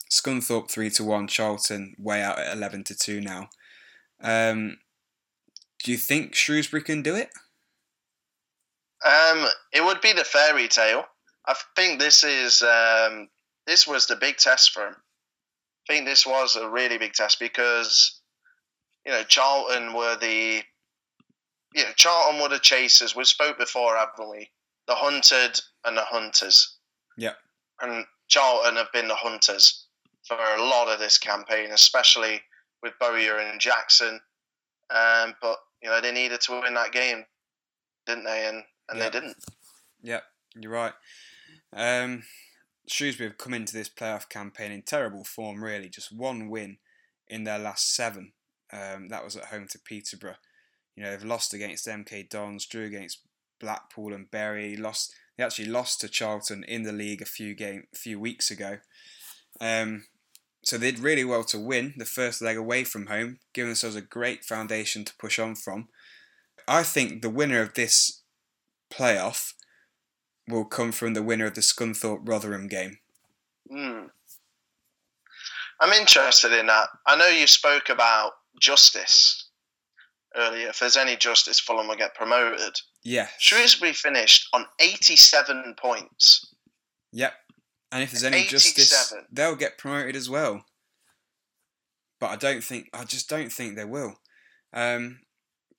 Scunthorpe 0.10 0.70
3 0.70 0.90
to 0.92 1.04
1. 1.04 1.28
Charlton 1.28 1.96
way 1.98 2.22
out 2.22 2.40
at 2.40 2.56
11 2.56 2.84
to 2.86 2.96
2 2.96 3.22
now. 3.22 3.50
Um, 4.22 4.78
do 5.84 5.92
you 5.92 5.98
think 5.98 6.36
Shrewsbury 6.36 6.84
can 6.84 7.02
do 7.02 7.16
it? 7.16 7.30
Um, 9.04 9.48
it 9.74 9.84
would 9.84 10.02
be 10.02 10.14
the 10.14 10.24
fairy 10.24 10.68
tale. 10.68 11.06
I 11.48 11.56
think 11.76 12.00
this 12.00 12.24
is 12.24 12.62
um, 12.62 13.30
this 13.66 13.88
was 13.88 14.06
the 14.06 14.16
big 14.16 14.38
test 14.38 14.72
for 14.72 14.88
him. 14.88 14.96
I 15.90 15.94
think 15.94 16.06
this 16.06 16.26
was 16.26 16.56
a 16.56 16.70
really 16.70 17.00
big 17.00 17.14
test 17.14 17.40
because 17.40 18.21
you 19.06 19.12
know 19.12 19.24
Charlton 19.24 19.94
were 19.94 20.16
the 20.16 20.62
you 21.74 21.84
know 21.84 21.92
Charlton 21.96 22.42
were 22.42 22.50
the 22.50 22.60
chasers. 22.60 23.16
We 23.16 23.24
spoke 23.26 23.58
before, 23.58 23.96
haven't 23.96 24.30
we? 24.30 24.50
The 24.88 24.96
hunted 24.96 25.60
and 25.86 25.96
the 25.98 26.04
hunters. 26.04 26.78
Yeah. 27.18 27.34
And 27.82 28.06
Charlton 28.28 28.76
have 28.76 28.92
been 28.94 29.08
the 29.08 29.16
hunters 29.16 29.88
for 30.28 30.36
a 30.38 30.62
lot 30.64 30.88
of 30.88 31.00
this 31.00 31.18
campaign, 31.18 31.72
especially 31.72 32.42
with 32.84 32.94
Bowyer 33.00 33.38
and 33.38 33.60
Jackson. 33.60 34.20
Um, 34.90 35.34
but 35.42 35.58
you 35.82 35.90
know 35.90 36.02
they 36.02 36.12
needed 36.12 36.42
to 36.42 36.62
win 36.62 36.74
that 36.76 36.92
game, 36.92 37.26
didn't 38.06 38.26
they? 38.26 38.48
And 38.48 38.64
and 38.90 39.00
Yep. 39.00 39.12
they 39.12 39.20
didn't. 39.20 39.38
Yeah, 40.02 40.20
you're 40.60 40.72
right. 40.72 40.94
Um, 41.74 42.24
Shrewsbury 42.88 43.30
have 43.30 43.38
come 43.38 43.54
into 43.54 43.74
this 43.74 43.88
playoff 43.90 44.28
campaign 44.28 44.72
in 44.72 44.82
terrible 44.82 45.24
form, 45.24 45.64
really. 45.64 45.88
Just 45.88 46.12
one 46.12 46.50
win 46.50 46.78
in 47.28 47.46
their 47.46 47.60
last 47.60 47.96
seven. 47.96 48.34
Um, 48.72 49.10
that 49.10 49.24
was 49.24 49.36
at 49.36 49.46
home 49.46 49.68
to 49.72 49.80
Peterborough. 49.80 50.38
You 50.96 51.04
know, 51.04 51.12
they've 51.12 51.24
lost 51.24 51.54
against 51.54 51.88
MK 51.88 52.30
Dons, 52.30 52.66
drew 52.66 52.86
against 52.86 53.20
Blackpool 53.60 54.14
and 54.14 54.30
Bury. 54.30 54.76
Lost. 54.76 55.14
They 55.38 55.44
actually 55.44 55.70
lost 55.70 56.02
to 56.02 56.10
Charlton 56.10 56.64
in 56.64 56.84
the 56.84 56.92
league 56.92 57.22
a 57.22 57.26
few 57.26 57.54
game, 57.54 57.88
few 57.94 58.20
weeks 58.20 58.52
ago. 58.52 58.80
Um, 59.60 60.06
so 60.64 60.78
they 60.78 60.92
did 60.92 61.00
really 61.00 61.24
well 61.24 61.44
to 61.46 61.60
win 61.60 61.94
the 61.98 62.06
first 62.06 62.42
leg 62.42 62.58
away 62.58 62.84
from 62.84 63.08
home, 63.08 63.40
giving 63.54 63.70
themselves 63.70 63.96
a 63.96 64.02
great 64.02 64.44
foundation 64.44 65.04
to 65.06 65.16
push 65.18 65.40
on 65.40 65.56
from. 65.56 65.88
I 66.68 66.84
think 66.84 67.22
the 67.22 67.30
winner 67.30 67.62
of 67.62 67.74
this 67.74 68.22
playoff 68.92 69.54
will 70.48 70.66
come 70.66 70.92
from 70.92 71.14
the 71.14 71.24
winner 71.24 71.46
of 71.46 71.56
the 71.56 71.62
Scunthorpe 71.62 72.28
Rotherham 72.28 72.68
game. 72.68 73.00
Hmm. 73.70 74.08
I'm 75.80 75.94
interested 75.94 76.52
in 76.52 76.68
that. 76.68 76.90
I 77.08 77.16
know 77.16 77.28
you 77.28 77.48
spoke 77.48 77.90
about 77.90 78.34
justice 78.62 79.50
earlier. 80.36 80.70
If 80.70 80.80
there's 80.80 80.96
any 80.96 81.18
justice, 81.18 81.60
Fulham 81.60 81.88
will 81.88 81.96
get 81.96 82.16
promoted. 82.16 82.80
Yeah. 83.04 83.28
Shrewsbury 83.40 83.94
finished 83.94 84.48
on 84.54 84.66
87 84.80 85.76
points. 85.78 86.46
Yep. 87.12 87.34
And 87.92 88.04
if 88.04 88.12
there's 88.12 88.24
any 88.24 88.46
justice, 88.46 89.14
they'll 89.30 89.58
get 89.58 89.78
promoted 89.78 90.16
as 90.16 90.30
well. 90.30 90.64
But 92.22 92.30
I 92.30 92.36
don't 92.38 92.64
think 92.64 92.88
I 92.94 93.04
just 93.04 93.28
don't 93.28 93.52
think 93.52 93.76
they 93.76 93.84
will. 93.84 94.14
Um, 94.72 95.20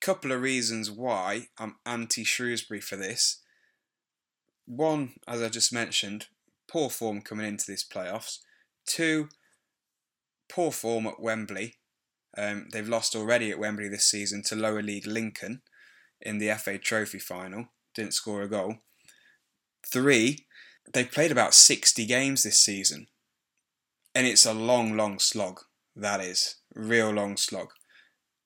couple 0.03 0.33
of 0.33 0.41
reasons 0.41 0.91
why 0.91 1.47
I'm 1.57 1.77
anti 1.85 2.25
Shrewsbury 2.25 2.81
for 2.81 2.97
this. 2.97 3.41
One, 4.65 5.13
as 5.25 5.41
I 5.41 5.47
just 5.47 5.71
mentioned, 5.71 6.27
poor 6.69 6.89
form 6.89 7.21
coming 7.21 7.47
into 7.47 7.65
this 7.65 7.85
playoffs. 7.87 8.39
Two, 8.85 9.29
poor 10.49 10.71
form 10.71 11.07
at 11.07 11.21
Wembley. 11.21 11.75
Um, 12.37 12.67
they've 12.71 12.87
lost 12.87 13.15
already 13.15 13.51
at 13.51 13.59
Wembley 13.59 13.87
this 13.87 14.05
season 14.05 14.43
to 14.47 14.55
lower 14.55 14.81
league 14.81 15.05
Lincoln 15.05 15.61
in 16.21 16.39
the 16.39 16.53
FA 16.55 16.77
Trophy 16.77 17.19
final. 17.19 17.67
Didn't 17.93 18.13
score 18.13 18.41
a 18.41 18.49
goal. 18.49 18.77
Three, 19.85 20.45
they've 20.91 21.11
played 21.11 21.31
about 21.31 21.53
60 21.53 22.05
games 22.05 22.43
this 22.43 22.59
season. 22.59 23.07
And 24.15 24.25
it's 24.25 24.45
a 24.45 24.53
long, 24.53 24.95
long 24.95 25.19
slog. 25.19 25.61
That 25.95 26.21
is. 26.21 26.55
Real 26.73 27.11
long 27.11 27.37
slog. 27.37 27.69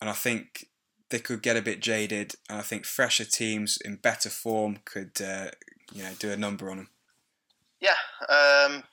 And 0.02 0.10
I 0.10 0.14
think 0.14 0.68
they 1.10 1.20
could 1.20 1.42
get 1.42 1.58
a 1.58 1.62
bit 1.62 1.82
jaded. 1.82 2.36
And 2.50 2.60
I 2.60 2.62
think 2.62 2.86
fresher 2.86 3.26
teams 3.26 3.78
in 3.84 3.98
better 3.98 4.30
form 4.30 4.80
could, 4.86 5.22
uh, 5.22 5.52
you 5.94 6.04
know, 6.04 6.12
do 6.20 6.32
a 6.32 6.38
number 6.38 6.70
on 6.70 6.78
them. 6.78 6.90
Yeah, 7.80 7.92
um, 8.30 8.84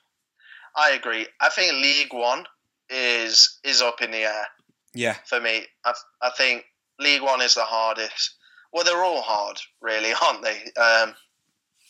I 0.75 0.91
agree. 0.91 1.27
I 1.41 1.49
think 1.49 1.73
League 1.73 2.13
One 2.13 2.45
is 2.89 3.57
is 3.63 3.81
up 3.81 4.01
in 4.01 4.11
the 4.11 4.19
air 4.19 4.47
Yeah, 4.95 5.15
for 5.25 5.39
me. 5.39 5.65
I, 5.83 5.93
I 6.21 6.29
think 6.31 6.65
League 6.99 7.21
One 7.21 7.41
is 7.41 7.55
the 7.55 7.63
hardest. 7.63 8.35
Well, 8.73 8.83
they're 8.83 9.03
all 9.03 9.21
hard, 9.21 9.59
really, 9.81 10.13
aren't 10.21 10.43
they? 10.43 10.71
Um, 10.81 11.13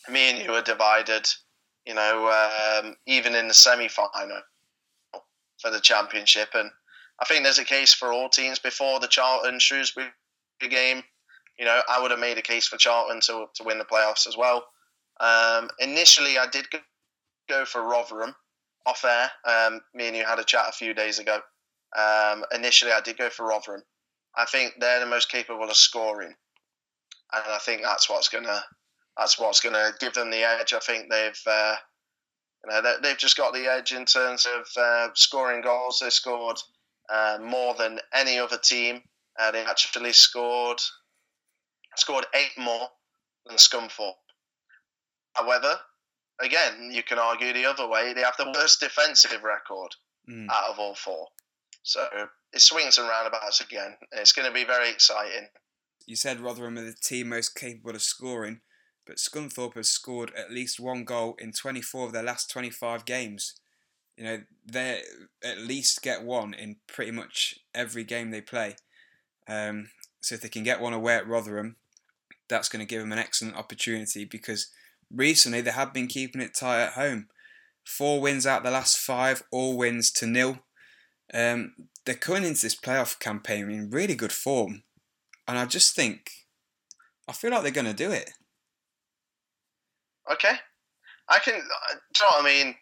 me 0.09 0.29
and 0.31 0.39
you 0.39 0.53
are 0.53 0.61
divided. 0.61 1.27
You 1.85 1.93
know, 1.93 2.29
um, 2.83 2.95
even 3.05 3.35
in 3.35 3.47
the 3.47 3.53
semi 3.53 3.87
final 3.87 4.41
for 5.61 5.69
the 5.71 5.79
championship, 5.79 6.49
and 6.53 6.71
I 7.19 7.25
think 7.25 7.43
there's 7.43 7.59
a 7.59 7.65
case 7.65 7.93
for 7.93 8.11
all 8.11 8.27
teams 8.27 8.59
before 8.59 8.99
the 8.99 9.07
Charlton 9.07 9.59
Shrewsbury 9.59 10.09
game. 10.69 11.03
You 11.59 11.65
know, 11.65 11.81
I 11.87 12.01
would 12.01 12.11
have 12.11 12.19
made 12.19 12.37
a 12.37 12.41
case 12.41 12.67
for 12.67 12.77
Charlton 12.77 13.21
to 13.21 13.45
to 13.55 13.63
win 13.63 13.77
the 13.77 13.85
playoffs 13.85 14.27
as 14.27 14.35
well. 14.35 14.65
Um, 15.19 15.69
initially, 15.79 16.37
I 16.37 16.47
did 16.47 16.69
go, 16.71 16.79
go 17.47 17.65
for 17.65 17.81
Rotherham 17.81 18.35
off 18.85 19.05
air. 19.05 19.31
Um, 19.45 19.81
me 19.93 20.07
and 20.07 20.17
you 20.17 20.25
had 20.25 20.39
a 20.39 20.43
chat 20.43 20.65
a 20.67 20.73
few 20.73 20.93
days 20.93 21.19
ago. 21.19 21.39
Um, 21.97 22.43
initially, 22.53 22.91
I 22.91 23.01
did 23.01 23.17
go 23.17 23.29
for 23.29 23.47
Rotherham. 23.47 23.83
I 24.37 24.45
think 24.45 24.73
they're 24.79 24.99
the 24.99 25.05
most 25.05 25.29
capable 25.29 25.63
of 25.69 25.77
scoring, 25.77 26.33
and 27.33 27.43
I 27.47 27.57
think 27.59 27.81
that's 27.83 28.09
what's 28.09 28.29
gonna 28.29 28.63
that's 29.17 29.39
what's 29.39 29.61
gonna 29.61 29.91
give 29.99 30.13
them 30.13 30.29
the 30.29 30.43
edge. 30.43 30.73
I 30.73 30.79
think 30.79 31.09
they've 31.09 31.41
uh, 31.47 31.75
you 32.65 32.71
know 32.71 32.97
they've 33.01 33.17
just 33.17 33.37
got 33.37 33.53
the 33.53 33.67
edge 33.67 33.93
in 33.93 34.05
terms 34.05 34.45
of 34.45 34.67
uh, 34.81 35.09
scoring 35.13 35.61
goals. 35.61 35.99
They 36.01 36.09
scored 36.09 36.57
uh, 37.09 37.37
more 37.41 37.75
than 37.75 37.99
any 38.13 38.37
other 38.39 38.57
team. 38.57 39.01
Uh, 39.39 39.51
they 39.51 39.61
actually 39.63 40.11
scored 40.13 40.81
scored 41.95 42.25
eight 42.33 42.51
more 42.57 42.89
than 43.45 43.55
Scunthorpe. 43.57 44.15
However, 45.33 45.79
again, 46.41 46.89
you 46.91 47.03
can 47.03 47.19
argue 47.19 47.53
the 47.53 47.65
other 47.65 47.87
way. 47.87 48.13
They 48.13 48.21
have 48.21 48.37
the 48.37 48.51
worst 48.53 48.79
defensive 48.81 49.43
record 49.43 49.91
Mm. 50.27 50.49
out 50.49 50.71
of 50.71 50.79
all 50.79 50.95
four. 50.95 51.27
So 51.85 52.03
it 52.51 52.61
swings 52.61 52.97
and 52.97 53.07
roundabouts 53.07 53.61
again. 53.61 53.95
It's 54.11 54.31
going 54.31 54.47
to 54.47 54.53
be 54.53 54.65
very 54.65 54.89
exciting. 54.89 55.49
You 56.07 56.15
said 56.15 56.39
Rotherham 56.39 56.79
are 56.79 56.83
the 56.83 56.93
team 56.93 57.29
most 57.29 57.55
capable 57.55 57.91
of 57.91 58.01
scoring, 58.01 58.61
but 59.05 59.17
Scunthorpe 59.17 59.75
has 59.75 59.89
scored 59.89 60.31
at 60.35 60.51
least 60.51 60.79
one 60.79 61.03
goal 61.03 61.35
in 61.39 61.51
24 61.51 62.07
of 62.07 62.11
their 62.11 62.23
last 62.23 62.49
25 62.49 63.05
games. 63.05 63.53
You 64.17 64.23
know, 64.23 64.41
they 64.65 65.03
at 65.43 65.59
least 65.59 66.01
get 66.01 66.23
one 66.23 66.55
in 66.55 66.77
pretty 66.87 67.11
much 67.11 67.59
every 67.75 68.03
game 68.03 68.31
they 68.31 68.41
play. 68.41 68.77
Um, 69.47 69.89
so 70.21 70.33
if 70.33 70.41
they 70.41 70.49
can 70.49 70.63
get 70.63 70.81
one 70.81 70.93
away 70.93 71.15
at 71.15 71.27
Rotherham, 71.27 71.75
that's 72.49 72.69
going 72.69 72.83
to 72.83 72.89
give 72.89 73.01
them 73.01 73.11
an 73.11 73.19
excellent 73.19 73.57
opportunity 73.57 74.25
because 74.25 74.71
recently 75.13 75.61
they 75.61 75.71
have 75.71 75.93
been 75.93 76.07
keeping 76.07 76.41
it 76.41 76.55
tight 76.55 76.81
at 76.81 76.93
home. 76.93 77.27
Four 77.83 78.21
wins 78.21 78.47
out 78.47 78.63
the 78.63 78.71
last 78.71 78.97
five, 78.97 79.43
all 79.51 79.77
wins 79.77 80.09
to 80.13 80.25
nil. 80.25 80.64
Um, 81.33 81.73
they're 82.05 82.15
coming 82.15 82.43
into 82.43 82.61
this 82.61 82.75
playoff 82.75 83.19
campaign 83.19 83.69
in 83.71 83.89
really 83.89 84.15
good 84.15 84.31
form, 84.31 84.83
and 85.47 85.57
I 85.57 85.65
just 85.65 85.95
think, 85.95 86.29
I 87.27 87.33
feel 87.33 87.51
like 87.51 87.63
they're 87.63 87.71
going 87.71 87.85
to 87.87 87.93
do 87.93 88.11
it. 88.11 88.31
Okay, 90.31 90.53
I 91.29 91.39
can. 91.39 91.55
uh, 91.55 91.59
Do 92.13 92.23
you 92.23 92.25
know 92.25 92.37
what 92.37 92.43
I 92.45 92.45
mean? 92.63 92.75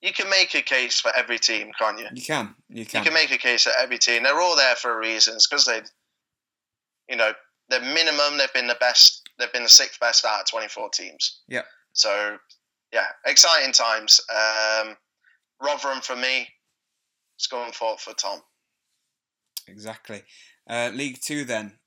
You 0.00 0.12
can 0.12 0.30
make 0.30 0.54
a 0.54 0.62
case 0.62 1.00
for 1.00 1.10
every 1.16 1.38
team, 1.38 1.70
can't 1.78 1.98
you? 1.98 2.06
You 2.12 2.22
can, 2.22 2.54
you 2.68 2.86
can. 2.86 3.00
You 3.02 3.10
can. 3.10 3.14
make 3.14 3.32
a 3.32 3.38
case 3.38 3.64
for 3.64 3.72
every 3.78 3.98
team. 3.98 4.22
They're 4.22 4.40
all 4.40 4.56
there 4.56 4.76
for 4.76 4.96
reasons 4.98 5.46
because 5.48 5.64
they, 5.64 5.80
you 7.08 7.16
know, 7.16 7.32
the 7.68 7.80
minimum 7.80 8.38
they've 8.38 8.52
been 8.52 8.68
the 8.68 8.76
best. 8.80 9.28
They've 9.38 9.52
been 9.52 9.64
the 9.64 9.68
sixth 9.68 9.98
best 10.00 10.24
out 10.24 10.40
of 10.40 10.46
twenty 10.48 10.68
four 10.68 10.88
teams. 10.90 11.40
Yeah. 11.48 11.62
So, 11.92 12.36
yeah, 12.92 13.06
exciting 13.26 13.72
times. 13.72 14.20
Um, 14.32 14.96
Rotherham 15.60 16.00
for 16.00 16.14
me. 16.16 16.48
Scunthorpe 17.38 18.00
for 18.00 18.14
Tom. 18.14 18.40
Exactly. 19.66 20.22
Uh, 20.68 20.90
League 20.92 21.20
Two 21.22 21.44
then. 21.44 21.78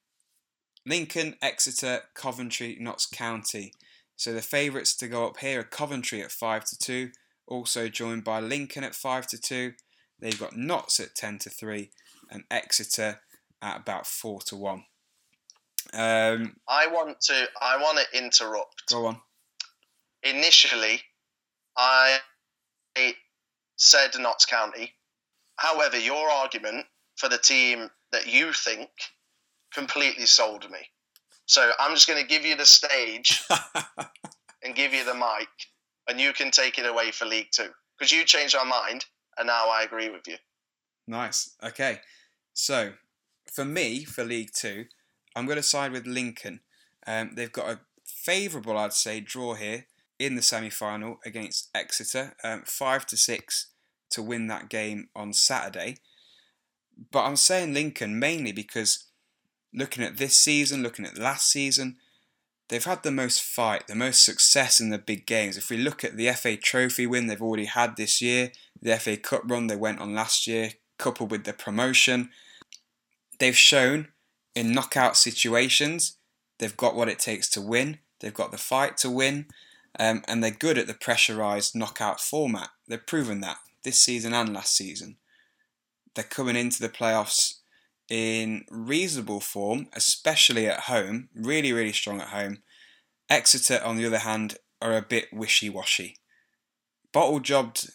Lincoln, 0.85 1.35
Exeter, 1.41 2.01
Coventry, 2.15 2.77
Notts 2.79 3.05
County. 3.05 3.73
So 4.15 4.33
the 4.33 4.41
favourites 4.41 4.95
to 4.97 5.07
go 5.07 5.25
up 5.27 5.37
here 5.37 5.61
are 5.61 5.63
Coventry 5.63 6.21
at 6.21 6.31
five 6.31 6.65
to 6.65 6.77
two, 6.77 7.11
also 7.47 7.87
joined 7.87 8.23
by 8.23 8.39
Lincoln 8.39 8.83
at 8.83 8.95
five 8.95 9.27
to 9.27 9.39
two. 9.39 9.73
They've 10.19 10.39
got 10.39 10.55
Notts 10.55 10.99
at 10.99 11.15
ten 11.15 11.39
to 11.39 11.49
three, 11.49 11.91
and 12.29 12.43
Exeter 12.51 13.21
at 13.61 13.81
about 13.81 14.07
four 14.07 14.41
to 14.41 14.55
one. 14.55 14.85
Um, 15.93 16.55
I 16.67 16.87
want 16.87 17.19
to. 17.21 17.47
I 17.59 17.77
want 17.77 17.97
to 17.99 18.17
interrupt. 18.17 18.83
go 18.87 19.07
on. 19.07 19.21
initially, 20.23 21.01
I 21.75 22.19
said 23.75 24.11
Notts 24.19 24.45
County. 24.45 24.93
However, 25.61 25.99
your 25.99 26.27
argument 26.27 26.87
for 27.17 27.29
the 27.29 27.37
team 27.37 27.87
that 28.11 28.25
you 28.25 28.51
think 28.51 28.89
completely 29.71 30.25
sold 30.25 30.67
me. 30.71 30.79
So 31.45 31.71
I'm 31.79 31.93
just 31.93 32.07
going 32.07 32.19
to 32.19 32.27
give 32.27 32.43
you 32.43 32.55
the 32.55 32.65
stage 32.65 33.43
and 34.63 34.73
give 34.73 34.91
you 34.91 35.05
the 35.05 35.13
mic, 35.13 35.49
and 36.09 36.19
you 36.19 36.33
can 36.33 36.49
take 36.49 36.79
it 36.79 36.87
away 36.87 37.11
for 37.11 37.25
League 37.25 37.49
Two 37.51 37.69
because 37.95 38.11
you 38.11 38.25
changed 38.25 38.55
our 38.55 38.65
mind, 38.65 39.05
and 39.37 39.45
now 39.45 39.69
I 39.69 39.83
agree 39.83 40.09
with 40.09 40.27
you. 40.27 40.37
Nice. 41.07 41.55
Okay. 41.63 41.99
So, 42.53 42.93
for 43.45 43.63
me, 43.63 44.03
for 44.03 44.23
League 44.23 44.53
Two, 44.55 44.85
I'm 45.35 45.45
going 45.45 45.57
to 45.57 45.63
side 45.63 45.91
with 45.91 46.07
Lincoln. 46.07 46.61
Um, 47.05 47.33
they've 47.35 47.51
got 47.51 47.69
a 47.69 47.81
favourable, 48.03 48.79
I'd 48.79 48.93
say, 48.93 49.19
draw 49.19 49.53
here 49.53 49.85
in 50.17 50.35
the 50.35 50.41
semi-final 50.41 51.19
against 51.23 51.69
Exeter, 51.75 52.33
um, 52.43 52.63
five 52.65 53.05
to 53.07 53.17
six 53.17 53.67
to 54.11 54.21
win 54.21 54.47
that 54.47 54.69
game 54.69 55.09
on 55.15 55.33
Saturday. 55.33 55.97
But 57.11 57.25
I'm 57.25 57.35
saying 57.35 57.73
Lincoln 57.73 58.19
mainly 58.19 58.51
because 58.51 59.05
looking 59.73 60.03
at 60.03 60.17
this 60.17 60.37
season, 60.37 60.83
looking 60.83 61.05
at 61.05 61.17
last 61.17 61.49
season, 61.49 61.97
they've 62.69 62.83
had 62.83 63.03
the 63.03 63.11
most 63.11 63.41
fight, 63.41 63.87
the 63.87 63.95
most 63.95 64.23
success 64.23 64.79
in 64.79 64.89
the 64.89 64.97
big 64.97 65.25
games. 65.25 65.57
If 65.57 65.69
we 65.69 65.77
look 65.77 66.03
at 66.03 66.17
the 66.17 66.29
FA 66.31 66.57
Trophy 66.57 67.07
win 67.07 67.27
they've 67.27 67.41
already 67.41 67.65
had 67.65 67.95
this 67.95 68.21
year, 68.21 68.51
the 68.81 68.97
FA 68.97 69.17
Cup 69.17 69.43
run 69.45 69.67
they 69.67 69.75
went 69.75 69.99
on 69.99 70.13
last 70.13 70.47
year, 70.47 70.73
coupled 70.97 71.31
with 71.31 71.45
the 71.45 71.53
promotion, 71.53 72.29
they've 73.39 73.57
shown 73.57 74.09
in 74.55 74.71
knockout 74.71 75.17
situations 75.17 76.17
they've 76.61 76.77
got 76.77 76.95
what 76.95 77.09
it 77.09 77.19
takes 77.19 77.49
to 77.49 77.61
win. 77.61 77.97
They've 78.19 78.33
got 78.33 78.51
the 78.51 78.57
fight 78.57 78.95
to 78.97 79.09
win, 79.09 79.47
um, 79.99 80.21
and 80.27 80.43
they're 80.43 80.51
good 80.51 80.77
at 80.77 80.85
the 80.85 80.93
pressurized 80.93 81.75
knockout 81.75 82.21
format. 82.21 82.69
They've 82.87 83.05
proven 83.05 83.41
that 83.41 83.57
this 83.83 83.99
season 83.99 84.33
and 84.33 84.53
last 84.53 84.75
season. 84.75 85.17
They're 86.15 86.23
coming 86.23 86.55
into 86.55 86.81
the 86.81 86.89
playoffs 86.89 87.55
in 88.09 88.65
reasonable 88.69 89.39
form, 89.39 89.87
especially 89.93 90.67
at 90.67 90.81
home. 90.81 91.29
Really, 91.33 91.71
really 91.71 91.93
strong 91.93 92.19
at 92.19 92.27
home. 92.27 92.59
Exeter, 93.29 93.81
on 93.83 93.95
the 93.95 94.05
other 94.05 94.19
hand, 94.19 94.57
are 94.81 94.97
a 94.97 95.01
bit 95.01 95.27
wishy 95.31 95.69
washy. 95.69 96.17
Bottle 97.13 97.39
jobbed 97.39 97.89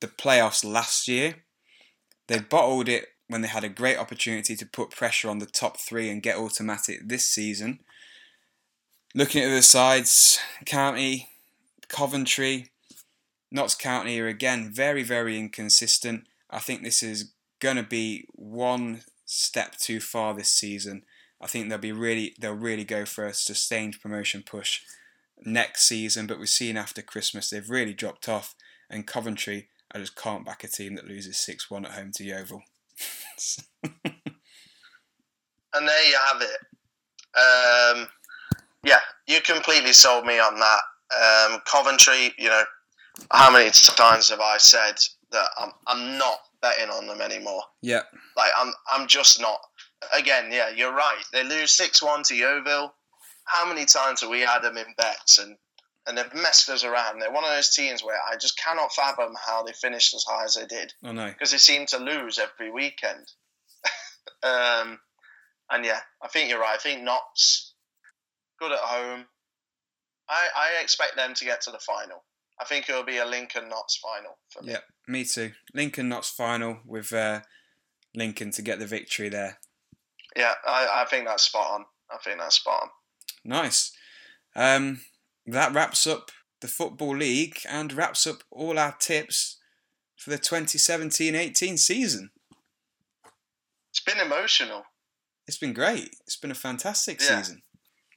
the 0.00 0.08
playoffs 0.08 0.64
last 0.64 1.08
year. 1.08 1.36
They 2.28 2.40
bottled 2.40 2.88
it 2.88 3.06
when 3.28 3.40
they 3.40 3.48
had 3.48 3.64
a 3.64 3.68
great 3.68 3.96
opportunity 3.96 4.54
to 4.56 4.66
put 4.66 4.90
pressure 4.90 5.30
on 5.30 5.38
the 5.38 5.46
top 5.46 5.78
three 5.78 6.10
and 6.10 6.22
get 6.22 6.36
automatic 6.36 7.00
this 7.08 7.26
season. 7.26 7.80
Looking 9.14 9.42
at 9.42 9.50
the 9.50 9.62
sides, 9.62 10.38
County, 10.66 11.28
Coventry, 11.88 12.71
Notts 13.52 13.74
County 13.74 14.18
are 14.18 14.28
again 14.28 14.70
very, 14.72 15.02
very 15.02 15.38
inconsistent. 15.38 16.26
I 16.50 16.58
think 16.58 16.82
this 16.82 17.02
is 17.02 17.32
going 17.60 17.76
to 17.76 17.82
be 17.82 18.26
one 18.32 19.02
step 19.26 19.76
too 19.76 20.00
far 20.00 20.34
this 20.34 20.50
season. 20.50 21.04
I 21.40 21.46
think 21.46 21.68
they'll 21.68 21.78
be 21.78 21.92
really, 21.92 22.34
they'll 22.40 22.54
really 22.54 22.84
go 22.84 23.04
for 23.04 23.26
a 23.26 23.34
sustained 23.34 24.00
promotion 24.00 24.42
push 24.42 24.80
next 25.44 25.84
season. 25.84 26.26
But 26.26 26.38
we've 26.38 26.48
seen 26.48 26.76
after 26.76 27.02
Christmas 27.02 27.50
they've 27.50 27.68
really 27.68 27.94
dropped 27.94 28.28
off, 28.28 28.54
and 28.88 29.06
Coventry, 29.06 29.68
I 29.92 29.98
just 29.98 30.16
can't 30.16 30.46
back 30.46 30.64
a 30.64 30.68
team 30.68 30.94
that 30.94 31.06
loses 31.06 31.38
six 31.38 31.70
one 31.70 31.84
at 31.84 31.92
home 31.92 32.12
to 32.16 32.24
Yeovil. 32.24 32.62
And 35.74 35.88
there 35.88 36.06
you 36.06 36.16
have 36.30 36.42
it. 36.42 36.58
Um, 37.34 38.08
yeah, 38.84 39.00
you 39.26 39.40
completely 39.40 39.92
sold 39.92 40.26
me 40.26 40.38
on 40.38 40.58
that. 40.60 40.80
Um, 41.14 41.60
Coventry, 41.64 42.32
you 42.38 42.48
know, 42.48 42.62
how 43.30 43.50
many 43.50 43.70
times 43.70 44.30
have 44.30 44.40
I 44.40 44.58
said 44.58 44.94
that 45.30 45.48
I'm, 45.58 45.70
I'm 45.86 46.18
not 46.18 46.38
betting 46.60 46.90
on 46.90 47.06
them 47.06 47.20
anymore? 47.20 47.62
yeah, 47.82 48.02
Like 48.36 48.52
I'm 48.56 48.72
I'm 48.92 49.06
just 49.06 49.40
not. 49.40 49.58
Again, 50.16 50.50
yeah, 50.50 50.68
you're 50.70 50.94
right. 50.94 51.22
They 51.32 51.44
lose 51.44 51.72
six 51.72 52.02
one 52.02 52.22
to 52.24 52.34
Yeovil. 52.34 52.92
How 53.44 53.66
many 53.68 53.84
times 53.84 54.20
have 54.20 54.30
we 54.30 54.40
had 54.40 54.60
them 54.60 54.76
in 54.76 54.86
bets 54.96 55.38
and 55.38 55.56
and 56.06 56.18
they've 56.18 56.34
messed 56.34 56.68
us 56.68 56.84
around? 56.84 57.20
They're 57.20 57.30
one 57.32 57.44
of 57.44 57.50
those 57.50 57.74
teams 57.74 58.02
where 58.02 58.18
I 58.30 58.36
just 58.36 58.58
cannot 58.58 58.92
fathom 58.92 59.34
how 59.46 59.62
they 59.62 59.72
finished 59.72 60.14
as 60.14 60.24
high 60.26 60.44
as 60.44 60.54
they 60.54 60.66
did 60.66 60.92
I 61.04 61.12
know. 61.12 61.28
because 61.28 61.50
they 61.52 61.58
seem 61.58 61.86
to 61.86 61.98
lose 61.98 62.38
every 62.38 62.72
weekend. 62.72 63.26
um, 64.42 64.98
and 65.70 65.84
yeah, 65.84 66.00
I 66.22 66.28
think 66.28 66.48
you're 66.50 66.60
right. 66.60 66.74
I 66.74 66.78
think 66.78 67.02
Notts 67.02 67.74
good 68.58 68.72
at 68.72 68.78
home. 68.78 69.24
I 70.28 70.48
I 70.56 70.82
expect 70.82 71.16
them 71.16 71.34
to 71.34 71.44
get 71.44 71.60
to 71.62 71.70
the 71.70 71.78
final. 71.78 72.24
I 72.60 72.64
think 72.64 72.88
it'll 72.88 73.02
be 73.04 73.18
a 73.18 73.24
Lincoln 73.26 73.68
Notts 73.68 73.96
final 73.96 74.38
for 74.50 74.62
me. 74.62 74.72
Yeah, 74.72 74.78
me 75.08 75.24
too. 75.24 75.52
Lincoln 75.74 76.08
Notts 76.08 76.30
final 76.30 76.78
with 76.86 77.12
uh, 77.12 77.40
Lincoln 78.14 78.50
to 78.52 78.62
get 78.62 78.78
the 78.78 78.86
victory 78.86 79.28
there. 79.28 79.58
Yeah, 80.36 80.54
I, 80.66 81.02
I 81.02 81.04
think 81.06 81.26
that's 81.26 81.42
spot 81.44 81.70
on. 81.72 81.84
I 82.10 82.18
think 82.24 82.38
that's 82.38 82.56
spot 82.56 82.82
on. 82.84 82.88
Nice. 83.44 83.92
Um, 84.54 85.00
that 85.46 85.74
wraps 85.74 86.06
up 86.06 86.30
the 86.60 86.68
Football 86.68 87.16
League 87.16 87.58
and 87.68 87.92
wraps 87.92 88.26
up 88.26 88.42
all 88.50 88.78
our 88.78 88.92
tips 88.98 89.58
for 90.16 90.30
the 90.30 90.38
2017 90.38 91.34
18 91.34 91.76
season. 91.76 92.30
It's 93.90 94.00
been 94.00 94.20
emotional. 94.20 94.84
It's 95.48 95.58
been 95.58 95.72
great. 95.72 96.14
It's 96.26 96.36
been 96.36 96.50
a 96.52 96.54
fantastic 96.54 97.20
Yeah. 97.20 97.38
season. 97.42 97.62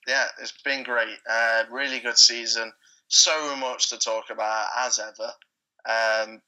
yeah, 0.08 0.28
it's 0.40 0.54
been 0.64 0.84
great. 0.84 1.18
Uh, 1.28 1.64
really 1.72 2.00
good 2.00 2.18
season. 2.18 2.72
So 3.08 3.56
much 3.56 3.89
to 3.89 3.97
talk 3.97 4.26
about 4.32 4.68
as 4.78 4.99
ever. 4.99 5.32
Um, 5.88 6.41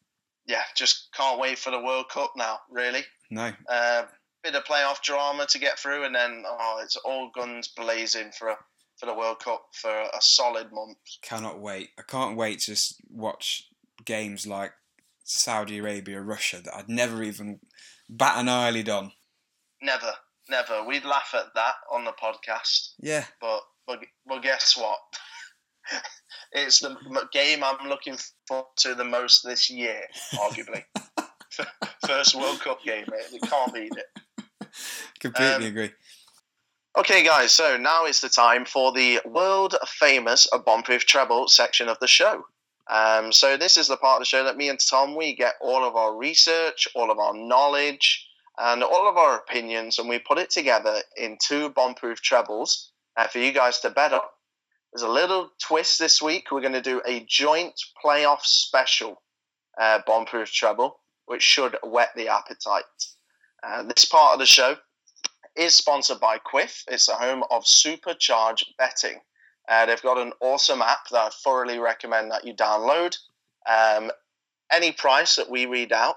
yeah, 0.48 0.64
just 0.76 1.10
can't 1.16 1.40
wait 1.40 1.60
for 1.60 1.72
the 1.72 1.80
World 1.82 2.10
Cup 2.10 2.34
now. 2.36 2.60
Really. 2.72 3.04
No. 3.30 3.52
Uh, 3.70 4.04
bit 4.44 4.56
of 4.56 4.64
playoff 4.64 5.02
drama 5.02 5.46
to 5.48 5.60
get 5.60 5.78
through, 5.78 6.06
and 6.06 6.16
then 6.16 6.44
oh, 6.48 6.80
it's 6.84 6.96
all 6.96 7.30
guns 7.36 7.68
blazing 7.68 8.32
for 8.38 8.50
a, 8.50 8.58
for 8.98 9.06
the 9.06 9.14
World 9.14 9.40
Cup 9.40 9.64
for 9.74 9.92
a 9.92 10.22
solid 10.22 10.72
month. 10.72 10.98
Cannot 11.22 11.60
wait. 11.60 11.90
I 12.00 12.02
can't 12.04 12.38
wait 12.38 12.60
to 12.62 12.66
just 12.72 12.96
watch 13.10 13.68
games 14.06 14.48
like 14.48 14.72
Saudi 15.24 15.80
Arabia, 15.80 16.22
Russia 16.22 16.62
that 16.64 16.74
I'd 16.74 16.90
never 16.90 17.22
even 17.22 17.60
bat 18.10 18.38
an 18.38 18.48
eyelid 18.50 18.88
on. 18.90 19.12
Never, 19.82 20.14
never. 20.50 20.84
We'd 20.86 21.04
laugh 21.06 21.36
at 21.36 21.54
that 21.56 21.74
on 21.92 22.06
the 22.06 22.14
podcast, 22.14 22.94
Yeah. 23.00 23.26
but 23.42 23.62
but, 23.86 24.00
but 24.26 24.42
guess 24.42 24.76
what? 24.78 24.98
it's 26.52 26.80
the 26.80 26.96
game 27.32 27.64
I'm 27.64 27.88
looking 27.88 28.18
forward 28.48 28.66
to 28.78 28.96
the 28.96 29.04
most 29.04 29.44
this 29.44 29.70
year, 29.70 30.02
arguably. 30.36 30.84
First 32.06 32.36
World 32.36 32.60
Cup 32.60 32.84
game, 32.84 33.06
mate. 33.10 33.26
You 33.32 33.40
can't 33.40 33.74
beat 33.74 33.94
it. 33.96 34.68
Completely 35.20 35.54
Um, 35.56 35.64
agree. 35.64 35.92
Okay, 36.98 37.24
guys, 37.24 37.52
so 37.52 37.78
now 37.78 38.06
it's 38.06 38.22
the 38.22 38.30
time 38.30 38.66
for 38.66 38.92
the 38.92 39.20
world 39.26 39.76
famous 39.86 40.48
Bombproof 40.52 41.02
Treble 41.02 41.48
section 41.48 41.90
of 41.90 42.00
the 42.00 42.08
show. 42.08 42.46
Um, 42.90 43.32
so, 43.32 43.58
this 43.58 43.78
is 43.78 43.88
the 43.88 43.98
part 43.98 44.18
of 44.18 44.22
the 44.22 44.26
show 44.26 44.44
that 44.46 44.58
me 44.58 44.70
and 44.70 44.80
Tom 44.80 45.16
we 45.16 45.36
get 45.36 45.56
all 45.62 45.84
of 45.84 45.96
our 45.96 46.16
research, 46.16 46.88
all 46.96 47.12
of 47.12 47.20
our 47.20 47.34
knowledge, 47.36 48.28
and 48.58 48.82
all 48.82 49.10
of 49.10 49.18
our 49.18 49.38
opinions, 49.38 50.00
and 50.00 50.08
we 50.08 50.20
put 50.20 50.38
it 50.38 50.50
together 50.50 51.02
in 51.18 51.38
two 51.42 51.70
bombproof 51.72 52.18
trebles 52.18 52.92
uh, 53.18 53.28
for 53.28 53.40
you 53.40 53.52
guys 53.52 53.80
to 53.82 53.90
bet 53.90 54.14
on. 54.14 54.22
There's 54.94 55.04
a 55.04 55.12
little 55.12 55.52
twist 55.62 56.00
this 56.00 56.22
week. 56.22 56.52
We're 56.52 56.62
going 56.62 56.74
to 56.74 56.82
do 56.82 57.02
a 57.06 57.26
joint 57.28 57.74
playoff 58.04 58.42
special 58.42 59.22
uh, 59.80 60.00
bombproof 60.08 60.52
treble, 60.52 61.00
which 61.26 61.44
should 61.44 61.78
whet 61.84 62.10
the 62.16 62.30
appetite. 62.30 62.84
Uh, 63.62 63.84
this 63.84 64.06
part 64.06 64.34
of 64.34 64.40
the 64.40 64.46
show 64.46 64.78
is 65.56 65.76
sponsored 65.76 66.20
by 66.20 66.38
Kwiff. 66.40 66.84
It's 66.88 67.08
the 67.08 67.16
home 67.16 67.44
of 67.52 67.64
supercharge 67.64 68.64
betting. 68.78 69.20
Uh, 69.68 69.86
they've 69.86 70.02
got 70.02 70.18
an 70.18 70.32
awesome 70.40 70.82
app 70.82 71.10
that 71.10 71.18
I 71.18 71.30
thoroughly 71.44 71.80
recommend 71.80 72.32
that 72.32 72.46
you 72.46 72.54
download. 72.54 73.18
Um, 73.70 74.12
any 74.72 74.92
price 74.92 75.36
that 75.36 75.50
we 75.50 75.66
read 75.66 75.92
out, 75.92 76.16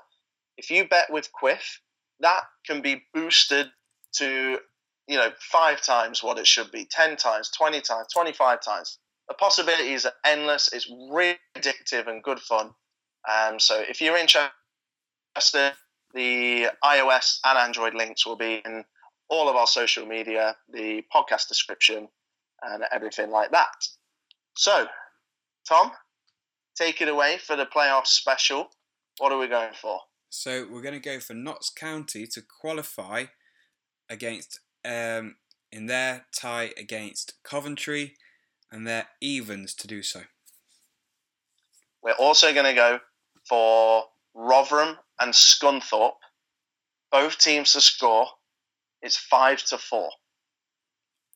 if 0.57 0.71
you 0.71 0.87
bet 0.87 1.11
with 1.13 1.31
Kwiff, 1.33 1.79
that 2.21 2.43
can 2.67 2.83
be 2.83 3.03
boosted 3.13 3.69
to 4.13 4.59
you 5.11 5.17
know 5.17 5.31
five 5.41 5.83
times 5.83 6.23
what 6.23 6.39
it 6.39 6.47
should 6.47 6.71
be, 6.71 6.85
ten 6.85 7.17
times, 7.17 7.51
twenty 7.51 7.81
times, 7.81 8.07
twenty-five 8.15 8.63
times. 8.63 8.99
The 9.29 9.35
possibilities 9.35 10.07
are 10.07 10.13
endless. 10.25 10.73
It's 10.73 10.89
really 11.11 11.37
addictive 11.59 12.07
and 12.07 12.23
good 12.23 12.39
fun. 12.39 12.71
Um, 13.29 13.59
so 13.59 13.83
if 13.89 14.01
you're 14.01 14.17
interested, 14.17 14.53
the 16.15 16.69
iOS 16.85 17.39
and 17.45 17.59
Android 17.59 17.95
links 17.95 18.25
will 18.25 18.37
be 18.37 18.63
in 18.65 18.85
all 19.29 19.49
of 19.49 19.57
our 19.57 19.67
social 19.67 20.07
media, 20.07 20.57
the 20.73 21.03
podcast 21.15 21.49
description, 21.49 22.09
and 22.63 22.85
everything 22.93 23.31
like 23.31 23.51
that. 23.51 23.75
So, 24.57 24.87
Tom, 25.69 25.91
take 26.77 27.01
it 27.01 27.09
away 27.09 27.39
for 27.45 27.57
the 27.57 27.67
playoff 27.67 28.07
special. 28.07 28.71
What 29.19 29.33
are 29.33 29.39
we 29.39 29.49
going 29.49 29.75
for? 29.81 30.01
So 30.29 30.67
we're 30.71 30.83
going 30.83 30.95
to 30.95 31.01
go 31.01 31.21
for 31.21 31.35
Notts 31.35 31.71
County 31.71 32.27
to 32.29 32.43
qualify 32.61 33.27
against 34.09 34.61
um, 34.85 35.37
in 35.73 35.87
their 35.87 36.27
tie 36.35 36.73
against 36.77 37.35
Coventry, 37.43 38.17
and 38.73 38.87
their 38.87 39.09
evens 39.21 39.75
to 39.75 39.87
do 39.87 40.03
so. 40.03 40.23
We're 42.03 42.13
also 42.13 42.55
going 42.55 42.67
to 42.67 42.75
go 42.75 43.01
for 43.49 44.05
Rotherham 44.35 44.97
and 45.21 45.35
Scunthorpe, 45.35 46.15
both 47.11 47.39
teams 47.39 47.73
to 47.73 47.81
score. 47.81 48.27
It's 49.03 49.17
five 49.17 49.65
to 49.65 49.79
four. 49.79 50.11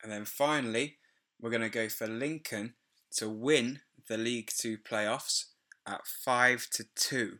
And 0.02 0.12
then 0.12 0.24
finally, 0.24 0.98
we're 1.40 1.50
going 1.50 1.62
to 1.62 1.68
go 1.68 1.88
for 1.88 2.06
Lincoln 2.06 2.74
to 3.16 3.28
win 3.28 3.80
the 4.08 4.16
League 4.18 4.50
Two 4.56 4.78
playoffs 4.78 5.46
at 5.86 6.06
five 6.06 6.68
to 6.72 6.84
two. 6.94 7.38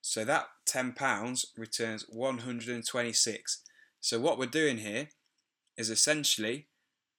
So 0.00 0.24
that 0.24 0.46
ten 0.66 0.92
pounds 0.92 1.46
returns 1.56 2.04
one 2.08 2.38
hundred 2.38 2.74
and 2.74 2.86
twenty-six. 2.86 3.62
So 4.00 4.20
what 4.20 4.38
we're 4.38 4.46
doing 4.46 4.78
here 4.78 5.08
is 5.76 5.90
essentially 5.90 6.68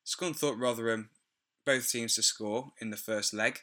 Scunthorpe, 0.06 0.60
Rotherham, 0.60 1.10
both 1.66 1.92
teams 1.92 2.16
to 2.16 2.24
score 2.24 2.72
in 2.80 2.90
the 2.90 2.98
first 2.98 3.34
leg. 3.34 3.60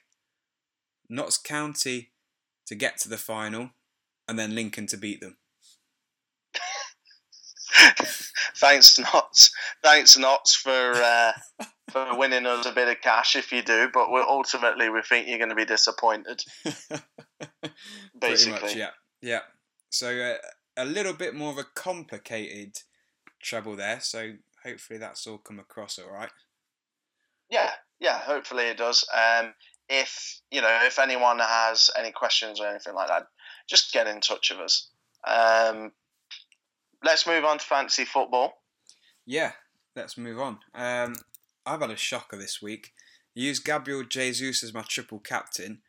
Notts 1.09 1.39
County 1.39 2.11
to 2.67 2.75
get 2.75 2.99
to 2.99 3.09
the 3.09 3.19
final, 3.19 3.71
and 4.29 4.39
then 4.39 4.55
Lincoln 4.55 4.87
to 4.89 4.97
beat 4.97 5.21
them. 5.21 5.37
Thanks, 8.57 8.99
Notts. 8.99 9.53
Thanks, 9.83 10.17
Notts, 10.17 10.55
for 10.55 10.93
uh, 10.93 11.33
for 11.91 12.17
winning 12.17 12.47
us 12.47 12.67
a 12.67 12.73
bit 12.73 12.89
of 12.89 13.01
cash 13.01 13.37
if 13.37 13.53
you 13.53 13.63
do. 13.63 13.89
But 13.93 14.11
we're, 14.11 14.23
ultimately, 14.23 14.89
we 14.89 15.03
think 15.03 15.29
you're 15.29 15.39
going 15.39 15.51
to 15.51 15.55
be 15.55 15.65
disappointed. 15.65 16.43
Basically, 18.19 18.61
much, 18.61 18.77
yeah, 18.77 18.91
yeah. 19.21 19.41
So 19.91 20.09
uh, 20.09 20.37
a 20.77 20.85
little 20.85 21.13
bit 21.13 21.35
more 21.35 21.53
of 21.53 21.59
a 21.59 21.65
complicated 21.75 22.79
treble 23.41 23.77
there. 23.77 24.01
So 24.01 24.33
hopefully 24.65 24.99
that's 24.99 25.27
all 25.27 25.39
come 25.39 25.59
across 25.59 25.99
all 25.99 26.11
right. 26.13 26.31
yeah, 27.51 27.71
yeah. 28.01 28.19
Hopefully, 28.19 28.65
it 28.65 28.79
does. 28.79 29.07
Um, 29.15 29.55
if 29.89 30.41
you 30.51 30.61
know, 30.61 30.79
if 30.85 30.99
anyone 30.99 31.39
has 31.39 31.91
any 31.99 32.11
questions 32.13 32.61
or 32.61 32.67
anything 32.67 32.95
like 32.95 33.09
that, 33.09 33.27
just 33.69 33.93
get 33.93 34.07
in 34.07 34.21
touch 34.21 34.51
with 34.51 34.61
us. 34.61 34.89
Um, 35.27 35.93
let's 37.05 37.27
move 37.27 37.45
on 37.45 37.59
to 37.59 37.65
fantasy 37.65 38.05
football. 38.05 38.63
Yeah, 39.27 39.53
let's 39.97 40.17
move 40.19 40.39
on. 40.41 40.59
Um, 40.75 41.15
I've 41.67 41.81
had 41.81 41.91
a 41.91 41.97
shocker 41.97 42.37
this 42.37 42.61
week. 42.63 42.93
I 43.37 43.41
used 43.41 43.65
Gabriel 43.65 44.05
Jesus 44.05 44.63
as 44.63 44.75
my 44.75 44.83
triple 44.83 45.19
captain, 45.19 45.81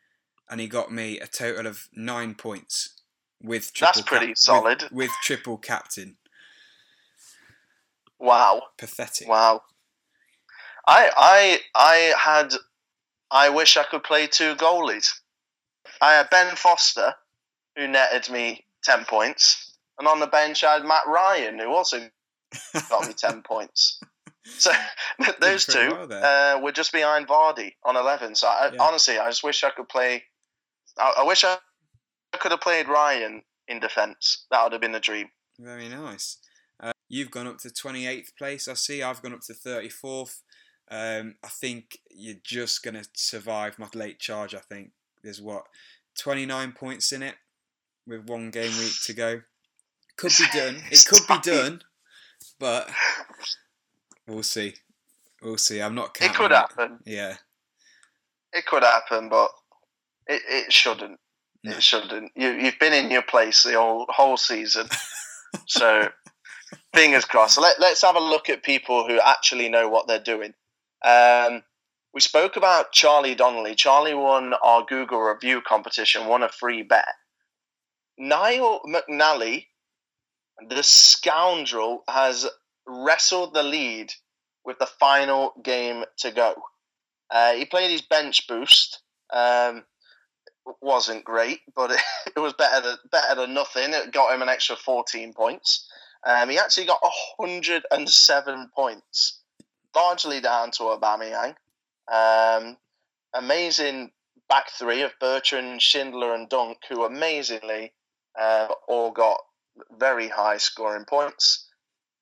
and 0.48 0.60
he 0.60 0.66
got 0.68 0.90
me 0.92 1.18
a 1.20 1.26
total 1.26 1.66
of 1.66 1.88
nine 1.94 2.34
points 2.34 3.00
with 3.42 3.72
triple 3.74 3.92
That's 4.00 4.08
pretty 4.08 4.28
with- 4.28 4.38
solid. 4.38 4.84
with 4.90 5.10
triple 5.22 5.58
captain. 5.58 6.16
Wow. 8.18 8.62
Pathetic. 8.78 9.28
Wow. 9.28 9.62
I 10.86 11.10
I 11.16 11.60
I 11.74 12.14
had 12.18 12.54
I 13.30 13.48
wish 13.50 13.76
I 13.76 13.84
could 13.84 14.04
play 14.04 14.26
two 14.26 14.54
goalies. 14.54 15.08
I 16.00 16.12
had 16.12 16.30
Ben 16.30 16.54
Foster, 16.56 17.14
who 17.76 17.88
netted 17.88 18.30
me 18.32 18.64
ten 18.84 19.04
points, 19.04 19.76
and 19.98 20.06
on 20.06 20.20
the 20.20 20.26
bench 20.26 20.62
I 20.62 20.74
had 20.74 20.84
Matt 20.84 21.06
Ryan, 21.06 21.58
who 21.58 21.72
also 21.72 22.08
got 22.90 23.06
me 23.06 23.12
ten 23.14 23.42
points. 23.42 24.00
So 24.58 24.70
those 25.40 25.66
two 25.66 25.90
uh, 26.22 26.60
were 26.62 26.72
just 26.72 26.92
behind 26.92 27.26
Vardy 27.26 27.74
on 27.84 27.96
eleven. 27.96 28.34
So 28.34 28.46
I, 28.46 28.70
Yeah. 28.72 28.82
honestly, 28.82 29.18
I 29.18 29.28
just 29.28 29.42
wish 29.42 29.64
I 29.64 29.70
could 29.70 29.88
play. 29.88 30.24
I, 30.98 31.14
I 31.18 31.22
wish 31.24 31.44
I 31.44 31.58
could 32.38 32.52
have 32.52 32.60
played 32.60 32.88
Ryan 32.88 33.42
in 33.68 33.80
defence. 33.80 34.46
That 34.50 34.62
would 34.62 34.72
have 34.72 34.80
been 34.80 34.94
a 34.94 35.00
dream. 35.00 35.28
Very 35.58 35.88
nice. 35.88 36.38
Uh, 36.80 36.92
you've 37.08 37.30
gone 37.30 37.46
up 37.46 37.58
to 37.58 37.68
28th 37.68 38.36
place, 38.36 38.68
I 38.68 38.74
see. 38.74 39.02
I've 39.02 39.22
gone 39.22 39.34
up 39.34 39.40
to 39.42 39.52
34th. 39.52 40.42
Um, 40.88 41.34
I 41.42 41.48
think 41.48 41.98
you're 42.10 42.36
just 42.44 42.82
going 42.82 42.94
to 42.94 43.04
survive 43.14 43.78
my 43.78 43.88
late 43.94 44.18
charge, 44.18 44.54
I 44.54 44.60
think. 44.60 44.90
There's 45.22 45.40
what? 45.42 45.64
29 46.18 46.72
points 46.72 47.12
in 47.12 47.22
it 47.22 47.34
with 48.06 48.28
one 48.28 48.50
game 48.50 48.76
week 48.78 48.92
to 49.04 49.12
go. 49.12 49.42
Could 50.16 50.32
be 50.38 50.58
done. 50.58 50.82
It 50.90 51.04
could 51.06 51.26
be 51.26 51.38
done, 51.42 51.82
but 52.58 52.88
we'll 54.26 54.42
see. 54.42 54.74
We'll 55.42 55.58
see. 55.58 55.80
I'm 55.82 55.94
not 55.94 56.16
It 56.20 56.34
could 56.34 56.52
happen. 56.52 57.00
Yeah. 57.04 57.36
It 58.52 58.64
could 58.64 58.82
happen, 58.82 59.28
but 59.28 59.50
it, 60.26 60.40
it 60.48 60.72
shouldn't. 60.72 61.20
No. 61.62 61.72
It 61.72 61.82
shouldn't. 61.82 62.32
You, 62.34 62.50
you've 62.50 62.78
been 62.78 62.94
in 62.94 63.10
your 63.10 63.22
place 63.22 63.64
the 63.64 63.74
whole, 63.74 64.06
whole 64.08 64.36
season. 64.36 64.86
so, 65.66 66.08
fingers 66.94 67.24
crossed. 67.24 67.60
Let, 67.60 67.80
let's 67.80 68.02
have 68.02 68.16
a 68.16 68.20
look 68.20 68.48
at 68.48 68.62
people 68.62 69.06
who 69.06 69.20
actually 69.20 69.68
know 69.68 69.88
what 69.88 70.06
they're 70.06 70.18
doing. 70.18 70.54
Um, 71.04 71.62
we 72.14 72.20
spoke 72.20 72.56
about 72.56 72.92
Charlie 72.92 73.34
Donnelly. 73.34 73.74
Charlie 73.74 74.14
won 74.14 74.54
our 74.62 74.84
Google 74.84 75.20
review 75.20 75.60
competition, 75.60 76.26
won 76.26 76.42
a 76.42 76.48
free 76.48 76.82
bet. 76.82 77.14
Niall 78.18 78.80
McNally, 78.86 79.66
the 80.66 80.82
scoundrel, 80.82 82.02
has 82.08 82.48
wrestled 82.86 83.52
the 83.52 83.62
lead 83.62 84.12
with 84.64 84.78
the 84.78 84.86
final 84.86 85.52
game 85.62 86.04
to 86.18 86.30
go. 86.30 86.54
Uh, 87.30 87.52
he 87.52 87.66
played 87.66 87.90
his 87.90 88.02
bench 88.02 88.46
boost. 88.48 89.02
Um, 89.32 89.84
wasn't 90.80 91.24
great, 91.24 91.60
but 91.74 91.90
it, 91.90 92.00
it 92.36 92.40
was 92.40 92.54
better 92.54 92.80
than 92.80 92.96
better 93.10 93.34
than 93.34 93.54
nothing. 93.54 93.92
It 93.92 94.12
got 94.12 94.34
him 94.34 94.42
an 94.42 94.48
extra 94.48 94.76
fourteen 94.76 95.32
points. 95.32 95.88
Um, 96.26 96.50
he 96.50 96.58
actually 96.58 96.86
got 96.86 97.00
hundred 97.38 97.84
and 97.90 98.08
seven 98.08 98.68
points. 98.74 99.40
largely 99.94 100.40
down 100.40 100.70
to 100.72 100.82
Aubameyang. 100.82 101.54
Um, 102.12 102.76
amazing 103.32 104.10
back 104.48 104.70
three 104.70 105.02
of 105.02 105.12
Bertrand, 105.20 105.80
Schindler, 105.80 106.34
and 106.34 106.48
Dunk, 106.48 106.78
who 106.88 107.04
amazingly 107.04 107.92
uh, 108.38 108.68
all 108.88 109.10
got 109.10 109.40
very 109.98 110.28
high 110.28 110.58
scoring 110.58 111.04
points. 111.04 111.68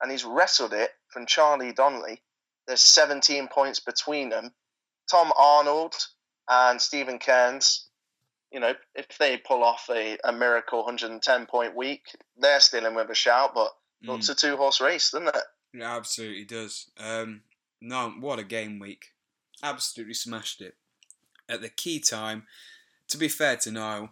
And 0.01 0.11
he's 0.11 0.23
wrestled 0.23 0.73
it 0.73 0.91
from 1.09 1.25
Charlie 1.25 1.73
Donnelly. 1.73 2.21
There's 2.67 2.81
17 2.81 3.47
points 3.47 3.79
between 3.79 4.29
them. 4.29 4.51
Tom 5.09 5.31
Arnold 5.37 5.95
and 6.49 6.81
Stephen 6.81 7.19
Cairns, 7.19 7.87
you 8.51 8.59
know, 8.59 8.73
if 8.93 9.17
they 9.17 9.37
pull 9.37 9.63
off 9.63 9.89
a, 9.89 10.17
a 10.23 10.31
miracle 10.31 10.79
110 10.79 11.45
point 11.45 11.75
week, 11.75 12.03
they're 12.37 12.59
still 12.59 12.85
in 12.85 12.95
with 12.95 13.09
a 13.09 13.15
shout, 13.15 13.53
but 13.53 13.71
mm. 14.05 14.09
looks 14.09 14.29
a 14.29 14.35
two 14.35 14.57
horse 14.57 14.81
race, 14.81 15.11
doesn't 15.11 15.29
it? 15.29 15.35
It 15.73 15.81
absolutely 15.81 16.45
does. 16.45 16.89
Um, 16.97 17.41
no, 17.81 18.13
what 18.19 18.39
a 18.39 18.43
game 18.43 18.79
week. 18.79 19.07
Absolutely 19.61 20.13
smashed 20.13 20.61
it. 20.61 20.75
At 21.47 21.61
the 21.61 21.69
key 21.69 21.99
time, 21.99 22.43
to 23.09 23.17
be 23.17 23.27
fair 23.27 23.57
to 23.57 23.71
Niall, 23.71 24.09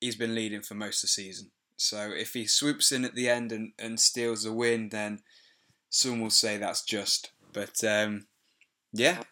he's 0.00 0.16
been 0.16 0.34
leading 0.34 0.62
for 0.62 0.74
most 0.74 0.98
of 0.98 1.08
the 1.08 1.08
season. 1.08 1.50
So 1.76 2.10
if 2.10 2.34
he 2.34 2.46
swoops 2.46 2.92
in 2.92 3.04
at 3.04 3.14
the 3.14 3.28
end 3.28 3.52
and, 3.52 3.72
and 3.78 3.98
steals 3.98 4.44
the 4.44 4.52
win, 4.52 4.88
then 4.88 5.20
some 5.90 6.20
will 6.20 6.30
say 6.30 6.56
that's 6.56 6.82
just. 6.82 7.30
But 7.52 7.82
um, 7.84 8.26
yeah, 8.92 9.22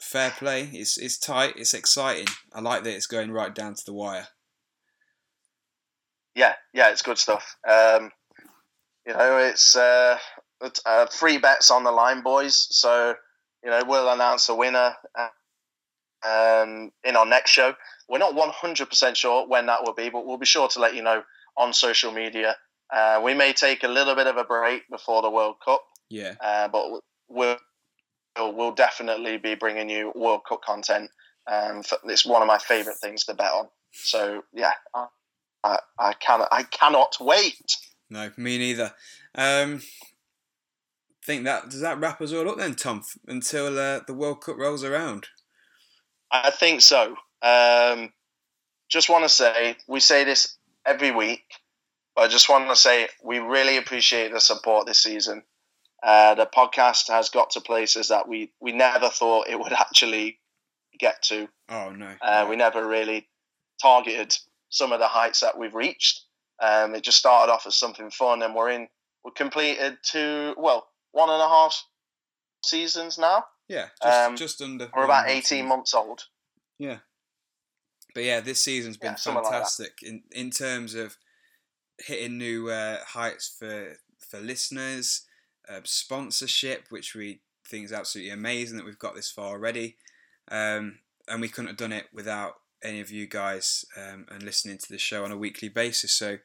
fair 0.00 0.30
play. 0.30 0.68
It's 0.72 0.98
it's 0.98 1.18
tight. 1.18 1.54
It's 1.56 1.74
exciting. 1.74 2.28
I 2.52 2.60
like 2.60 2.84
that 2.84 2.94
it's 2.94 3.06
going 3.06 3.30
right 3.32 3.54
down 3.54 3.74
to 3.74 3.84
the 3.84 3.92
wire. 3.92 4.28
Yeah, 6.34 6.54
yeah, 6.72 6.90
it's 6.90 7.02
good 7.02 7.18
stuff. 7.18 7.56
Um, 7.68 8.10
you 9.06 9.12
know, 9.12 9.38
it's, 9.38 9.76
uh, 9.76 10.18
it's 10.60 10.80
uh, 10.86 11.06
free 11.06 11.38
bets 11.38 11.70
on 11.70 11.84
the 11.84 11.92
line, 11.92 12.22
boys. 12.22 12.68
So 12.70 13.14
you 13.64 13.70
know, 13.70 13.82
we'll 13.86 14.12
announce 14.12 14.48
a 14.48 14.54
winner 14.54 14.94
um, 16.26 16.90
in 17.04 17.16
our 17.16 17.26
next 17.26 17.50
show. 17.50 17.74
We're 18.08 18.18
not 18.18 18.34
one 18.34 18.50
hundred 18.50 18.88
percent 18.88 19.16
sure 19.16 19.46
when 19.46 19.66
that 19.66 19.84
will 19.84 19.94
be, 19.94 20.10
but 20.10 20.26
we'll 20.26 20.36
be 20.36 20.46
sure 20.46 20.68
to 20.68 20.80
let 20.80 20.94
you 20.94 21.02
know 21.02 21.22
on 21.56 21.72
social 21.72 22.12
media. 22.12 22.56
Uh, 22.92 23.20
we 23.24 23.34
may 23.34 23.52
take 23.52 23.84
a 23.84 23.88
little 23.88 24.14
bit 24.14 24.26
of 24.26 24.36
a 24.36 24.44
break 24.44 24.82
before 24.90 25.22
the 25.22 25.30
World 25.30 25.56
Cup. 25.64 25.82
Yeah. 26.10 26.34
Uh, 26.40 26.68
but 26.68 27.00
we'll, 27.28 27.56
we'll 28.36 28.72
definitely 28.72 29.38
be 29.38 29.54
bringing 29.54 29.88
you 29.88 30.12
World 30.14 30.42
Cup 30.46 30.62
content. 30.62 31.10
Um, 31.50 31.82
it's 32.04 32.26
one 32.26 32.42
of 32.42 32.48
my 32.48 32.58
favourite 32.58 32.98
things 32.98 33.24
to 33.24 33.34
bet 33.34 33.52
on. 33.52 33.68
So 33.92 34.42
yeah, 34.52 34.72
I, 35.64 35.78
I 35.98 36.12
cannot 36.14 36.48
I 36.52 36.64
cannot 36.64 37.16
wait. 37.20 37.76
No, 38.12 38.30
me 38.36 38.58
neither. 38.58 38.92
Um, 39.34 39.80
think 41.24 41.44
that 41.44 41.70
does 41.70 41.80
that 41.80 41.98
wrap 41.98 42.20
us 42.20 42.32
all 42.32 42.50
up 42.50 42.58
then, 42.58 42.74
Tom, 42.74 43.02
until 43.26 43.78
uh, 43.78 44.00
the 44.06 44.12
World 44.12 44.42
Cup 44.42 44.58
rolls 44.58 44.84
around. 44.84 45.28
I 46.30 46.50
think 46.50 46.82
so. 46.82 47.16
Um, 47.40 48.12
just 48.90 49.08
want 49.08 49.24
to 49.24 49.30
say 49.30 49.76
we 49.88 49.98
say 49.98 50.24
this 50.24 50.58
every 50.84 51.10
week. 51.10 51.44
But 52.14 52.22
I 52.22 52.28
just 52.28 52.50
want 52.50 52.68
to 52.68 52.76
say 52.76 53.08
we 53.24 53.38
really 53.38 53.78
appreciate 53.78 54.30
the 54.30 54.40
support 54.40 54.86
this 54.86 55.02
season. 55.02 55.42
Uh, 56.02 56.34
the 56.34 56.46
podcast 56.46 57.08
has 57.08 57.30
got 57.30 57.52
to 57.52 57.62
places 57.62 58.08
that 58.08 58.28
we, 58.28 58.52
we 58.60 58.72
never 58.72 59.08
thought 59.08 59.48
it 59.48 59.58
would 59.58 59.72
actually 59.78 60.38
get 60.98 61.22
to. 61.22 61.48
Oh 61.70 61.90
no! 61.90 62.12
Uh, 62.20 62.46
we 62.50 62.56
never 62.56 62.86
really 62.86 63.26
targeted 63.80 64.36
some 64.68 64.92
of 64.92 65.00
the 65.00 65.08
heights 65.08 65.40
that 65.40 65.58
we've 65.58 65.74
reached. 65.74 66.26
Um, 66.62 66.94
it 66.94 67.02
just 67.02 67.18
started 67.18 67.52
off 67.52 67.66
as 67.66 67.74
something 67.74 68.10
fun, 68.10 68.42
and 68.42 68.54
we're 68.54 68.70
in. 68.70 68.88
We're 69.24 69.32
completed 69.32 69.98
two, 70.02 70.54
well, 70.56 70.88
one 71.12 71.28
and 71.28 71.40
a 71.40 71.48
half 71.48 71.84
seasons 72.64 73.18
now. 73.18 73.44
Yeah, 73.68 73.86
just, 74.02 74.18
um, 74.18 74.36
just 74.36 74.62
under. 74.62 74.88
We're 74.94 75.04
about 75.04 75.28
eighteen 75.28 75.66
months 75.66 75.92
old. 75.92 76.24
Yeah, 76.78 76.98
but 78.14 78.24
yeah, 78.24 78.40
this 78.40 78.62
season's 78.62 78.96
been 78.96 79.12
yeah, 79.12 79.32
fantastic 79.34 79.94
like 80.02 80.10
in 80.10 80.22
in 80.30 80.50
terms 80.50 80.94
of 80.94 81.16
hitting 81.98 82.38
new 82.38 82.68
uh, 82.70 82.98
heights 83.04 83.54
for 83.58 83.96
for 84.18 84.38
listeners, 84.40 85.22
uh, 85.68 85.80
sponsorship, 85.84 86.86
which 86.90 87.14
we 87.14 87.40
think 87.66 87.84
is 87.84 87.92
absolutely 87.92 88.32
amazing 88.32 88.76
that 88.76 88.86
we've 88.86 88.98
got 88.98 89.14
this 89.14 89.30
far 89.30 89.48
already, 89.48 89.96
um, 90.50 90.98
and 91.28 91.40
we 91.40 91.48
couldn't 91.48 91.68
have 91.68 91.76
done 91.76 91.92
it 91.92 92.06
without 92.12 92.54
any 92.82 93.00
of 93.00 93.10
you 93.10 93.26
guys 93.26 93.84
um, 93.96 94.26
and 94.30 94.42
listening 94.42 94.78
to 94.78 94.92
the 94.92 94.98
show 94.98 95.24
on 95.24 95.32
a 95.32 95.36
weekly 95.36 95.68
basis. 95.68 96.12
So 96.12 96.38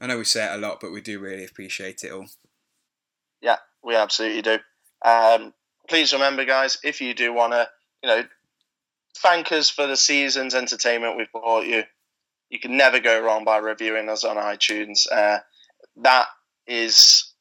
I 0.00 0.06
know 0.06 0.18
we 0.18 0.24
say 0.24 0.44
it 0.44 0.54
a 0.54 0.58
lot, 0.58 0.80
but 0.80 0.92
we 0.92 1.00
do 1.00 1.20
really 1.20 1.44
appreciate 1.44 2.04
it 2.04 2.12
all. 2.12 2.26
Yeah, 3.40 3.56
we 3.82 3.96
absolutely 3.96 4.42
do. 4.42 4.58
Um, 5.04 5.52
please 5.88 6.12
remember, 6.12 6.44
guys, 6.44 6.78
if 6.82 7.00
you 7.00 7.14
do 7.14 7.32
want 7.32 7.52
to, 7.52 7.68
you 8.02 8.08
know, 8.08 8.22
thank 9.18 9.52
us 9.52 9.68
for 9.68 9.86
the 9.86 9.96
season's 9.96 10.54
entertainment 10.54 11.16
we've 11.16 11.32
brought 11.32 11.66
you. 11.66 11.84
You 12.50 12.58
can 12.60 12.76
never 12.76 13.00
go 13.00 13.20
wrong 13.20 13.44
by 13.44 13.58
reviewing 13.58 14.08
us 14.08 14.24
on 14.24 14.36
iTunes. 14.36 15.10
Uh, 15.10 15.38
that 15.96 16.26
is 16.66 17.32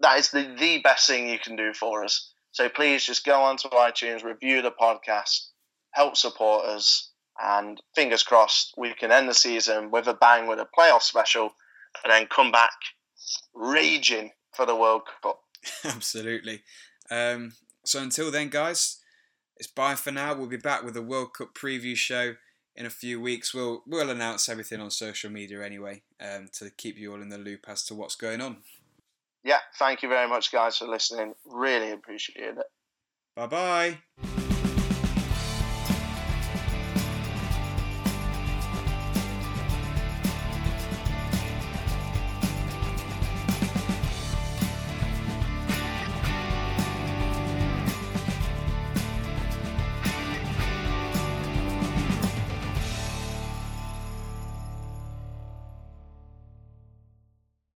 that 0.00 0.18
is 0.18 0.30
the, 0.30 0.54
the 0.58 0.78
best 0.78 1.06
thing 1.06 1.28
you 1.28 1.38
can 1.38 1.56
do 1.56 1.74
for 1.74 2.04
us. 2.04 2.32
So 2.52 2.68
please 2.68 3.04
just 3.04 3.24
go 3.24 3.42
onto 3.42 3.68
iTunes, 3.68 4.24
review 4.24 4.62
the 4.62 4.72
podcast, 4.72 5.48
help 5.92 6.16
support 6.16 6.64
us, 6.64 7.09
and 7.42 7.80
fingers 7.94 8.22
crossed 8.22 8.74
we 8.76 8.92
can 8.94 9.10
end 9.10 9.28
the 9.28 9.34
season 9.34 9.90
with 9.90 10.06
a 10.06 10.14
bang 10.14 10.46
with 10.46 10.58
a 10.58 10.68
playoff 10.78 11.02
special, 11.02 11.54
and 12.04 12.12
then 12.12 12.26
come 12.26 12.52
back 12.52 12.72
raging 13.54 14.30
for 14.52 14.66
the 14.66 14.76
World 14.76 15.02
Cup. 15.22 15.40
Absolutely. 15.84 16.62
Um, 17.10 17.52
so 17.84 18.00
until 18.00 18.30
then, 18.30 18.48
guys, 18.48 18.98
it's 19.56 19.68
bye 19.68 19.94
for 19.94 20.10
now. 20.10 20.34
We'll 20.34 20.46
be 20.46 20.56
back 20.56 20.82
with 20.84 20.96
a 20.96 21.02
World 21.02 21.34
Cup 21.34 21.54
preview 21.54 21.96
show 21.96 22.34
in 22.74 22.86
a 22.86 22.90
few 22.90 23.20
weeks. 23.20 23.52
We'll 23.52 23.82
we'll 23.86 24.10
announce 24.10 24.48
everything 24.48 24.80
on 24.80 24.90
social 24.90 25.30
media 25.30 25.64
anyway 25.64 26.02
um, 26.20 26.48
to 26.54 26.70
keep 26.70 26.96
you 26.96 27.12
all 27.12 27.22
in 27.22 27.28
the 27.28 27.38
loop 27.38 27.66
as 27.68 27.84
to 27.86 27.94
what's 27.94 28.16
going 28.16 28.40
on. 28.40 28.58
Yeah, 29.44 29.58
thank 29.78 30.02
you 30.02 30.08
very 30.08 30.28
much, 30.28 30.52
guys, 30.52 30.78
for 30.78 30.86
listening. 30.86 31.34
Really 31.46 31.90
appreciate 31.92 32.58
it. 32.58 32.66
Bye 33.34 33.46
bye. 33.46 33.98